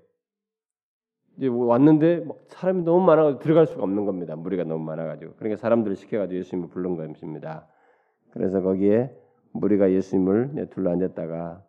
이제 1.37 1.47
왔는데 1.47 2.25
사람이 2.47 2.83
너무 2.83 3.05
많아가지고 3.05 3.39
들어갈 3.39 3.65
수가 3.65 3.83
없는 3.83 4.05
겁니다. 4.05 4.35
무리가 4.35 4.63
너무 4.63 4.83
많아가지고. 4.83 5.35
그러니까 5.35 5.57
사람들을 5.59 5.95
시켜가지고 5.95 6.37
예수님을 6.39 6.69
부른 6.69 6.95
것입니다. 6.95 7.67
그래서 8.31 8.61
거기에 8.61 9.15
무리가 9.53 9.91
예수님을 9.91 10.67
둘러 10.69 10.91
앉았다가 10.91 11.63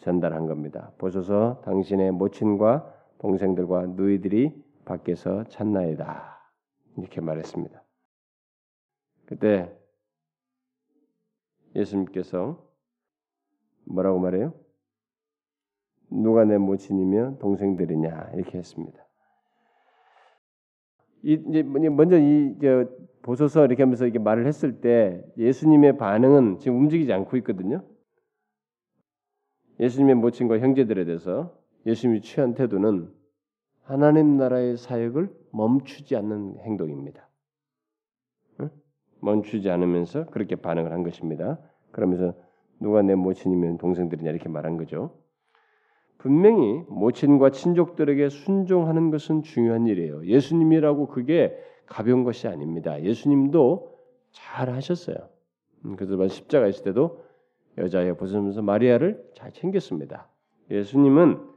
전달한 0.00 0.46
겁니다. 0.46 0.92
보소서 0.98 1.60
당신의 1.64 2.12
모친과 2.12 2.92
동생들과 3.18 3.86
너희들이 3.96 4.63
밖에서 4.84 5.44
찾나이다. 5.44 6.40
이렇게 6.98 7.20
말했습니다. 7.20 7.82
그때 9.26 9.74
예수님께서 11.74 12.64
뭐라고 13.84 14.18
말해요? 14.20 14.54
누가 16.10 16.44
내 16.44 16.58
모친이며 16.58 17.38
동생들이냐 17.38 18.30
이렇게 18.34 18.58
했습니다. 18.58 19.04
이, 21.22 21.42
이제 21.48 21.62
먼저 21.62 22.18
이 22.18 22.54
보소서 23.22 23.64
이렇게 23.64 23.82
하면서 23.82 24.04
이렇게 24.04 24.18
말을 24.18 24.46
했을 24.46 24.80
때 24.80 25.24
예수님의 25.38 25.96
반응은 25.96 26.58
지금 26.58 26.78
움직이지 26.78 27.12
않고 27.12 27.36
있거든요. 27.38 27.82
예수님의 29.80 30.16
모친과 30.16 30.58
형제들에 30.58 31.04
대해서 31.06 31.58
예수님이 31.86 32.20
취한 32.20 32.54
태도는 32.54 33.12
하나님 33.84 34.36
나라의 34.36 34.76
사역을 34.76 35.30
멈추지 35.52 36.16
않는 36.16 36.58
행동입니다. 36.60 37.28
멈추지 39.20 39.70
않으면서 39.70 40.26
그렇게 40.26 40.56
반응을 40.56 40.92
한 40.92 41.02
것입니다. 41.02 41.58
그러면서 41.92 42.34
누가 42.80 43.02
내 43.02 43.14
모친이면 43.14 43.78
동생들이냐 43.78 44.30
이렇게 44.30 44.48
말한 44.48 44.76
거죠. 44.76 45.16
분명히 46.18 46.82
모친과 46.88 47.50
친족들에게 47.50 48.28
순종하는 48.28 49.10
것은 49.10 49.42
중요한 49.42 49.86
일이에요. 49.86 50.26
예수님이라고 50.26 51.08
그게 51.08 51.56
가벼운 51.86 52.24
것이 52.24 52.48
아닙니다. 52.48 53.02
예수님도 53.02 53.94
잘 54.30 54.70
하셨어요. 54.70 55.16
음, 55.84 55.96
그래서 55.96 56.28
십자가 56.28 56.66
있을 56.66 56.84
때도 56.84 57.22
여자애 57.76 58.16
벗으면서 58.16 58.62
마리아를 58.62 59.22
잘 59.34 59.52
챙겼습니다. 59.52 60.28
예수님은 60.70 61.53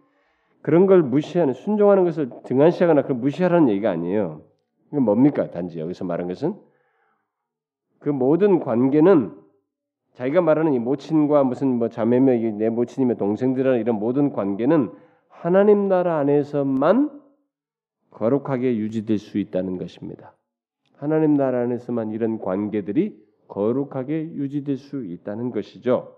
그런 0.62 0.86
걸 0.86 1.02
무시하는 1.02 1.54
순종하는 1.54 2.04
것을 2.04 2.30
등한시하거나 2.46 3.04
그 3.04 3.14
무시하라는 3.14 3.70
얘기가 3.70 3.90
아니에요. 3.92 4.42
이건 4.92 5.04
뭡니까? 5.04 5.50
단지 5.52 5.80
여기서 5.80 6.06
말한 6.06 6.28
것은 6.28 6.56
그 8.00 8.10
모든 8.10 8.60
관계는 8.60 9.32
자기가 10.14 10.42
말하는 10.42 10.74
이 10.74 10.80
모친과 10.80 11.44
무슨 11.44 11.78
뭐 11.78 11.90
자매며 11.90 12.58
내 12.58 12.70
모친이며 12.70 13.16
동생들이라는 13.16 13.80
이런 13.80 14.00
모든 14.00 14.32
관계는 14.32 14.92
하나님 15.30 15.88
나라 15.88 16.18
안에서만 16.18 17.22
거룩하게 18.10 18.78
유지될 18.78 19.20
수 19.20 19.38
있다는 19.38 19.78
것입니다. 19.78 20.36
하나님 20.96 21.36
나라 21.36 21.62
안에서만 21.62 22.12
이런 22.12 22.40
관계들이 22.40 23.16
거룩하게 23.48 24.34
유지될 24.34 24.78
수 24.78 25.06
있다는 25.06 25.52
것이죠. 25.52 26.17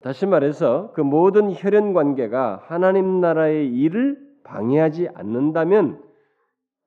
음? 0.00 0.02
다시 0.02 0.26
말해서 0.26 0.92
그 0.92 1.00
모든 1.00 1.52
혈연 1.52 1.92
관계가 1.92 2.62
하나님 2.64 3.20
나라의 3.20 3.72
일을 3.72 4.18
방해하지 4.44 5.08
않는다면 5.14 6.02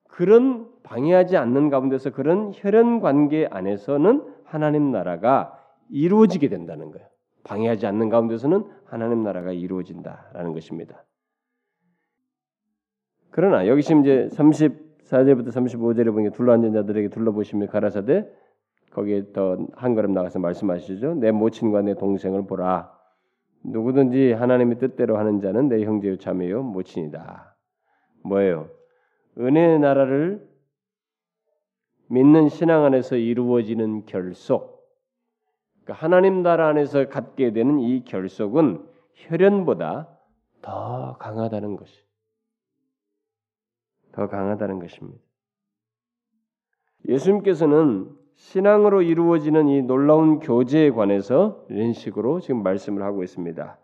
그런 0.08 0.68
방해하지 0.82 1.36
않는 1.36 1.70
가운데서 1.70 2.10
그런 2.10 2.52
혈연 2.54 3.00
관계 3.00 3.46
안에서는 3.50 4.22
하나님 4.44 4.90
나라가 4.90 5.58
이루어지게 5.90 6.48
된다는 6.48 6.90
거예요. 6.90 7.06
방해하지 7.44 7.86
않는 7.86 8.08
가운데서는 8.10 8.64
하나님 8.84 9.22
나라가 9.22 9.52
이루어진다라는 9.52 10.52
것입니다. 10.52 11.04
그러나 13.30 13.66
여기 13.66 13.82
지금 13.82 14.02
이제 14.02 14.28
34절부터 14.32 15.48
35절에 15.48 16.12
보니까 16.12 16.34
둘러앉은 16.34 16.72
자들에게 16.72 17.08
둘러보시며 17.08 17.66
가라사대 17.66 18.28
거기에 18.92 19.32
더 19.32 19.56
한 19.74 19.94
걸음 19.94 20.12
나가서 20.12 20.38
말씀하시죠. 20.38 21.14
내 21.16 21.32
모친과 21.32 21.82
내 21.82 21.94
동생을 21.94 22.46
보라. 22.46 22.92
누구든지 23.64 24.32
하나님의 24.32 24.78
뜻대로 24.78 25.16
하는 25.16 25.40
자는 25.40 25.68
내 25.68 25.84
형제요 25.84 26.18
자매요 26.18 26.62
모친이다. 26.62 27.56
뭐예요? 28.24 28.70
은혜의 29.38 29.80
나라를 29.80 30.46
믿는 32.08 32.48
신앙 32.48 32.84
안에서 32.84 33.16
이루어지는 33.16 34.04
결속, 34.06 34.86
그러니까 35.82 36.04
하나님 36.04 36.42
나라 36.42 36.68
안에서 36.68 37.08
갖게 37.08 37.52
되는 37.52 37.80
이 37.80 38.04
결속은 38.04 38.86
혈연보다 39.14 40.08
더 40.62 41.16
강하다는 41.18 41.76
것이, 41.76 42.04
더 44.12 44.28
강하다는 44.28 44.78
것입니다. 44.78 45.20
예수님께서는 47.08 48.23
신앙으로 48.36 49.02
이루어지는 49.02 49.68
이 49.68 49.82
놀라운 49.82 50.40
교제에 50.40 50.90
관해서 50.90 51.64
이런 51.68 51.92
식으로 51.92 52.40
지금 52.40 52.62
말씀을 52.62 53.02
하고 53.02 53.22
있습니다. 53.22 53.78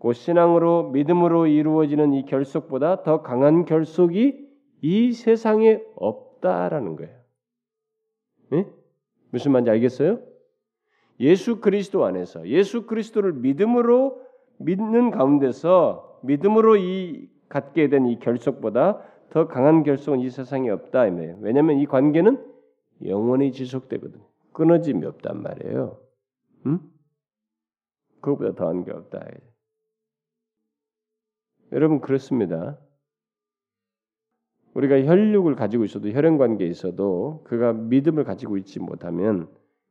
그 0.00 0.12
신앙으로 0.12 0.90
믿음으로 0.90 1.46
이루어지는 1.46 2.14
이 2.14 2.24
결속보다 2.24 3.02
더 3.02 3.22
강한 3.22 3.64
결속이 3.64 4.48
이 4.82 5.12
세상에 5.12 5.80
없다라는 5.96 6.96
거예요. 6.96 7.14
네? 8.50 8.66
무슨 9.30 9.52
말인지 9.52 9.70
알겠어요? 9.70 10.18
예수 11.20 11.60
그리스도 11.60 12.06
안에서 12.06 12.48
예수 12.48 12.86
그리스도를 12.86 13.34
믿음으로 13.34 14.22
믿는 14.58 15.10
가운데서 15.10 16.20
믿음으로 16.22 16.76
이 16.76 17.28
갖게 17.48 17.88
된 17.88 18.06
이 18.06 18.18
결속보다 18.18 19.02
더 19.28 19.46
강한 19.46 19.82
결속은 19.82 20.20
이 20.20 20.30
세상에 20.30 20.70
없다 20.70 21.06
이거예요. 21.06 21.36
왜냐하면 21.40 21.78
이 21.78 21.86
관계는 21.86 22.49
영원히 23.04 23.52
지속되거든. 23.52 24.20
끊어짐이 24.52 25.06
없단 25.06 25.42
말이에요. 25.42 26.00
음? 26.66 26.80
그것보다 28.20 28.54
더한 28.54 28.84
게 28.84 28.92
없다. 28.92 29.26
여러분 31.72 32.00
그렇습니다. 32.00 32.78
우리가 34.74 35.02
혈육을 35.04 35.56
가지고 35.56 35.84
있어도 35.84 36.10
혈연 36.10 36.38
관계에 36.38 36.68
있어도 36.68 37.42
그가 37.44 37.72
믿음을 37.72 38.24
가지고 38.24 38.56
있지 38.56 38.78
못하면 38.78 39.48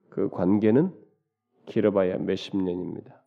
그 0.10 0.30
관계는 0.30 0.93
길어봐야 1.66 2.18
몇십 2.18 2.55
년입니다. 2.57 3.24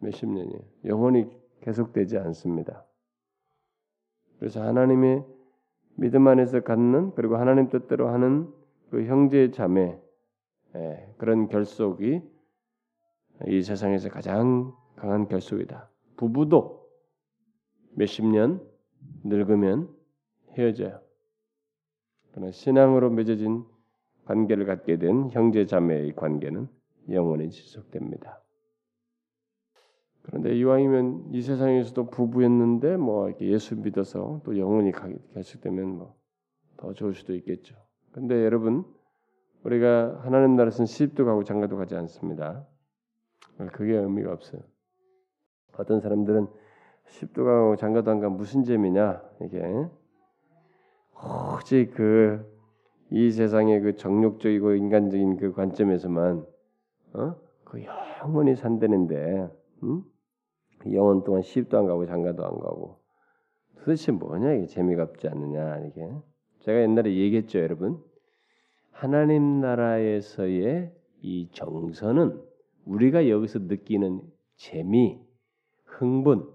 몇십 0.00 0.28
년이에요. 0.28 0.60
영원히 0.86 1.28
계속되지 1.60 2.18
않습니다. 2.18 2.86
그래서 4.38 4.62
하나님의 4.62 5.26
믿음 6.00 6.26
안에서 6.28 6.60
갖는 6.60 7.14
그리고 7.14 7.36
하나님 7.36 7.68
뜻대로 7.68 8.08
하는 8.08 8.50
그 8.90 9.04
형제 9.04 9.50
자매 9.50 10.00
예, 10.74 11.14
그런 11.18 11.46
결속이 11.46 12.22
이 13.48 13.62
세상에서 13.62 14.08
가장 14.08 14.74
강한 14.96 15.28
결속이다. 15.28 15.90
부부도 16.16 16.88
몇십 17.96 18.24
년 18.24 18.66
늙으면 19.24 19.94
헤어져요. 20.56 21.02
그러나 22.32 22.50
신앙으로 22.50 23.10
맺어진 23.10 23.64
관계를 24.24 24.64
갖게 24.64 24.96
된 24.96 25.30
형제 25.32 25.66
자매의 25.66 26.16
관계는 26.16 26.66
영원히 27.10 27.50
지속됩니다. 27.50 28.40
그런데 30.30 30.56
이왕이면 30.56 31.30
이 31.32 31.42
세상에서도 31.42 32.06
부부였는데 32.10 32.96
뭐 32.96 33.32
예수 33.40 33.76
믿어서 33.76 34.40
또 34.44 34.56
영원히 34.58 34.92
계속되면 35.34 35.98
뭐 35.98 36.20
더 36.80 36.94
좋을 36.94 37.14
수도 37.14 37.34
있겠죠. 37.34 37.76
근데 38.10 38.42
여러분 38.44 38.84
우리가 39.64 40.20
하나님 40.22 40.56
나라에서는 40.56 40.86
시집도 40.86 41.26
가고 41.26 41.44
장가도 41.44 41.76
가지 41.76 41.94
않습니다. 41.94 42.66
그게 43.72 43.94
의미가 43.94 44.32
없어요. 44.32 44.62
어떤 45.76 46.00
사람들은 46.00 46.48
시집도 47.06 47.44
가고 47.44 47.76
장가도 47.76 48.10
안 48.10 48.20
가면 48.20 48.38
무슨 48.38 48.64
재미냐 48.64 49.22
이게 49.42 49.62
오직 51.54 51.92
그이 53.10 53.30
세상의 53.30 53.80
그 53.82 53.96
정욕적이고 53.96 54.74
인간적인 54.74 55.36
그 55.36 55.52
관점에서만 55.52 56.46
어? 57.12 57.36
그 57.64 57.84
영원히 58.22 58.56
산다는데 58.56 59.50
음? 59.82 60.02
영원 60.92 61.24
동안 61.24 61.42
시집도 61.42 61.78
안 61.78 61.86
가고 61.86 62.06
장가도 62.06 62.44
안 62.44 62.52
가고 62.58 63.00
도대체 63.78 64.12
뭐냐 64.12 64.54
이게 64.54 64.66
재미가 64.66 65.02
없지 65.02 65.28
않느냐 65.28 65.78
이게 65.86 66.10
제가 66.60 66.82
옛날에 66.82 67.14
얘기했죠 67.14 67.58
여러분 67.60 68.02
하나님 68.90 69.60
나라에서의 69.60 70.92
이 71.22 71.48
정서는 71.52 72.40
우리가 72.84 73.28
여기서 73.28 73.60
느끼는 73.60 74.20
재미 74.56 75.18
흥분 75.84 76.46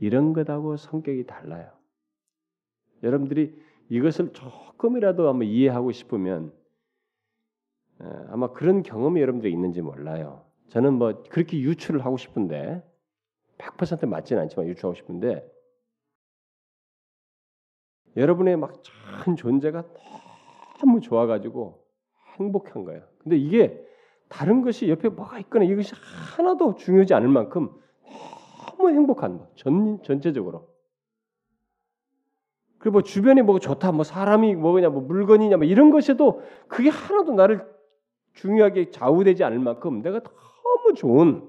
이런 0.00 0.32
것하고 0.32 0.76
성격이 0.76 1.26
달라요. 1.26 1.70
여러분들이 3.02 3.54
이것을 3.90 4.32
조금이라도 4.32 5.28
한번 5.28 5.46
이해하고 5.46 5.92
싶으면 5.92 6.52
아마 8.28 8.52
그런 8.52 8.82
경험이 8.82 9.20
여러분들이 9.20 9.52
있는지 9.52 9.82
몰라요. 9.82 10.44
저는 10.68 10.94
뭐 10.94 11.22
그렇게 11.28 11.60
유추를 11.60 12.04
하고 12.04 12.16
싶은데 12.16 12.82
100% 13.58 14.06
맞지는 14.06 14.42
않지만 14.42 14.66
유추하고 14.68 14.94
싶은데 14.96 15.48
여러분의 18.16 18.56
막 18.56 18.82
전 19.24 19.36
존재가 19.36 19.84
너무 20.80 21.00
좋아가지고 21.00 21.82
행복한 22.38 22.84
거예요. 22.84 23.02
근데 23.18 23.36
이게 23.36 23.80
다른 24.28 24.62
것이 24.62 24.88
옆에 24.88 25.08
뭐가 25.08 25.38
있거나 25.40 25.64
이것이 25.64 25.94
하나도 26.36 26.74
중요하지 26.74 27.14
않을 27.14 27.28
만큼 27.28 27.70
너무 28.66 28.90
행복한 28.90 29.38
거, 29.38 29.48
전 29.54 30.02
전체적으로. 30.02 30.68
그리고 32.78 32.94
뭐 32.94 33.02
주변에 33.02 33.40
뭐 33.42 33.58
좋다, 33.58 33.92
뭐 33.92 34.04
사람이 34.04 34.56
뭐냐, 34.56 34.90
뭐 34.90 35.00
물건이냐, 35.02 35.56
뭐 35.56 35.64
이런 35.64 35.90
것에도 35.90 36.42
그게 36.68 36.90
하나도 36.90 37.32
나를 37.32 37.66
중요하게 38.34 38.90
좌우되지 38.90 39.44
않을 39.44 39.58
만큼 39.58 40.02
내가 40.02 40.20
너무 40.20 40.94
좋은 40.94 41.48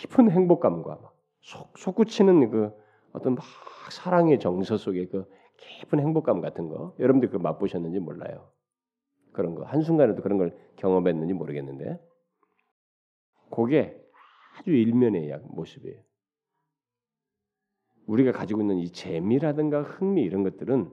깊은 0.00 0.30
행복감과 0.30 1.12
속, 1.42 1.76
솟구치는 1.76 2.50
그 2.50 2.72
어떤 3.12 3.34
막 3.34 3.44
사랑의 3.90 4.38
정서 4.40 4.78
속에 4.78 5.06
그 5.08 5.30
깊은 5.58 6.00
행복감 6.00 6.40
같은 6.40 6.68
거 6.68 6.94
여러분들 6.98 7.28
그 7.28 7.36
맛보셨는지 7.36 8.00
몰라요. 8.00 8.50
그런 9.32 9.54
거 9.54 9.64
한순간에도 9.64 10.22
그런 10.22 10.38
걸 10.38 10.56
경험했는지 10.76 11.34
모르겠는데 11.34 12.00
그게 13.50 14.02
아주 14.56 14.70
일면의 14.70 15.38
모습이에요. 15.50 16.00
우리가 18.06 18.32
가지고 18.32 18.62
있는 18.62 18.78
이 18.78 18.90
재미라든가 18.90 19.82
흥미 19.82 20.22
이런 20.22 20.42
것들은 20.44 20.90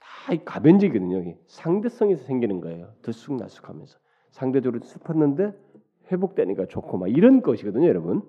다 0.00 0.34
가변적이거든요. 0.44 1.38
상대성에서 1.46 2.24
생기는 2.24 2.60
거예요. 2.60 2.92
들쑥날쑥하면서 3.02 3.98
상대적으로 4.30 4.82
슬펐는데 4.82 5.52
회복되니까 6.10 6.66
좋고 6.66 6.98
막 6.98 7.08
이런 7.08 7.42
것이거든요, 7.42 7.86
여러분. 7.86 8.22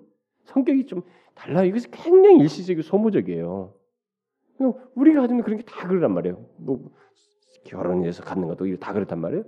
성격이 0.44 0.86
좀 0.86 1.02
달라요. 1.34 1.66
이것이 1.66 1.90
굉장히 1.90 2.38
일시적이고 2.38 2.82
소모적이에요. 2.82 3.74
우리가 4.94 5.22
가지고 5.22 5.34
있는 5.34 5.44
그런 5.44 5.58
게 5.58 5.64
다 5.64 5.88
그러란 5.88 6.14
말이에요. 6.14 6.46
뭐 6.58 6.92
결혼해서 7.64 8.22
갖는 8.22 8.46
것도 8.48 8.76
다 8.76 8.92
그렇단 8.92 9.20
말이에요. 9.20 9.44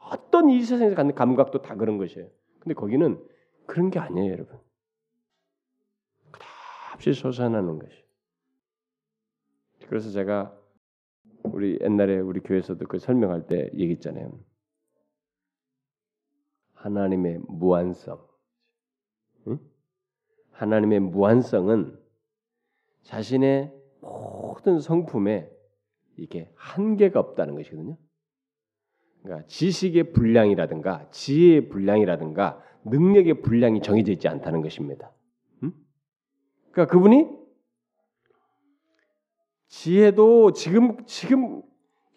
어떤 0.00 0.50
이 0.50 0.60
세상에서 0.62 0.96
갖는 0.96 1.14
감각도 1.14 1.62
다 1.62 1.76
그런 1.76 1.98
것이에요. 1.98 2.28
근데 2.60 2.74
거기는 2.74 3.22
그런 3.66 3.90
게 3.90 3.98
아니에요, 3.98 4.32
여러분. 4.32 4.58
끝없이 6.30 7.12
솟아나는 7.12 7.78
것이. 7.78 8.04
그래서 9.86 10.10
제가 10.10 10.54
우리 11.44 11.78
옛날에 11.80 12.18
우리 12.18 12.40
교회에서도 12.40 12.84
그 12.86 12.98
설명할 12.98 13.46
때 13.46 13.70
얘기했잖아요. 13.74 14.32
하나님의 16.78 17.40
무한성. 17.48 18.20
응? 19.48 19.58
하나님의 20.52 21.00
무한성은 21.00 21.98
자신의 23.02 23.72
모든 24.00 24.80
성품에 24.80 25.50
이게 26.16 26.50
한계가 26.56 27.20
없다는 27.20 27.54
것이거든요. 27.54 27.96
그러니까 29.22 29.46
지식의 29.46 30.12
분량이라든가 30.12 31.08
지혜의 31.10 31.68
분량이라든가 31.68 32.62
능력의 32.84 33.42
분량이 33.42 33.80
정해져 33.82 34.12
있지 34.12 34.28
않다는 34.28 34.62
것입니다. 34.62 35.12
음? 35.62 35.72
그러니까 36.70 36.92
그분이 36.92 37.28
지혜도 39.66 40.52
지금 40.52 41.04
지금 41.06 41.62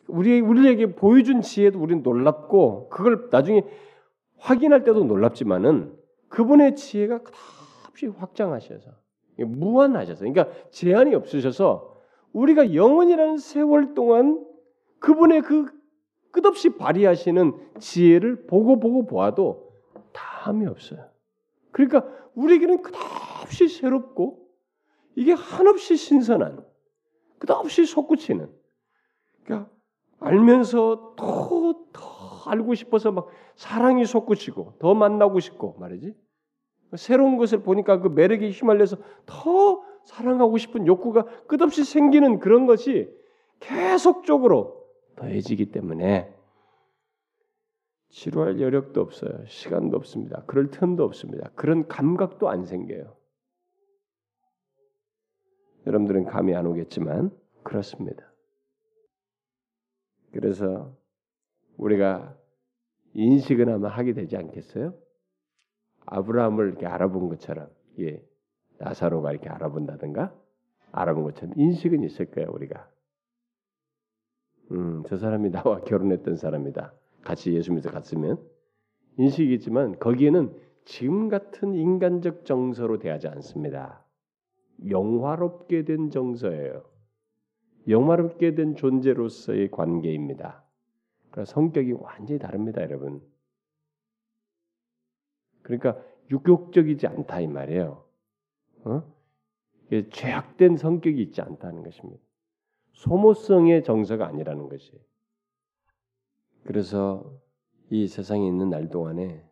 우리 0.08 0.40
우리에게 0.40 0.96
보여준 0.96 1.42
지혜도 1.42 1.80
우리는 1.80 2.04
놀랍고 2.04 2.90
그걸 2.90 3.30
나중에 3.32 3.64
확인할 4.42 4.84
때도 4.84 5.04
놀랍지만은 5.04 5.96
그분의 6.30 6.76
지혜가 6.76 7.20
끝없이 7.20 8.08
확장하셔서 8.08 8.92
무한하셔서 9.38 10.26
그러니까 10.26 10.48
제한이 10.72 11.16
없으셔서 11.16 11.96
우리가 12.34 12.74
영원이라는 12.74 13.38
세월 13.38 13.94
동안 13.94 14.46
그분의 15.00 15.42
그 15.42 15.66
끝없이 16.32 16.78
발휘하시는 16.78 17.54
지혜를 17.80 18.48
보고 18.48 18.80
보고 18.80 19.06
보아도 19.06 19.74
다함이 20.14 20.66
없어요. 20.68 21.10
그러니까 21.72 22.06
우리에게는 22.36 22.82
끝없이 22.82 23.68
새롭고 23.68 24.48
이게 25.16 25.34
한없이 25.34 25.98
신선한 25.98 26.64
끝없이 27.40 27.86
솟구치는 27.86 28.50
그러니까 29.44 29.70
알면서 30.20 31.16
더, 31.18 31.86
더 31.92 32.11
알고 32.50 32.74
싶어서 32.76 33.12
막 33.12 33.28
사랑이 33.56 34.06
솟구치고 34.06 34.76
더 34.80 34.94
만나고 34.94 35.40
싶고 35.40 35.76
말이지 35.80 36.16
새로운 36.96 37.38
것을 37.38 37.64
보니까 37.64 38.00
그 38.00 38.08
매력에 38.10 38.50
휘말려서 38.50 38.98
더 39.26 39.84
사랑하고 40.04 40.58
싶은 40.58 40.88
욕구가 40.88 41.26
끝없이 41.48 41.84
생기는 41.84 42.40
그런 42.40 42.66
것이 42.66 43.10
계속적으로 43.60 44.86
더해지기 45.16 45.72
때문에 45.72 46.34
지루할 48.10 48.60
여력도 48.60 49.00
없어요. 49.00 49.46
시간도 49.46 49.96
없습니다. 49.98 50.44
그럴 50.46 50.70
틈도 50.70 51.04
없습니다. 51.06 51.50
그런 51.56 51.88
감각도 51.88 52.50
안 52.50 52.66
생겨요. 52.66 53.16
여러분들은 55.88 56.26
감이 56.26 56.54
안 56.54 56.66
오겠지만 56.66 57.32
그렇습니다. 57.64 58.32
그래서 60.34 60.96
우리가 61.82 62.38
인식은 63.14 63.68
아마 63.70 63.90
하게 63.90 64.14
되지 64.14 64.38
않겠어요? 64.38 64.94
아브라함을 66.06 66.68
이렇게 66.68 66.86
알아본 66.86 67.30
것처럼 67.30 67.70
예, 68.00 68.24
나사로가 68.78 69.32
이렇게 69.32 69.50
알아본다든가 69.50 70.34
알아본 70.92 71.24
것처럼 71.24 71.54
인식은 71.58 72.04
있을 72.04 72.28
거예요 72.32 72.50
우리가. 72.54 72.90
음, 74.72 75.04
저 75.08 75.18
사람이 75.18 75.50
나와 75.50 75.82
결혼했던 75.86 76.38
사람이다. 76.38 76.94
같이 77.24 77.54
예수 77.54 77.74
믿어 77.74 77.92
갔으면 77.92 78.40
인식이지만 79.18 80.00
거기에는 80.00 80.56
지금 80.86 81.30
같은 81.30 81.74
인간적 81.74 82.46
정서로 82.46 83.00
대하지 83.00 83.28
않습니다. 83.28 84.06
영화롭게 84.88 85.84
된 85.84 86.10
정서예요. 86.10 86.84
영화롭게 87.88 88.56
된 88.56 88.76
존재로서의 88.76 89.70
관계입니다. 89.72 90.64
그러니까 91.32 91.46
성격이 91.46 91.94
완전히 91.94 92.40
다릅니다, 92.40 92.82
여러분. 92.82 93.22
그러니까 95.64 96.02
유격적이지 96.30 97.08
않다 97.08 97.40
이 97.40 97.48
말이에요. 97.48 98.06
어? 98.84 99.04
죄악된 100.12 100.78
성격이 100.78 101.22
있지 101.22 101.42
않다는 101.42 101.84
것입니다. 101.84 102.22
소모성의 102.94 103.84
정서가 103.84 104.28
아니라는 104.28 104.70
것이. 104.70 104.94
그래서 106.64 107.40
이 107.90 108.08
세상에 108.08 108.46
있는 108.48 108.70
날 108.70 108.90
동안에 108.90 109.44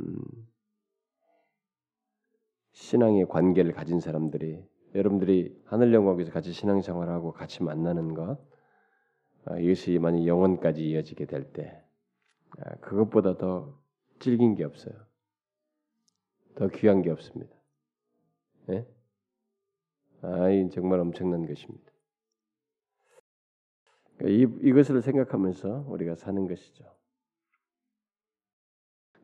음, 0.00 0.24
신앙의 2.72 3.26
관계를 3.28 3.72
가진 3.72 4.00
사람들이 4.00 4.64
여러분들이 4.94 5.60
하늘 5.66 5.92
영광에서 5.92 6.32
같이 6.32 6.52
신앙생활하고 6.52 7.32
같이 7.32 7.62
만나는 7.62 8.14
것 8.14 8.30
아, 8.30 8.38
이것이 9.60 9.98
만약 9.98 10.26
영원까지 10.26 10.88
이어지게 10.88 11.26
될때 11.26 11.82
아, 12.58 12.76
그것보다 12.76 13.36
더 13.38 13.78
질긴 14.20 14.54
게 14.54 14.64
없어요. 14.64 14.94
더 16.54 16.68
귀한 16.68 17.02
게 17.02 17.10
없습니다. 17.10 17.52
예? 18.70 18.86
아, 20.22 20.50
이 20.50 20.70
정말 20.70 21.00
엄청난 21.00 21.46
것입니다. 21.46 21.90
그러니까 24.16 24.28
이, 24.28 24.68
이것을 24.68 25.02
생각하면서 25.02 25.86
우리가 25.88 26.14
사는 26.14 26.46
것이죠. 26.46 26.84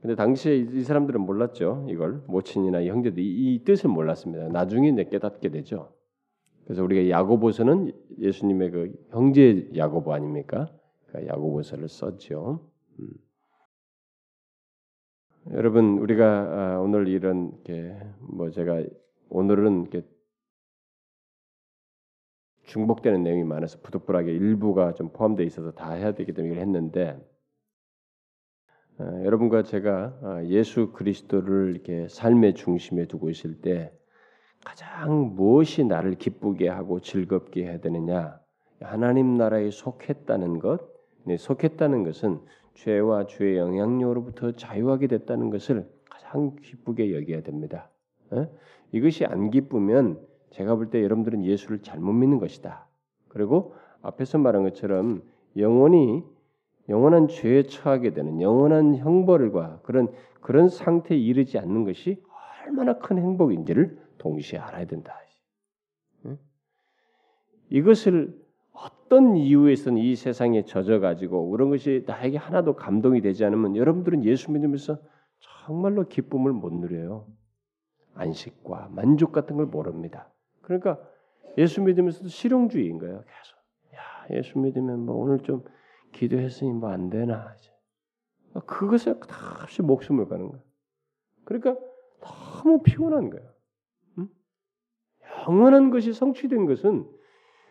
근데 0.00 0.14
당시에 0.14 0.56
이 0.56 0.82
사람들은 0.82 1.20
몰랐죠. 1.20 1.86
이걸 1.88 2.22
모친이나 2.26 2.84
형제들이 2.84 3.24
이, 3.24 3.54
이 3.54 3.64
뜻을 3.64 3.90
몰랐습니다. 3.90 4.48
나중에 4.48 4.92
깨닫게 5.04 5.50
되죠. 5.50 5.92
그래서 6.68 6.84
우리가 6.84 7.08
야고보서는 7.08 7.92
예수님의 8.18 8.70
그 8.70 9.06
형제 9.08 9.70
야고보 9.74 10.12
아닙니까? 10.12 10.70
그러니까 11.06 11.32
야고보서를 11.32 11.88
썼죠. 11.88 12.60
음. 13.00 13.08
여러분 15.52 15.96
우리가 15.96 16.26
아, 16.26 16.78
오늘 16.80 17.08
이런 17.08 17.52
뭐 18.20 18.50
제가 18.50 18.84
오늘은 19.30 19.80
이렇게 19.80 20.06
중복되는 22.64 23.22
내용이 23.22 23.44
많아서 23.44 23.80
부득불하게 23.80 24.32
일부가 24.32 24.92
좀 24.92 25.08
포함되어 25.10 25.46
있어서 25.46 25.70
다 25.70 25.92
해야 25.92 26.12
되기 26.12 26.34
때문에 26.34 26.52
이걸 26.52 26.62
했는데 26.66 27.18
어, 28.98 29.04
여러분과 29.24 29.62
제가 29.62 30.18
어, 30.20 30.44
예수 30.44 30.92
그리스도를 30.92 31.70
이렇게 31.70 32.08
삶의 32.08 32.56
중심에 32.56 33.06
두고 33.06 33.30
있을 33.30 33.62
때 33.62 33.90
가장 34.68 35.34
무엇이 35.34 35.82
나를 35.82 36.16
기쁘게 36.16 36.68
하고 36.68 37.00
즐겁게 37.00 37.64
해야 37.64 37.80
되느냐? 37.80 38.38
하나님 38.82 39.38
나라에 39.38 39.70
속했다는 39.70 40.58
것, 40.58 40.82
네, 41.24 41.38
속했다는 41.38 42.04
것은 42.04 42.40
죄와 42.74 43.26
죄의 43.28 43.56
영향력으로부터 43.56 44.52
자유하게 44.52 45.06
됐다는 45.06 45.48
것을 45.48 45.88
가장 46.10 46.54
기쁘게 46.62 47.16
여겨야 47.16 47.42
됩니다. 47.44 47.88
에? 48.34 48.46
이것이 48.92 49.24
안 49.24 49.50
기쁘면 49.50 50.20
제가 50.50 50.74
볼 50.76 50.90
때 50.90 51.02
여러분들은 51.02 51.44
예수를 51.44 51.80
잘못 51.80 52.12
믿는 52.12 52.38
것이다. 52.38 52.86
그리고 53.28 53.74
앞에서 54.02 54.36
말한 54.36 54.64
것처럼 54.64 55.22
영원히 55.56 56.22
영원한 56.90 57.28
죄에 57.28 57.62
처하게 57.62 58.12
되는 58.12 58.42
영원한 58.42 58.96
형벌과 58.96 59.80
그런 59.82 60.12
그런 60.42 60.68
상태에 60.68 61.16
이르지 61.16 61.58
않는 61.58 61.84
것이 61.84 62.22
얼마나 62.66 62.98
큰 62.98 63.16
행복인지를 63.16 64.07
동시에 64.18 64.58
알아야 64.58 64.86
된다. 64.86 65.14
이것을 67.70 68.34
어떤 68.72 69.36
이유에서는 69.36 69.98
이 70.00 70.16
세상에 70.16 70.64
젖어 70.64 71.00
가지고 71.00 71.50
그런 71.50 71.70
것이 71.70 72.04
나에게 72.06 72.38
하나도 72.38 72.76
감동이 72.76 73.20
되지 73.20 73.44
않으면 73.44 73.76
여러분들은 73.76 74.24
예수 74.24 74.50
믿으면서 74.52 74.98
정말로 75.38 76.08
기쁨을 76.08 76.52
못 76.52 76.72
누려요. 76.72 77.26
안식과 78.14 78.88
만족 78.92 79.32
같은 79.32 79.56
걸 79.56 79.66
모릅니다. 79.66 80.32
그러니까 80.62 80.98
예수 81.58 81.82
믿으면서도 81.82 82.28
실용주의인 82.28 82.98
거예요. 82.98 83.22
계속 83.24 83.96
야 83.96 84.36
예수 84.36 84.58
믿으면 84.58 85.04
뭐 85.04 85.16
오늘 85.16 85.40
좀 85.40 85.62
기도했으니 86.12 86.72
뭐 86.72 86.90
안 86.90 87.10
되나 87.10 87.54
그것에 88.66 89.18
다시 89.20 89.82
목숨을 89.82 90.28
가는 90.28 90.48
거예요. 90.48 90.62
그러니까 91.44 91.76
너무 92.20 92.82
피곤한 92.82 93.30
거예요. 93.30 93.57
응? 95.48 95.54
영원한 95.54 95.90
것이 95.90 96.12
성취된 96.12 96.66
것은 96.66 97.08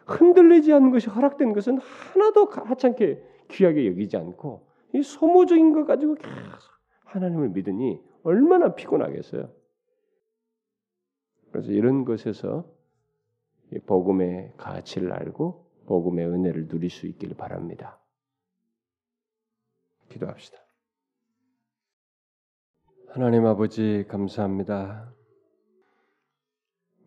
흔들리지 0.05 0.73
않는 0.73 0.91
것이 0.91 1.09
허락된 1.09 1.53
것은 1.53 1.79
하나도 1.79 2.45
하찮게 2.45 3.23
귀하게 3.49 3.87
여기지 3.87 4.17
않고 4.17 4.67
이 4.93 5.01
소모적인 5.01 5.73
것 5.73 5.85
가지고 5.85 6.15
계속 6.15 6.31
하나님을 7.05 7.49
믿으니 7.49 8.01
얼마나 8.23 8.75
피곤하겠어요. 8.75 9.51
그래서 11.51 11.71
이런 11.71 12.05
것에서 12.05 12.69
복음의 13.85 14.53
가치를 14.57 15.13
알고 15.13 15.65
복음의 15.87 16.27
은혜를 16.27 16.67
누릴 16.67 16.89
수 16.89 17.07
있기를 17.07 17.35
바랍니다. 17.35 17.99
기도합시다. 20.09 20.57
하나님 23.09 23.45
아버지 23.45 24.05
감사합니다. 24.07 25.16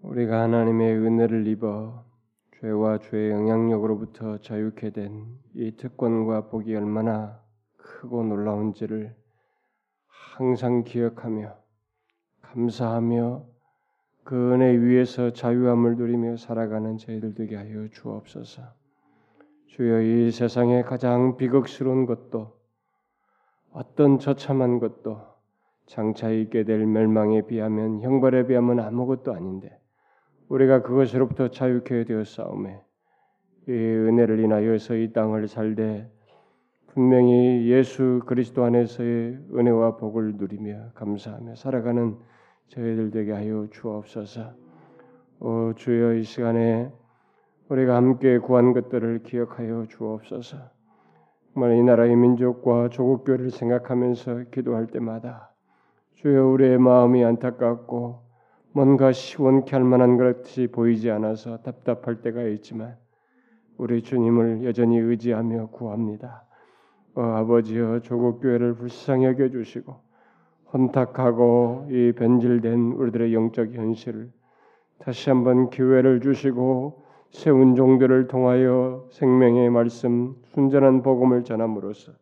우리가 0.03 0.43
하나님의 0.43 0.97
은혜를 0.99 1.47
입어 1.47 2.05
죄와 2.61 2.99
죄의 2.99 3.31
영향력으로부터 3.33 4.39
자유케 4.39 4.91
된 4.91 5.41
이 5.55 5.77
특권과 5.77 6.49
복이 6.49 6.75
얼마나 6.77 7.41
크고 7.77 8.23
놀라운지를 8.23 9.15
항상 10.07 10.85
기억하며 10.85 11.57
감사하며 12.43 13.45
그 14.23 14.53
은혜 14.53 14.79
위에서 14.79 15.33
자유함을 15.33 15.97
누리며 15.97 16.37
살아가는 16.37 16.99
저희들 16.99 17.35
되게 17.35 17.57
하여 17.57 17.89
주옵소서. 17.89 18.63
주여 19.67 20.03
이 20.03 20.31
세상에 20.31 20.83
가장 20.83 21.37
비극스러운 21.37 22.07
것도 22.07 22.57
어떤 23.73 24.19
처참한 24.21 24.79
것도 24.79 25.21
장차 25.87 26.31
있게 26.31 26.63
될 26.65 26.87
멸망에 26.87 27.43
비하면 27.43 28.03
형벌에 28.03 28.47
비하면 28.47 28.79
아무것도 28.79 29.35
아닌데 29.35 29.80
우리가 30.51 30.83
그것으로부터 30.83 31.49
자유케 31.49 32.05
되었사오매 32.05 32.81
이 33.69 33.73
은혜를 33.73 34.41
인하여서 34.41 34.97
이 34.97 35.13
땅을 35.13 35.47
살되 35.47 36.11
분명히 36.89 37.69
예수 37.69 38.21
그리스도 38.27 38.65
안에서의 38.65 39.39
은혜와 39.55 39.97
복을 39.97 40.35
누리며 40.35 40.91
감사하며 40.95 41.55
살아가는 41.55 42.17
저희들 42.67 43.13
되게 43.13 43.33
하여 43.33 43.69
주옵소서. 43.71 44.53
오 45.39 45.73
주여 45.75 46.15
이 46.15 46.25
시간에 46.25 46.91
우리가 47.69 47.95
함께 47.95 48.39
구한 48.39 48.73
것들을 48.73 49.23
기억하여 49.23 49.87
주옵소서. 49.89 50.59
정말 51.55 51.77
이 51.77 51.83
나라의 51.85 52.17
민족과 52.17 52.89
조국 52.89 53.25
교회를 53.25 53.51
생각하면서 53.51 54.47
기도할 54.51 54.89
때마다 54.89 55.53
주여 56.15 56.47
우리의 56.49 56.79
마음이 56.79 57.25
안타깝고 57.25 58.30
뭔가 58.73 59.11
시원케 59.11 59.75
할 59.75 59.85
만한 59.85 60.17
것이 60.17 60.69
보이지 60.69 61.11
않아서 61.11 61.59
답답할 61.59 62.23
때가 62.23 62.43
있지만 62.45 62.97
우리 63.77 64.03
주님을 64.03 64.65
여전히 64.65 64.99
의지하며 64.99 65.69
구합니다. 65.69 66.45
어, 67.15 67.23
아버지여 67.23 68.01
조국 68.01 68.41
교회를 68.41 68.75
불쌍히 68.75 69.25
여겨 69.25 69.49
주시고 69.49 69.97
혼탁하고 70.73 71.89
이 71.91 72.13
변질된 72.17 72.93
우리들의 72.93 73.35
영적 73.35 73.73
현실을 73.73 74.31
다시 74.99 75.31
한번 75.31 75.71
기회를 75.71 76.21
주시고 76.21 77.05
세운 77.31 77.75
종들을 77.75 78.29
통하여 78.29 79.09
생명의 79.11 79.71
말씀 79.71 80.37
순전한 80.53 81.03
복음을 81.03 81.43
전함으로써 81.43 82.13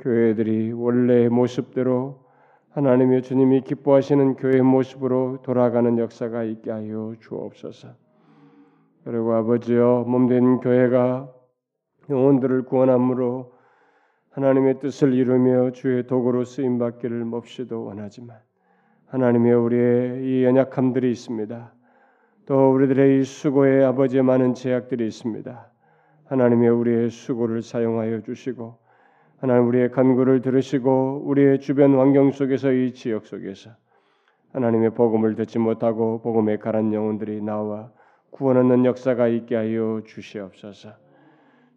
교회들이 0.00 0.72
원래의 0.72 1.28
모습대로 1.30 2.29
하나님의 2.70 3.22
주님이 3.22 3.62
기뻐하시는 3.62 4.36
교회 4.36 4.62
모습으로 4.62 5.38
돌아가는 5.42 5.98
역사가 5.98 6.44
있게 6.44 6.70
하여 6.70 7.14
주옵소서. 7.18 7.88
그리고 9.04 9.34
아버지여 9.34 10.04
몸된 10.06 10.60
교회가 10.60 11.32
영혼들을 12.08 12.66
구원함으로 12.66 13.52
하나님의 14.30 14.78
뜻을 14.78 15.14
이루며 15.14 15.72
주의 15.72 16.06
도구로 16.06 16.44
쓰임 16.44 16.78
받기를 16.78 17.24
몹시도 17.24 17.84
원하지만 17.84 18.38
하나님의 19.06 19.52
우리의 19.52 20.24
이 20.24 20.44
연약함들이 20.44 21.10
있습니다. 21.10 21.74
또 22.46 22.72
우리들의 22.72 23.20
이 23.20 23.24
수고에 23.24 23.82
아버지의 23.82 24.22
많은 24.22 24.54
제약들이 24.54 25.08
있습니다. 25.08 25.72
하나님의 26.26 26.68
우리의 26.68 27.10
수고를 27.10 27.62
사용하여 27.62 28.20
주시고 28.20 28.78
하나님 29.40 29.68
우리의 29.68 29.90
간구를 29.90 30.42
들으시고 30.42 31.22
우리의 31.24 31.60
주변 31.60 31.98
환경 31.98 32.30
속에서 32.30 32.72
이 32.72 32.92
지역 32.92 33.24
속에서 33.24 33.70
하나님의 34.52 34.90
복음을 34.90 35.34
듣지 35.34 35.58
못하고 35.58 36.20
복음에 36.20 36.58
가란 36.58 36.92
영혼들이 36.92 37.40
나와 37.40 37.90
구원 38.30 38.58
얻는 38.58 38.84
역사가 38.84 39.28
있게 39.28 39.56
하여 39.56 40.02
주시옵소서. 40.04 40.90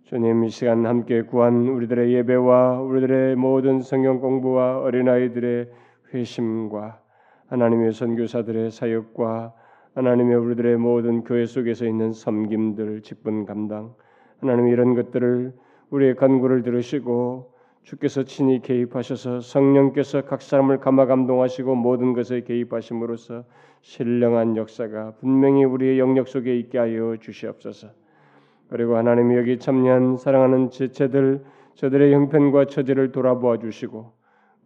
주님 0.03 0.43
이 0.43 0.49
시간 0.49 0.85
함께 0.85 1.21
구한 1.21 1.69
우리들의 1.69 2.13
예배와 2.13 2.81
우리들의 2.81 3.37
모든 3.37 3.79
성경 3.79 4.19
공부와 4.19 4.81
어린아이들의 4.81 5.69
회심과 6.13 6.99
하나님의 7.47 7.93
선교사들의 7.93 8.71
사역과 8.71 9.53
하나님의 9.95 10.35
우리들의 10.35 10.75
모든 10.75 11.23
교회 11.23 11.45
속에서 11.45 11.85
있는 11.85 12.11
섬김들, 12.11 13.03
직분 13.03 13.45
감당 13.45 13.93
하나님 14.41 14.67
이런 14.67 14.95
것들을 14.95 15.53
우리의 15.91 16.15
간구를 16.17 16.63
들으시고 16.63 17.52
주께서 17.83 18.23
친히 18.23 18.61
개입하셔서 18.61 19.41
성령께서 19.41 20.21
각 20.21 20.41
사람을 20.41 20.79
감화 20.79 21.05
감동하시고 21.05 21.75
모든 21.75 22.13
것에 22.13 22.41
개입하심으로써 22.41 23.43
신령한 23.81 24.55
역사가 24.55 25.15
분명히 25.19 25.65
우리의 25.65 25.99
영역 25.99 26.29
속에 26.29 26.57
있게 26.57 26.77
하여 26.77 27.17
주시옵소서. 27.19 27.89
그리고 28.69 28.95
하나님이 28.95 29.35
여기 29.35 29.59
참여한 29.59 30.17
사랑하는 30.17 30.69
지체들 30.69 31.43
저들의 31.75 32.13
형편과 32.13 32.65
처지를 32.65 33.11
돌아보아 33.11 33.59
주시고 33.59 34.13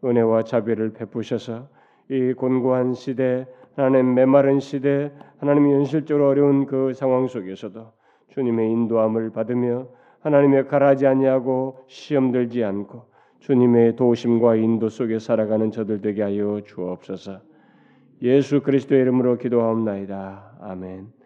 은혜와 0.04 0.44
자비를 0.44 0.94
베푸셔서 0.94 1.70
이 2.10 2.34
곤고한 2.34 2.94
시대 2.94 3.48
하나님 3.76 4.14
메마른 4.14 4.60
시대 4.60 5.12
하나님이 5.40 5.74
현실적으로 5.74 6.28
어려운 6.28 6.68
그 6.68 6.94
상황 6.94 7.28
속에서도 7.28 7.92
주님의 8.30 8.72
인도함을 8.72 9.32
받으며 9.32 9.88
하나님의 10.28 10.68
가라지 10.68 11.08
아니하고 11.08 11.86
시험 11.88 12.32
들지 12.32 12.64
않고 12.64 13.06
주님의 13.40 13.96
도심과 13.96 14.56
인도 14.58 14.90
속에 14.90 15.20
살아가는 15.20 15.72
저들 15.72 16.02
되게 16.02 16.22
하여 16.22 16.62
주옵소서. 16.66 17.40
예수 18.24 18.62
그리스도의 18.62 19.02
이름으로 19.02 19.38
기도하옵나이다. 19.38 20.58
아멘. 20.60 21.17